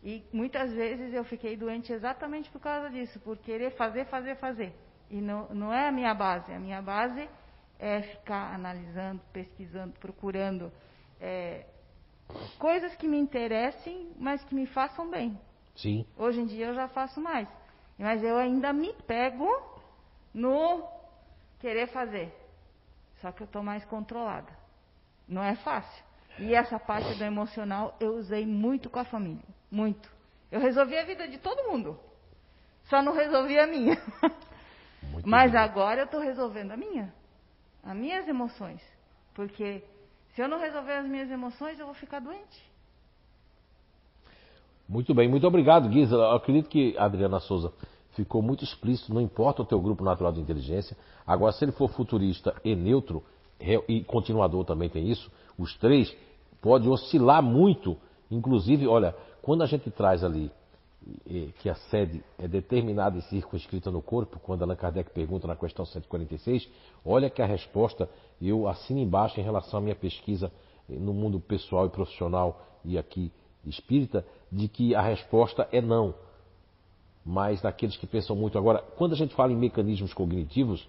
[0.03, 4.73] E muitas vezes eu fiquei doente exatamente por causa disso, por querer fazer, fazer, fazer.
[5.09, 6.51] E não, não é a minha base.
[6.51, 7.27] A minha base
[7.79, 10.71] é ficar analisando, pesquisando, procurando
[11.19, 11.65] é,
[12.59, 15.39] coisas que me interessem, mas que me façam bem.
[15.75, 16.05] Sim.
[16.17, 17.47] Hoje em dia eu já faço mais.
[17.97, 19.47] Mas eu ainda me pego
[20.33, 20.83] no
[21.59, 22.33] querer fazer.
[23.21, 24.51] Só que eu estou mais controlada.
[25.27, 26.03] Não é fácil.
[26.39, 29.56] E essa parte do emocional eu usei muito com a família.
[29.71, 30.09] Muito.
[30.51, 31.99] Eu resolvi a vida de todo mundo.
[32.85, 33.97] Só não resolvi a minha.
[35.11, 37.13] Muito Mas agora eu estou resolvendo a minha,
[37.83, 38.81] as minhas emoções.
[39.33, 39.83] Porque
[40.33, 42.65] se eu não resolver as minhas emoções, eu vou ficar doente.
[44.87, 46.15] Muito bem, muito obrigado, Guisa.
[46.15, 47.73] Eu acredito que Adriana Souza
[48.13, 50.95] ficou muito explícito, não importa o teu grupo natural de inteligência.
[51.25, 53.23] Agora, se ele for futurista e neutro,
[53.59, 56.15] e continuador também tem isso, os três,
[56.61, 57.97] pode oscilar muito.
[58.31, 60.51] Inclusive, olha, quando a gente traz ali
[61.59, 65.85] que a sede é determinada e circunscrita no corpo, quando Allan Kardec pergunta na questão
[65.85, 66.67] 146,
[67.05, 68.09] olha que a resposta
[68.41, 70.51] eu assino embaixo em relação à minha pesquisa
[70.89, 73.31] no mundo pessoal e profissional e aqui
[73.65, 76.13] espírita, de que a resposta é não
[77.27, 78.57] mas daqueles que pensam muito.
[78.57, 80.87] Agora, quando a gente fala em mecanismos cognitivos,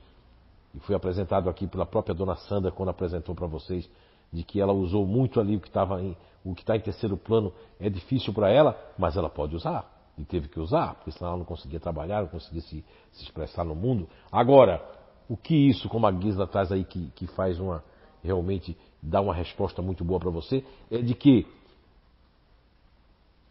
[0.72, 3.90] e foi apresentado aqui pela própria dona Sandra quando apresentou para vocês,
[4.32, 7.16] de que ela usou muito ali o que estava em o que está em terceiro
[7.16, 11.30] plano é difícil para ela, mas ela pode usar e teve que usar, porque senão
[11.30, 14.08] ela não conseguia trabalhar, não conseguia se, se expressar no mundo.
[14.32, 14.82] Agora,
[15.28, 17.82] o que isso, como a Gisela traz aí, que, que faz uma
[18.22, 21.46] realmente dá uma resposta muito boa para você, é de que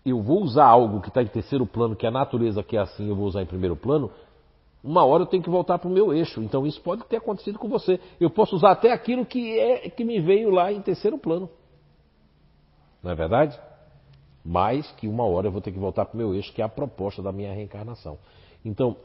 [0.05, 3.15] eu vou usar algo que está em terceiro plano, que a natureza quer assim, eu
[3.15, 4.11] vou usar em primeiro plano,
[4.87, 6.41] uma hora eu tenho que voltar para o meu eixo.
[6.41, 7.99] Então isso pode ter acontecido com você.
[8.21, 11.49] Eu posso usar até aquilo que, é, que me veio lá em terceiro plano.
[13.03, 13.59] Não é verdade?
[14.45, 16.65] Mas que uma hora eu vou ter que voltar para o meu eixo, que é
[16.65, 18.17] a proposta da minha reencarnação.
[18.63, 18.95] Então,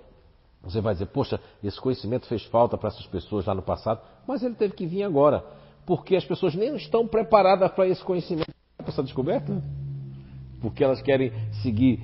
[0.63, 4.41] você vai dizer, poxa, esse conhecimento fez falta para essas pessoas lá no passado, mas
[4.45, 5.45] ele teve que vir agora.
[5.85, 9.53] Porque as pessoas nem estão preparadas para esse conhecimento, para essa descoberta
[10.63, 12.01] porque elas querem seguir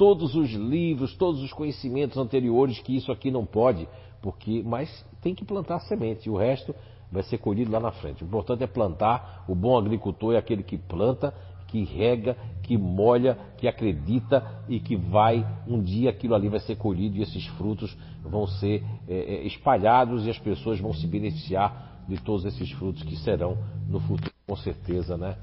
[0.00, 3.86] todos os livros, todos os conhecimentos anteriores que isso aqui não pode,
[4.22, 6.74] porque mas tem que plantar semente, e o resto
[7.12, 8.24] vai ser colhido lá na frente.
[8.24, 11.34] O importante é plantar, o bom agricultor é aquele que planta,
[11.68, 16.76] que rega, que molha, que acredita e que vai, um dia aquilo ali vai ser
[16.76, 22.06] colhido e esses frutos vão ser é, é espalhados e as pessoas vão se beneficiar
[22.08, 25.36] de todos esses frutos que serão no futuro, com certeza, né?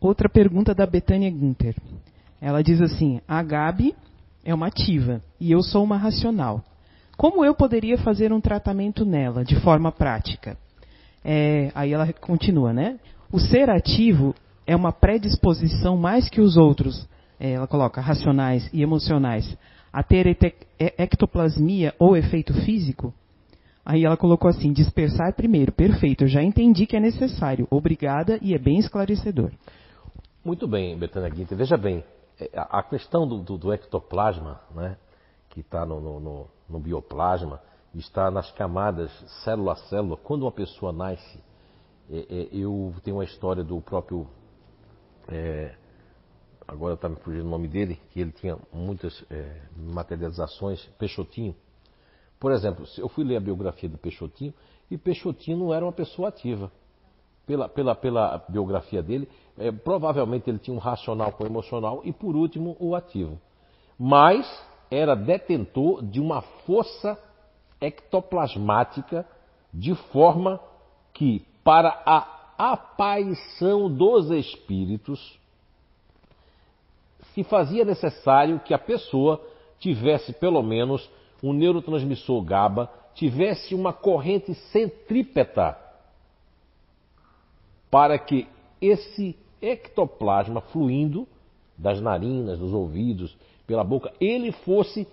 [0.00, 1.74] Outra pergunta da Betânia Gunter.
[2.40, 3.94] Ela diz assim: A Gabi
[4.44, 6.62] é uma ativa e eu sou uma racional.
[7.16, 10.56] Como eu poderia fazer um tratamento nela de forma prática?
[11.24, 12.98] É, aí ela continua, né?
[13.32, 14.34] O ser ativo
[14.66, 17.08] é uma predisposição mais que os outros,
[17.40, 19.56] é, ela coloca, racionais e emocionais,
[19.92, 20.36] a ter
[20.78, 23.14] ectoplasmia ou efeito físico?
[23.84, 25.72] Aí ela colocou assim: dispersar primeiro.
[25.72, 27.66] Perfeito, eu já entendi que é necessário.
[27.70, 29.50] Obrigada e é bem esclarecedor.
[30.44, 31.56] Muito bem, Betânia Guinter.
[31.56, 32.04] Veja bem,
[32.38, 34.98] é, a questão do, do, do ectoplasma, né,
[35.48, 37.62] que está no, no, no, bioplasma,
[37.94, 39.10] está nas camadas
[39.42, 40.18] célula a célula.
[40.18, 41.42] Quando uma pessoa nasce,
[42.10, 44.28] é, é, eu tenho uma história do próprio.
[45.28, 45.74] É,
[46.68, 51.56] agora está me fugindo o nome dele, que ele tinha muitas é, materializações, Peixotinho.
[52.38, 54.52] Por exemplo, eu fui ler a biografia do Peixotinho
[54.90, 56.70] e Peixotinho não era uma pessoa ativa
[57.46, 62.34] pela, pela, pela biografia dele, é, provavelmente ele tinha um racional com emocional e, por
[62.34, 63.38] último, o ativo.
[63.98, 64.46] Mas
[64.90, 67.18] era detentor de uma força
[67.80, 69.26] ectoplasmática
[69.72, 70.60] de forma
[71.12, 72.26] que, para a
[72.58, 75.38] aparição dos espíritos,
[77.34, 79.40] se fazia necessário que a pessoa
[79.78, 81.08] tivesse pelo menos
[81.42, 85.76] um neurotransmissor GABA, tivesse uma corrente centrípeta
[87.94, 88.48] para que
[88.80, 91.28] esse ectoplasma fluindo
[91.78, 95.06] das narinas, dos ouvidos, pela boca, ele fosse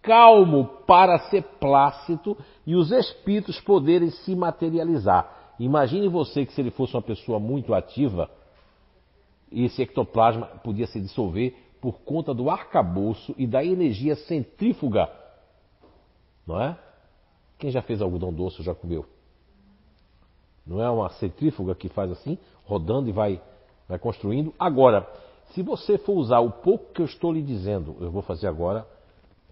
[0.00, 5.54] calmo para ser plácido e os espíritos poderem se materializar.
[5.58, 8.30] Imagine você que se ele fosse uma pessoa muito ativa,
[9.50, 15.10] esse ectoplasma podia se dissolver por conta do arcabouço e da energia centrífuga.
[16.46, 16.78] Não é?
[17.58, 19.04] Quem já fez algodão doce já comeu?
[20.66, 23.40] Não é uma centrífuga que faz assim, rodando e vai,
[23.88, 24.54] vai construindo.
[24.58, 25.08] Agora,
[25.52, 28.86] se você for usar o pouco que eu estou lhe dizendo, eu vou fazer agora,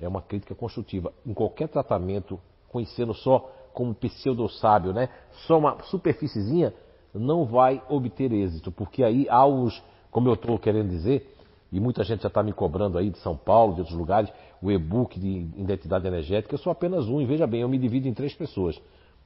[0.00, 1.12] é uma crítica construtiva.
[1.26, 5.08] Em qualquer tratamento, conhecendo só como pseudo-sábio, né?
[5.47, 6.72] só uma superfíciezinha,
[7.12, 11.36] não vai obter êxito, porque aí há os, como eu estou querendo dizer,
[11.72, 14.32] e muita gente já está me cobrando aí de São Paulo, de outros lugares,
[14.62, 18.08] o e-book de identidade energética, eu sou apenas um, e veja bem, eu me divido
[18.08, 18.80] em três pessoas.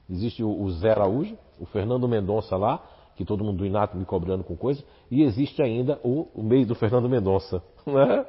[0.09, 2.83] Existe o, o Zé Araújo, o Fernando Mendonça lá,
[3.15, 6.65] que todo mundo do Inato me cobrando com coisa, e existe ainda o, o meio
[6.65, 8.25] do Fernando Mendonça, né?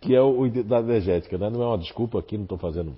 [0.00, 1.38] que é o, o da energética.
[1.38, 1.48] Né?
[1.50, 2.96] Não é uma desculpa aqui, não estou fazendo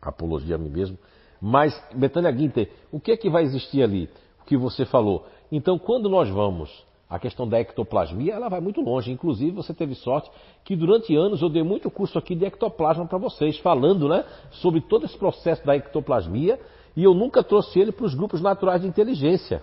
[0.00, 0.98] apologia a mim mesmo.
[1.40, 4.08] Mas, Betânia Guinter, o que é que vai existir ali?
[4.42, 5.26] O que você falou.
[5.50, 9.12] Então, quando nós vamos A questão da ectoplasmia, ela vai muito longe.
[9.12, 10.30] Inclusive, você teve sorte
[10.64, 14.80] que durante anos eu dei muito curso aqui de ectoplasma para vocês, falando né, sobre
[14.80, 16.58] todo esse processo da ectoplasmia,
[16.96, 19.62] e eu nunca trouxe ele para os grupos naturais de inteligência.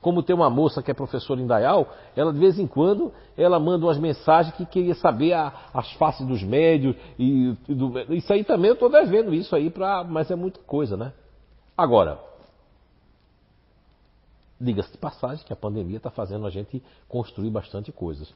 [0.00, 3.60] Como tem uma moça que é professora em Dayal, ela de vez em quando ela
[3.60, 8.32] manda umas mensagens que queria saber a, as faces dos médios e, e do, isso
[8.32, 11.12] aí também eu estou devendo isso aí para, mas é muita coisa, né?
[11.76, 12.18] Agora,
[14.58, 18.32] diga-se de passagem que a pandemia está fazendo a gente construir bastante coisas.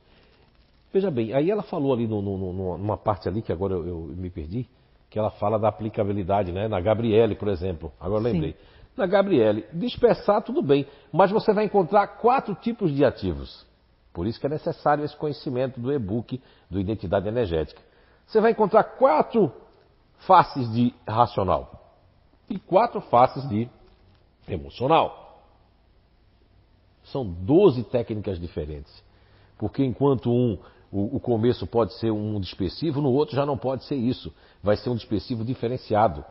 [0.93, 3.99] Veja bem, aí ela falou ali no, no, numa parte ali que agora eu, eu,
[4.17, 4.69] me perdi,
[5.15, 6.67] que ela fala da aplicabilidade, né?
[6.67, 7.93] Na Gabriele, por exemplo.
[8.01, 8.51] Agora lembrei.
[8.51, 9.67] Sim na Gabriele.
[9.73, 13.67] Dispersar, tudo bem, mas você vai encontrar quatro tipos de ativos.
[14.13, 17.83] Por isso que é necessário esse conhecimento do e-book do Identidade Energética.
[18.25, 19.53] Você vai encontrar quatro
[20.19, 21.93] faces de racional
[22.49, 23.69] e quatro faces de
[24.47, 25.43] emocional.
[27.03, 29.03] São 12 técnicas diferentes.
[29.59, 30.57] Porque enquanto um,
[30.95, 34.33] o, o começo pode ser um dispersivo, no outro já não pode ser isso.
[34.63, 36.25] Vai ser um dispersivo diferenciado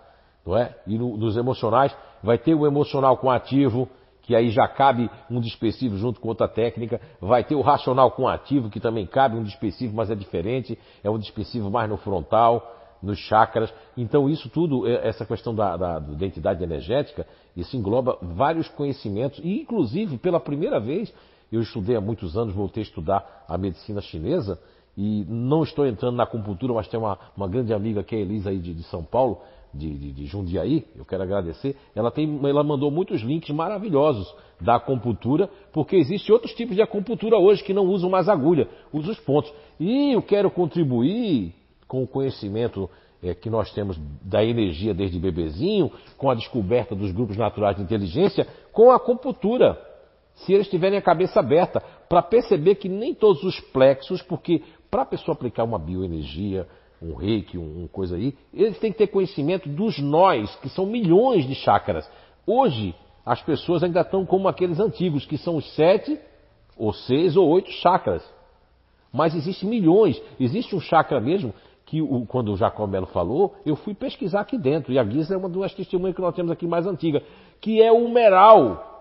[0.46, 0.76] não é?
[0.86, 3.88] E no, nos emocionais, vai ter o emocional com ativo,
[4.22, 8.28] que aí já cabe um dispersivo junto com outra técnica, vai ter o racional com
[8.28, 12.80] ativo, que também cabe um dispersivo, mas é diferente, é um dispersivo mais no frontal,
[13.02, 13.74] nos chakras.
[13.98, 19.40] Então isso tudo, é, essa questão da, da, da identidade energética, isso engloba vários conhecimentos,
[19.44, 21.14] e inclusive, pela primeira vez,
[21.56, 24.60] eu estudei há muitos anos, voltei a estudar a medicina chinesa,
[24.96, 28.22] e não estou entrando na acupuntura, mas tem uma, uma grande amiga que é a
[28.22, 29.40] Elisa aí de, de São Paulo,
[29.74, 34.76] de, de, de, Jundiaí, eu quero agradecer, ela, tem, ela mandou muitos links maravilhosos da
[34.76, 39.20] acupuntura, porque existem outros tipos de acupuntura hoje que não usam mais agulha, usam os
[39.20, 39.52] pontos.
[39.80, 41.56] E eu quero contribuir
[41.88, 42.88] com o conhecimento
[43.22, 47.82] é, que nós temos da energia desde bebezinho, com a descoberta dos grupos naturais de
[47.82, 49.93] inteligência, com a acupuntura.
[50.36, 55.04] Se eles tiverem a cabeça aberta, para perceber que nem todos os plexos, porque para
[55.04, 56.68] a pessoa aplicar uma bioenergia,
[57.02, 60.86] um reiki, um, um coisa aí, eles têm que ter conhecimento dos nós, que são
[60.86, 62.10] milhões de chakras.
[62.46, 62.96] Hoje,
[63.26, 66.20] as pessoas ainda estão como aqueles antigos, que são os sete,
[66.78, 68.24] ou seis, ou oito chakras.
[69.12, 70.22] Mas existem milhões.
[70.40, 71.54] Existe um chakra mesmo,
[71.86, 74.92] que o, quando o Jacó Melo falou, eu fui pesquisar aqui dentro.
[74.92, 77.22] E a Guisa é uma das testemunhas que nós temos aqui mais antiga,
[77.62, 78.93] que é o Meral.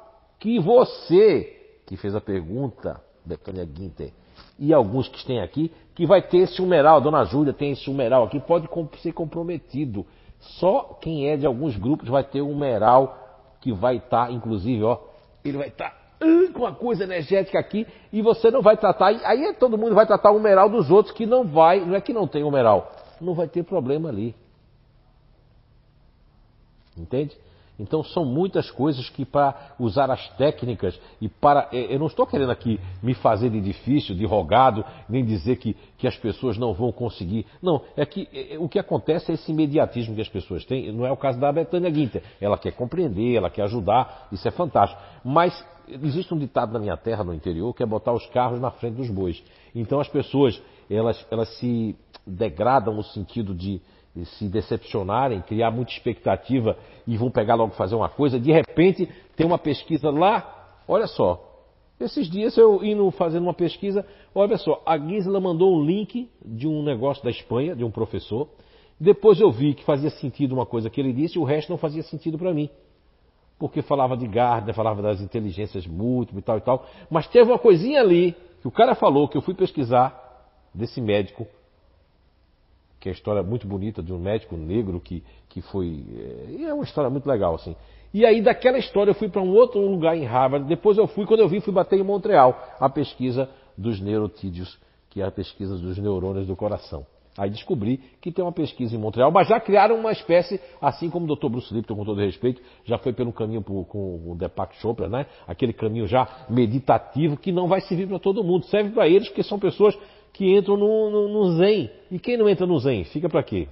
[0.43, 1.57] Que você,
[1.87, 4.13] que fez a pergunta, Betânia Guinter,
[4.59, 8.25] e alguns que têm aqui, que vai ter esse humeral, dona Júlia tem esse humeral
[8.25, 8.69] aqui, pode
[9.01, 10.05] ser comprometido.
[10.41, 14.83] Só quem é de alguns grupos vai ter um humeral que vai estar, tá, inclusive,
[14.83, 14.99] ó,
[15.45, 19.15] ele vai estar tá, uh, com uma coisa energética aqui e você não vai tratar,
[19.25, 22.01] aí é todo mundo vai tratar o humeral dos outros que não vai, não é
[22.01, 22.91] que não tem humeral,
[23.21, 24.35] não vai ter problema ali.
[26.99, 27.39] Entende?
[27.79, 31.69] Então são muitas coisas que para usar as técnicas e para.
[31.73, 35.75] É, eu não estou querendo aqui me fazer de difícil, de rogado, nem dizer que,
[35.97, 37.47] que as pessoas não vão conseguir.
[37.63, 40.93] Não, é que é, o que acontece é esse imediatismo que as pessoas têm.
[40.93, 42.23] Não é o caso da Betânia Guinter.
[42.41, 45.01] Ela quer compreender, ela quer ajudar, isso é fantástico.
[45.25, 45.53] Mas
[45.89, 48.97] existe um ditado na minha terra, no interior, que é botar os carros na frente
[48.97, 49.43] dos bois.
[49.75, 50.61] Então as pessoas,
[50.91, 53.81] elas, elas se degradam no sentido de
[54.25, 56.77] se decepcionarem, criar muita expectativa
[57.07, 61.49] e vão pegar logo fazer uma coisa, de repente tem uma pesquisa lá, olha só.
[61.99, 66.67] Esses dias eu indo fazendo uma pesquisa, olha só, a Gisela mandou um link de
[66.67, 68.49] um negócio da Espanha, de um professor.
[69.01, 71.79] Depois eu vi que fazia sentido uma coisa que ele disse e o resto não
[71.79, 72.69] fazia sentido para mim.
[73.59, 76.87] Porque falava de Gardner, falava das inteligências múltiplas e tal e tal.
[77.09, 80.19] Mas teve uma coisinha ali que o cara falou que eu fui pesquisar
[80.75, 81.47] desse médico
[83.03, 86.05] que é a história muito bonita de um médico negro que, que foi.
[86.57, 87.75] É, é uma história muito legal, assim.
[88.15, 90.69] E aí, daquela história, eu fui para um outro lugar em Harvard.
[90.69, 94.79] Depois eu fui, quando eu vi, fui bater em Montreal, a pesquisa dos neurotídeos,
[95.11, 97.05] que é a pesquisa dos neurônios do coração.
[97.37, 101.25] Aí descobri que tem uma pesquisa em Montreal, mas já criaram uma espécie, assim como
[101.27, 101.49] o Dr.
[101.49, 105.27] Bruce Lipton, com todo respeito, já foi pelo caminho pro, com o Deepak Chopra, né?
[105.49, 108.67] Aquele caminho já meditativo que não vai servir para todo mundo.
[108.67, 109.99] Serve para eles, porque são pessoas
[110.33, 111.91] que entram no, no, no Zen.
[112.11, 113.69] E quem não entra no Zen, fica para quê?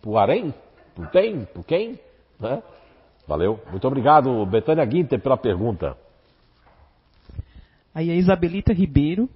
[0.00, 0.54] Pro Arém?
[0.94, 1.44] Pro Tem?
[1.44, 1.98] Pro quem?
[2.38, 2.62] Né?
[3.26, 3.60] Valeu.
[3.70, 5.96] Muito obrigado, Betânia Guinter, pela pergunta.
[7.94, 9.28] Aí a Isabelita Ribeiro,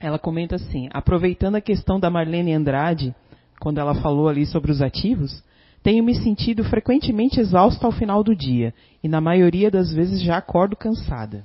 [0.00, 3.14] ela comenta assim, aproveitando a questão da Marlene Andrade,
[3.60, 5.42] quando ela falou ali sobre os ativos,
[5.82, 8.72] tenho me sentido frequentemente exausta ao final do dia
[9.02, 11.44] e na maioria das vezes já acordo cansada.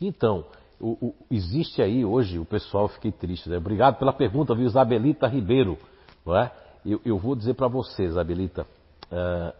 [0.00, 0.44] Então,
[0.82, 3.56] o, o, existe aí hoje, o pessoal, fiquei triste, né?
[3.56, 5.78] Obrigado pela pergunta, viu, Isabelita Ribeiro,
[6.26, 6.52] não é?
[6.84, 8.66] Eu, eu vou dizer para você, Isabelita,
[9.12, 9.56] uh,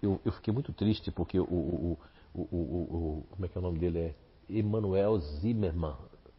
[0.00, 1.98] eu, eu, fiquei muito triste porque o, o,
[2.34, 3.98] o, como é que é o nome dele?
[3.98, 4.14] É
[4.48, 5.96] Emanuel Zimmermann.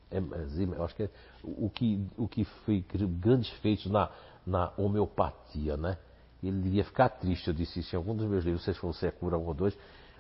[0.10, 1.10] Em- é, Zimmer, acho que é
[1.44, 2.84] o que, o que fez
[3.20, 4.10] grandes feitos na,
[4.48, 5.98] na homeopatia, né?
[6.42, 9.08] Ele devia ficar triste, eu disse isso em algum dos meus livros, sei se você
[9.08, 9.78] é cura um ou dois,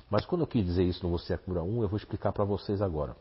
[0.09, 2.43] mas quando eu quis dizer isso no Você é cura um, eu vou explicar para
[2.43, 3.15] vocês agora.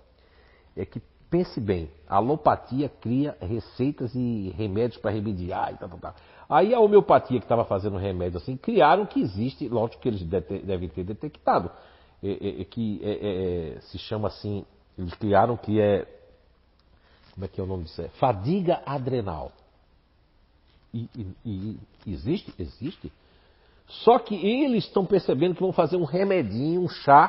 [0.76, 1.00] É que
[1.30, 6.14] pense bem, a alopatia cria receitas e remédios para remediar e tal, tal, tal.
[6.48, 10.88] Aí a homeopatia que estava fazendo remédio assim, criaram que existe, lógico que eles devem
[10.88, 11.70] ter detectado,
[12.22, 14.64] é, é, é que é, é, se chama assim,
[14.98, 16.06] eles criaram que é,
[17.34, 18.02] como é que é o nome disso?
[18.02, 19.52] É fadiga adrenal.
[20.92, 22.52] E, e- e existe?
[22.58, 23.12] Existe.
[23.86, 27.28] Só que eles estão percebendo que vão fazer um remedinho, um chá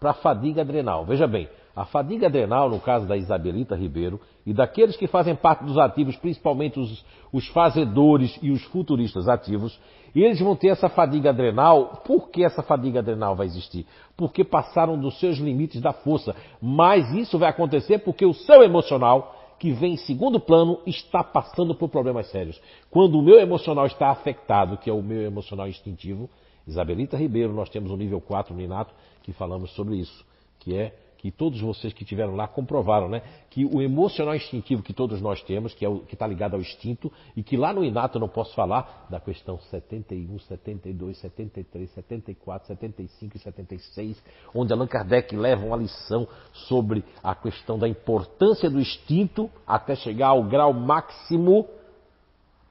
[0.00, 1.04] para fadiga adrenal.
[1.04, 5.64] Veja bem, a fadiga adrenal, no caso da Isabelita Ribeiro, e daqueles que fazem parte
[5.64, 9.78] dos ativos, principalmente os, os fazedores e os futuristas ativos,
[10.14, 12.02] eles vão ter essa fadiga adrenal.
[12.04, 13.86] Por que essa fadiga adrenal vai existir?
[14.16, 16.36] Porque passaram dos seus limites da força.
[16.60, 21.74] Mas isso vai acontecer porque o seu emocional que vem em segundo plano está passando
[21.74, 22.60] por problemas sérios.
[22.90, 26.28] Quando o meu emocional está afetado, que é o meu emocional instintivo,
[26.66, 28.92] Isabelita Ribeiro, nós temos o nível 4 no Inato
[29.22, 30.24] que falamos sobre isso,
[30.58, 33.22] que é que todos vocês que estiveram lá comprovaram, né?
[33.48, 36.60] Que o emocional instintivo que todos nós temos, que é o que está ligado ao
[36.60, 41.90] instinto, e que lá no Inato eu não posso falar da questão 71, 72, 73,
[41.92, 48.68] 74, 75 e 76, onde Allan Kardec leva uma lição sobre a questão da importância
[48.68, 51.68] do instinto até chegar ao grau máximo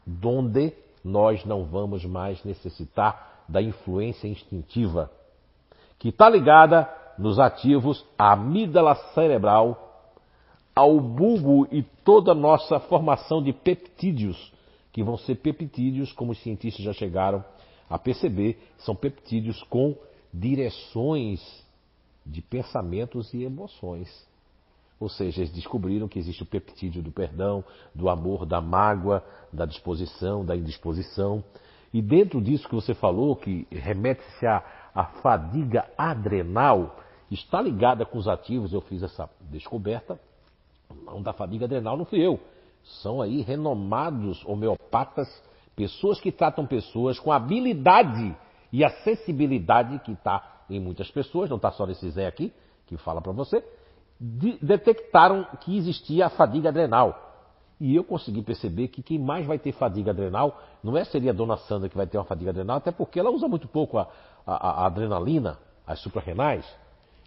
[0.05, 0.73] donde
[1.05, 5.09] nós não vamos mais necessitar da influência instintiva,
[5.97, 9.87] que está ligada nos ativos à amígdala cerebral,
[10.75, 14.51] ao bulbo e toda a nossa formação de peptídeos,
[14.91, 17.43] que vão ser peptídeos, como os cientistas já chegaram
[17.89, 19.95] a perceber, são peptídeos com
[20.33, 21.41] direções
[22.25, 24.09] de pensamentos e emoções.
[24.99, 29.65] Ou seja, eles descobriram que existe o peptídeo do perdão, do amor, da mágoa, da
[29.65, 31.43] disposição, da indisposição.
[31.93, 34.63] E dentro disso que você falou, que remete-se à,
[34.93, 36.97] à fadiga adrenal,
[37.29, 38.73] está ligada com os ativos.
[38.73, 40.19] Eu fiz essa descoberta.
[41.05, 42.39] Não da fadiga adrenal não fui eu.
[43.01, 45.27] São aí renomados homeopatas,
[45.75, 48.35] pessoas que tratam pessoas com habilidade
[48.71, 52.51] e acessibilidade que está em muitas pessoas, não está só nesse Zé aqui,
[52.87, 53.63] que fala para você,
[54.19, 57.29] de- detectaram que existia a fadiga adrenal.
[57.79, 61.33] E eu consegui perceber que quem mais vai ter fadiga adrenal não é seria a
[61.33, 64.07] dona Sandra que vai ter uma fadiga adrenal, até porque ela usa muito pouco a,
[64.45, 66.65] a- a adrenalina, as suprarrenais,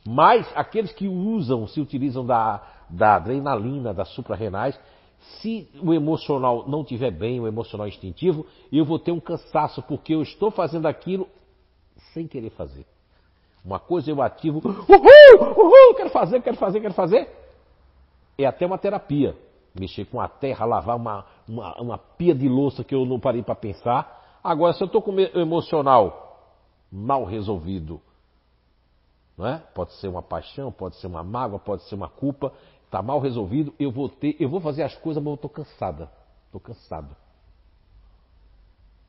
[0.06, 4.78] mas aqueles que usam, se utilizam da, da adrenalina, das suprarrenais,
[5.40, 10.14] se o emocional não estiver bem, o emocional instintivo, eu vou ter um cansaço, porque
[10.14, 11.26] eu estou fazendo aquilo
[12.12, 12.84] sem querer fazer.
[13.64, 17.28] Uma coisa eu ativo, uhul, uhul, quero fazer, quero fazer, quero fazer.
[18.36, 19.34] É até uma terapia.
[19.74, 23.42] Mexer com a terra, lavar uma, uma, uma pia de louça que eu não parei
[23.42, 24.38] para pensar.
[24.44, 26.23] Agora, se eu estou com o emocional
[26.94, 28.00] mal resolvido,
[29.36, 29.58] não é?
[29.58, 32.52] Pode ser uma paixão, pode ser uma mágoa, pode ser uma culpa,
[32.84, 36.08] está mal resolvido, eu vou ter, eu vou fazer as coisas, mas eu estou cansada.
[36.46, 37.16] Estou cansado.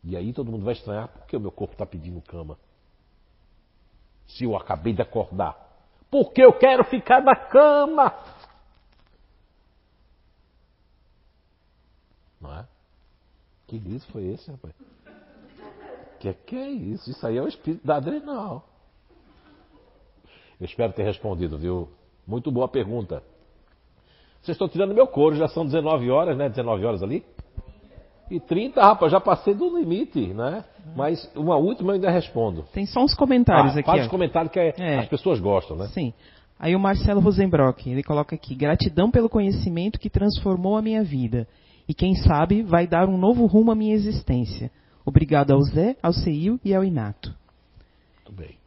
[0.04, 2.58] E aí todo mundo vai estranhar porque o meu corpo está pedindo cama.
[4.28, 5.56] Se eu acabei de acordar.
[6.10, 8.12] Porque eu quero ficar na cama.
[12.42, 12.68] Não é?
[13.68, 14.74] Que grito foi esse, rapaz?
[16.34, 17.10] Que que é isso?
[17.12, 18.68] Isso aí é o espírito da adrenal.
[20.60, 21.90] Eu espero ter respondido, viu?
[22.26, 23.22] Muito boa pergunta.
[24.42, 26.50] Vocês estão tirando meu couro, já são 19 horas, né?
[26.50, 27.24] 19 horas ali?
[28.32, 30.64] E 30, rapaz, já passei do limite, né?
[30.96, 32.64] Mas uma última eu ainda respondo.
[32.74, 34.00] Tem só uns comentários Ah, aqui.
[34.02, 35.00] os comentários que é- É.
[35.00, 35.88] as pessoas gostam, né?
[35.88, 36.12] Sim.
[36.58, 41.48] Aí o Marcelo Rosenbrock, ele coloca aqui: gratidão pelo conhecimento que transformou a minha vida.
[41.88, 44.72] E quem sabe vai dar um novo rumo à minha existência.
[45.06, 47.34] Obrigado ao Zé, ao Ceil e ao Inato.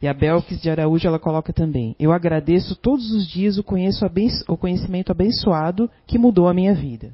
[0.01, 3.63] E a Belkis de Araújo, ela coloca também: Eu agradeço todos os dias o,
[4.47, 7.13] o conhecimento abençoado que mudou a minha vida.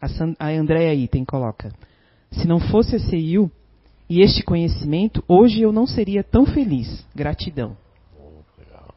[0.00, 1.72] A, San- a Andréa Item coloca:
[2.32, 3.48] Se não fosse a CIU
[4.10, 7.06] e este conhecimento, hoje eu não seria tão feliz.
[7.14, 7.76] Gratidão.
[8.58, 8.94] Legal.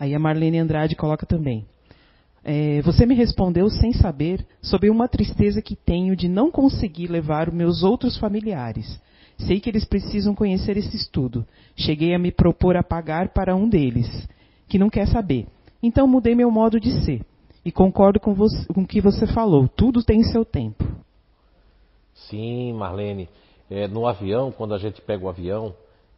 [0.00, 1.66] Aí a Marlene Andrade coloca também.
[2.44, 7.48] É, você me respondeu sem saber sobre uma tristeza que tenho de não conseguir levar
[7.48, 9.00] os meus outros familiares.
[9.38, 11.46] Sei que eles precisam conhecer esse estudo.
[11.74, 14.28] Cheguei a me propor a pagar para um deles,
[14.68, 15.46] que não quer saber.
[15.82, 17.24] Então mudei meu modo de ser.
[17.64, 19.66] E concordo com, você, com o que você falou.
[19.66, 20.84] Tudo tem seu tempo.
[22.28, 23.28] Sim, Marlene.
[23.70, 25.74] É, no avião, quando a gente pega o avião,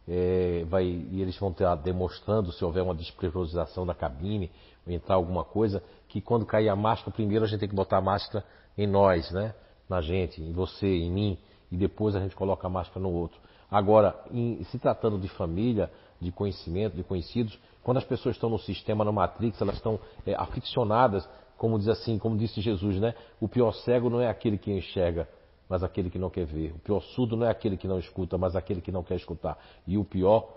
[0.08, 4.50] é, vai, e eles vão estar demonstrando se houver uma despressurização da cabine,
[4.86, 8.00] entrar alguma coisa, que quando cair a máscara, primeiro a gente tem que botar a
[8.00, 8.44] máscara
[8.76, 9.54] em nós, né?
[9.88, 11.38] Na gente, em você, em mim,
[11.70, 13.38] e depois a gente coloca a máscara no outro.
[13.70, 15.90] Agora, em, se tratando de família,
[16.20, 20.34] de conhecimento, de conhecidos, quando as pessoas estão no sistema, no Matrix, elas estão é,
[20.34, 23.14] aficionadas, como diz assim, como disse Jesus, né?
[23.40, 25.28] O pior cego não é aquele que enxerga,
[25.68, 26.72] mas aquele que não quer ver.
[26.72, 29.58] O pior surdo não é aquele que não escuta, mas aquele que não quer escutar.
[29.86, 30.48] E o pior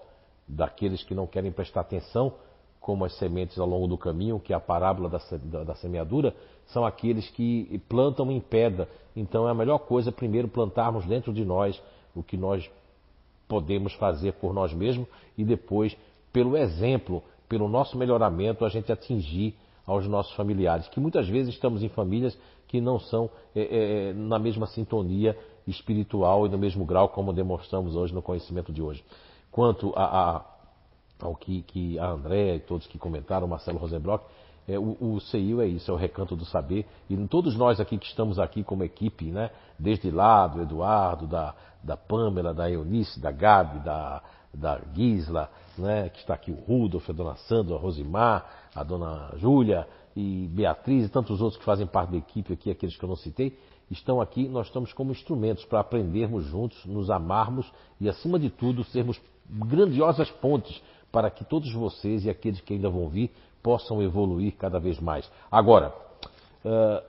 [0.48, 2.34] daqueles que não querem prestar atenção,
[2.80, 6.34] como as sementes ao longo do caminho, que é a parábola da, da, da semeadura,
[6.68, 8.88] são aqueles que plantam em pedra.
[9.16, 11.82] Então é a melhor coisa, primeiro, plantarmos dentro de nós
[12.16, 12.70] o que nós
[13.48, 15.96] podemos fazer por nós mesmos e depois,
[16.32, 21.82] pelo exemplo, pelo nosso melhoramento, a gente atingir aos nossos familiares, que muitas vezes estamos
[21.82, 25.36] em famílias que não são é, é, na mesma sintonia
[25.66, 29.04] espiritual e no mesmo grau como demonstramos hoje no conhecimento de hoje.
[29.52, 30.46] Quanto a, a,
[31.22, 34.26] ao que, que, a André e todos que comentaram, Marcelo Rosenbrock,
[34.68, 35.20] é, o, o
[35.62, 36.86] é isso, é o recanto do saber.
[37.10, 41.56] E todos nós aqui que estamos aqui como equipe, né, desde lá, do Eduardo, da,
[41.84, 44.22] da Pâmela, da Eunice, da Gabi, da,
[44.54, 49.34] da Gisla, né, que está aqui o Rudolf, a dona Sandra, a Rosimar, a dona
[49.38, 53.10] Júlia e Beatriz e tantos outros que fazem parte da equipe aqui, aqueles que eu
[53.10, 53.58] não citei,
[53.90, 58.84] estão aqui, nós estamos como instrumentos para aprendermos juntos, nos amarmos e, acima de tudo,
[58.84, 60.80] sermos grandiosas pontes
[61.12, 63.32] para que todos vocês e aqueles que ainda vão vir
[63.62, 65.30] possam evoluir cada vez mais.
[65.52, 65.94] Agora,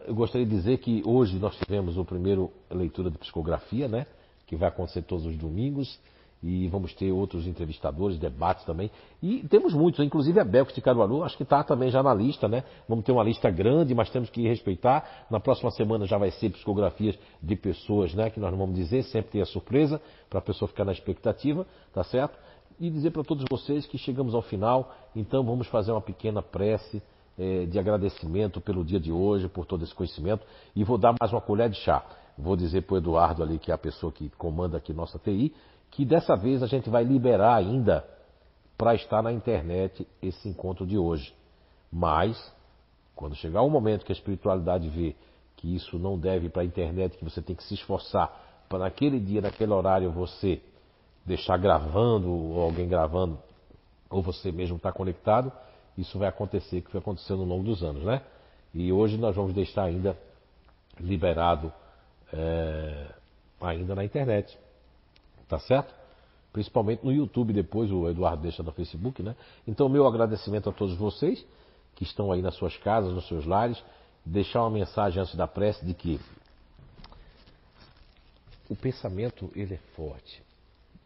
[0.07, 4.07] eu gostaria de dizer que hoje nós tivemos o primeiro leitura de psicografia, né?
[4.47, 5.99] Que vai acontecer todos os domingos
[6.43, 8.91] e vamos ter outros entrevistadores, debates também.
[9.23, 12.49] E temos muitos, inclusive a Belks de Caruaru, acho que está também já na lista,
[12.49, 12.65] né?
[12.89, 15.27] Vamos ter uma lista grande, mas temos que respeitar.
[15.31, 18.31] Na próxima semana já vai ser psicografias de pessoas, né?
[18.31, 21.67] Que nós não vamos dizer, sempre tem a surpresa, para a pessoa ficar na expectativa,
[21.93, 22.39] tá certo?
[22.81, 27.03] E dizer para todos vocês que chegamos ao final, então vamos fazer uma pequena prece
[27.39, 31.31] eh, de agradecimento pelo dia de hoje, por todo esse conhecimento, e vou dar mais
[31.31, 32.03] uma colher de chá.
[32.39, 35.55] Vou dizer para o Eduardo ali, que é a pessoa que comanda aqui nossa TI,
[35.91, 38.03] que dessa vez a gente vai liberar ainda
[38.79, 41.35] para estar na internet esse encontro de hoje.
[41.93, 42.51] Mas,
[43.15, 45.15] quando chegar o momento que a espiritualidade vê
[45.55, 49.21] que isso não deve para a internet, que você tem que se esforçar para naquele
[49.21, 50.63] dia, naquele horário, você
[51.25, 53.39] deixar gravando, ou alguém gravando,
[54.09, 55.53] ou você mesmo estar tá conectado,
[55.97, 58.23] isso vai acontecer, que foi acontecendo ao longo dos anos, né?
[58.73, 60.17] E hoje nós vamos deixar ainda
[60.99, 61.73] liberado
[62.33, 63.07] é,
[63.61, 64.57] ainda na internet.
[65.49, 65.93] Tá certo?
[66.53, 69.35] Principalmente no YouTube, depois o Eduardo deixa no Facebook, né?
[69.67, 71.45] Então, meu agradecimento a todos vocês
[71.95, 73.83] que estão aí nas suas casas, nos seus lares.
[74.25, 76.21] Deixar uma mensagem antes da prece de que
[78.69, 80.43] o pensamento ele é forte.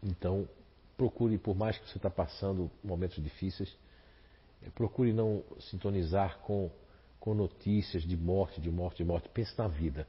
[0.05, 0.47] Então,
[0.95, 3.75] procure, por mais que você está passando momentos difíceis,
[4.63, 6.69] eh, procure não sintonizar com,
[7.19, 9.27] com notícias de morte, de morte, de morte.
[9.29, 10.07] Pense na vida.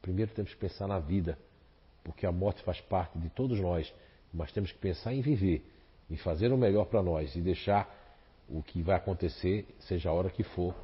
[0.00, 1.38] Primeiro temos que pensar na vida
[2.02, 3.92] porque a morte faz parte de todos nós,
[4.32, 5.64] mas temos que pensar em viver,
[6.10, 7.88] em fazer o melhor para nós e deixar
[8.46, 10.74] o que vai acontecer, seja a hora que for,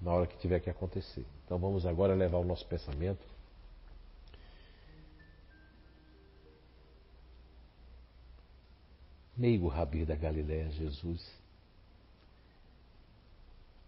[0.00, 1.24] na hora que tiver que acontecer.
[1.44, 3.24] Então vamos agora levar o nosso pensamento.
[9.42, 11.20] Meigo Rabi da Galiléia, Jesus,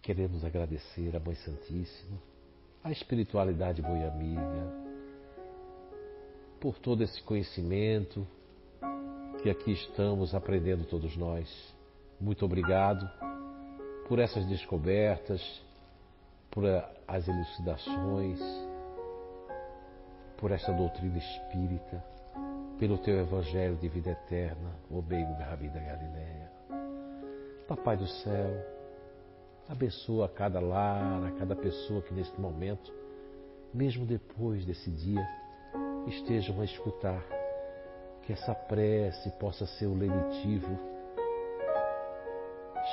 [0.01, 2.17] queremos agradecer a Mãe Santíssima,
[2.83, 4.73] a espiritualidade boi amiga,
[6.59, 8.27] por todo esse conhecimento
[9.41, 11.47] que aqui estamos aprendendo todos nós.
[12.19, 13.09] Muito obrigado
[14.09, 15.41] por essas descobertas,
[16.51, 16.65] por
[17.07, 18.41] as elucidações,
[20.35, 22.03] por esta doutrina espírita,
[22.79, 26.51] pelo teu evangelho de vida eterna, o Beigo Rabi da Galileia.
[27.67, 28.65] Papai do céu,
[29.69, 32.93] abençoa cada lar, a cada pessoa que neste momento,
[33.73, 35.25] mesmo depois desse dia,
[36.07, 37.23] estejam a escutar,
[38.23, 40.77] que essa prece possa ser o lenitivo,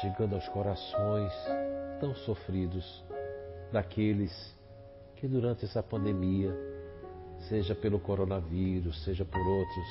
[0.01, 1.33] chegando aos corações
[2.01, 3.05] tão sofridos
[3.73, 4.33] daqueles
[5.17, 6.55] que durante essa pandemia,
[7.49, 9.87] seja pelo coronavírus, seja por outras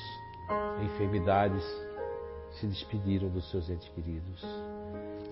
[0.84, 1.64] enfermidades,
[2.52, 4.44] se despediram dos seus entes queridos,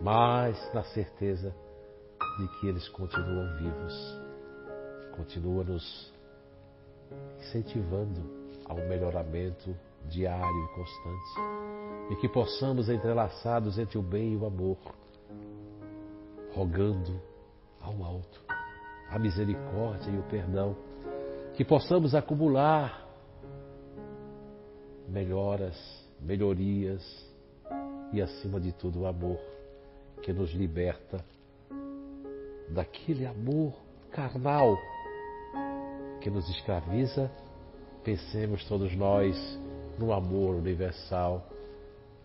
[0.03, 1.55] mas na certeza
[2.39, 4.21] de que eles continuam vivos,
[5.17, 6.13] continuam nos
[7.39, 8.23] incentivando
[8.65, 9.77] ao melhoramento
[10.09, 14.79] diário e constante, e que possamos, entrelaçados entre o bem e o amor,
[16.55, 17.21] rogando
[17.81, 18.41] ao alto
[19.11, 20.77] a misericórdia e o perdão,
[21.61, 23.07] que possamos acumular
[25.07, 25.77] melhoras
[26.19, 27.03] melhorias
[28.15, 29.39] e, acima de tudo, o amor
[30.23, 31.23] que nos liberta
[32.71, 33.75] daquele amor
[34.11, 34.75] carnal
[36.23, 37.31] que nos escraviza.
[38.03, 39.37] Pensemos todos nós
[39.99, 41.47] no amor universal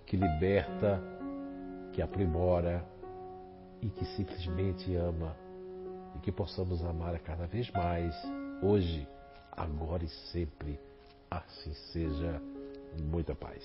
[0.06, 1.04] que liberta,
[1.92, 2.86] que aprimora
[3.82, 5.36] e que simplesmente ama.
[6.16, 8.16] E que possamos amar cada vez mais,
[8.64, 9.06] hoje,
[9.58, 10.80] agora e sempre.
[11.30, 12.42] Assim seja.
[13.02, 13.64] Muita paz.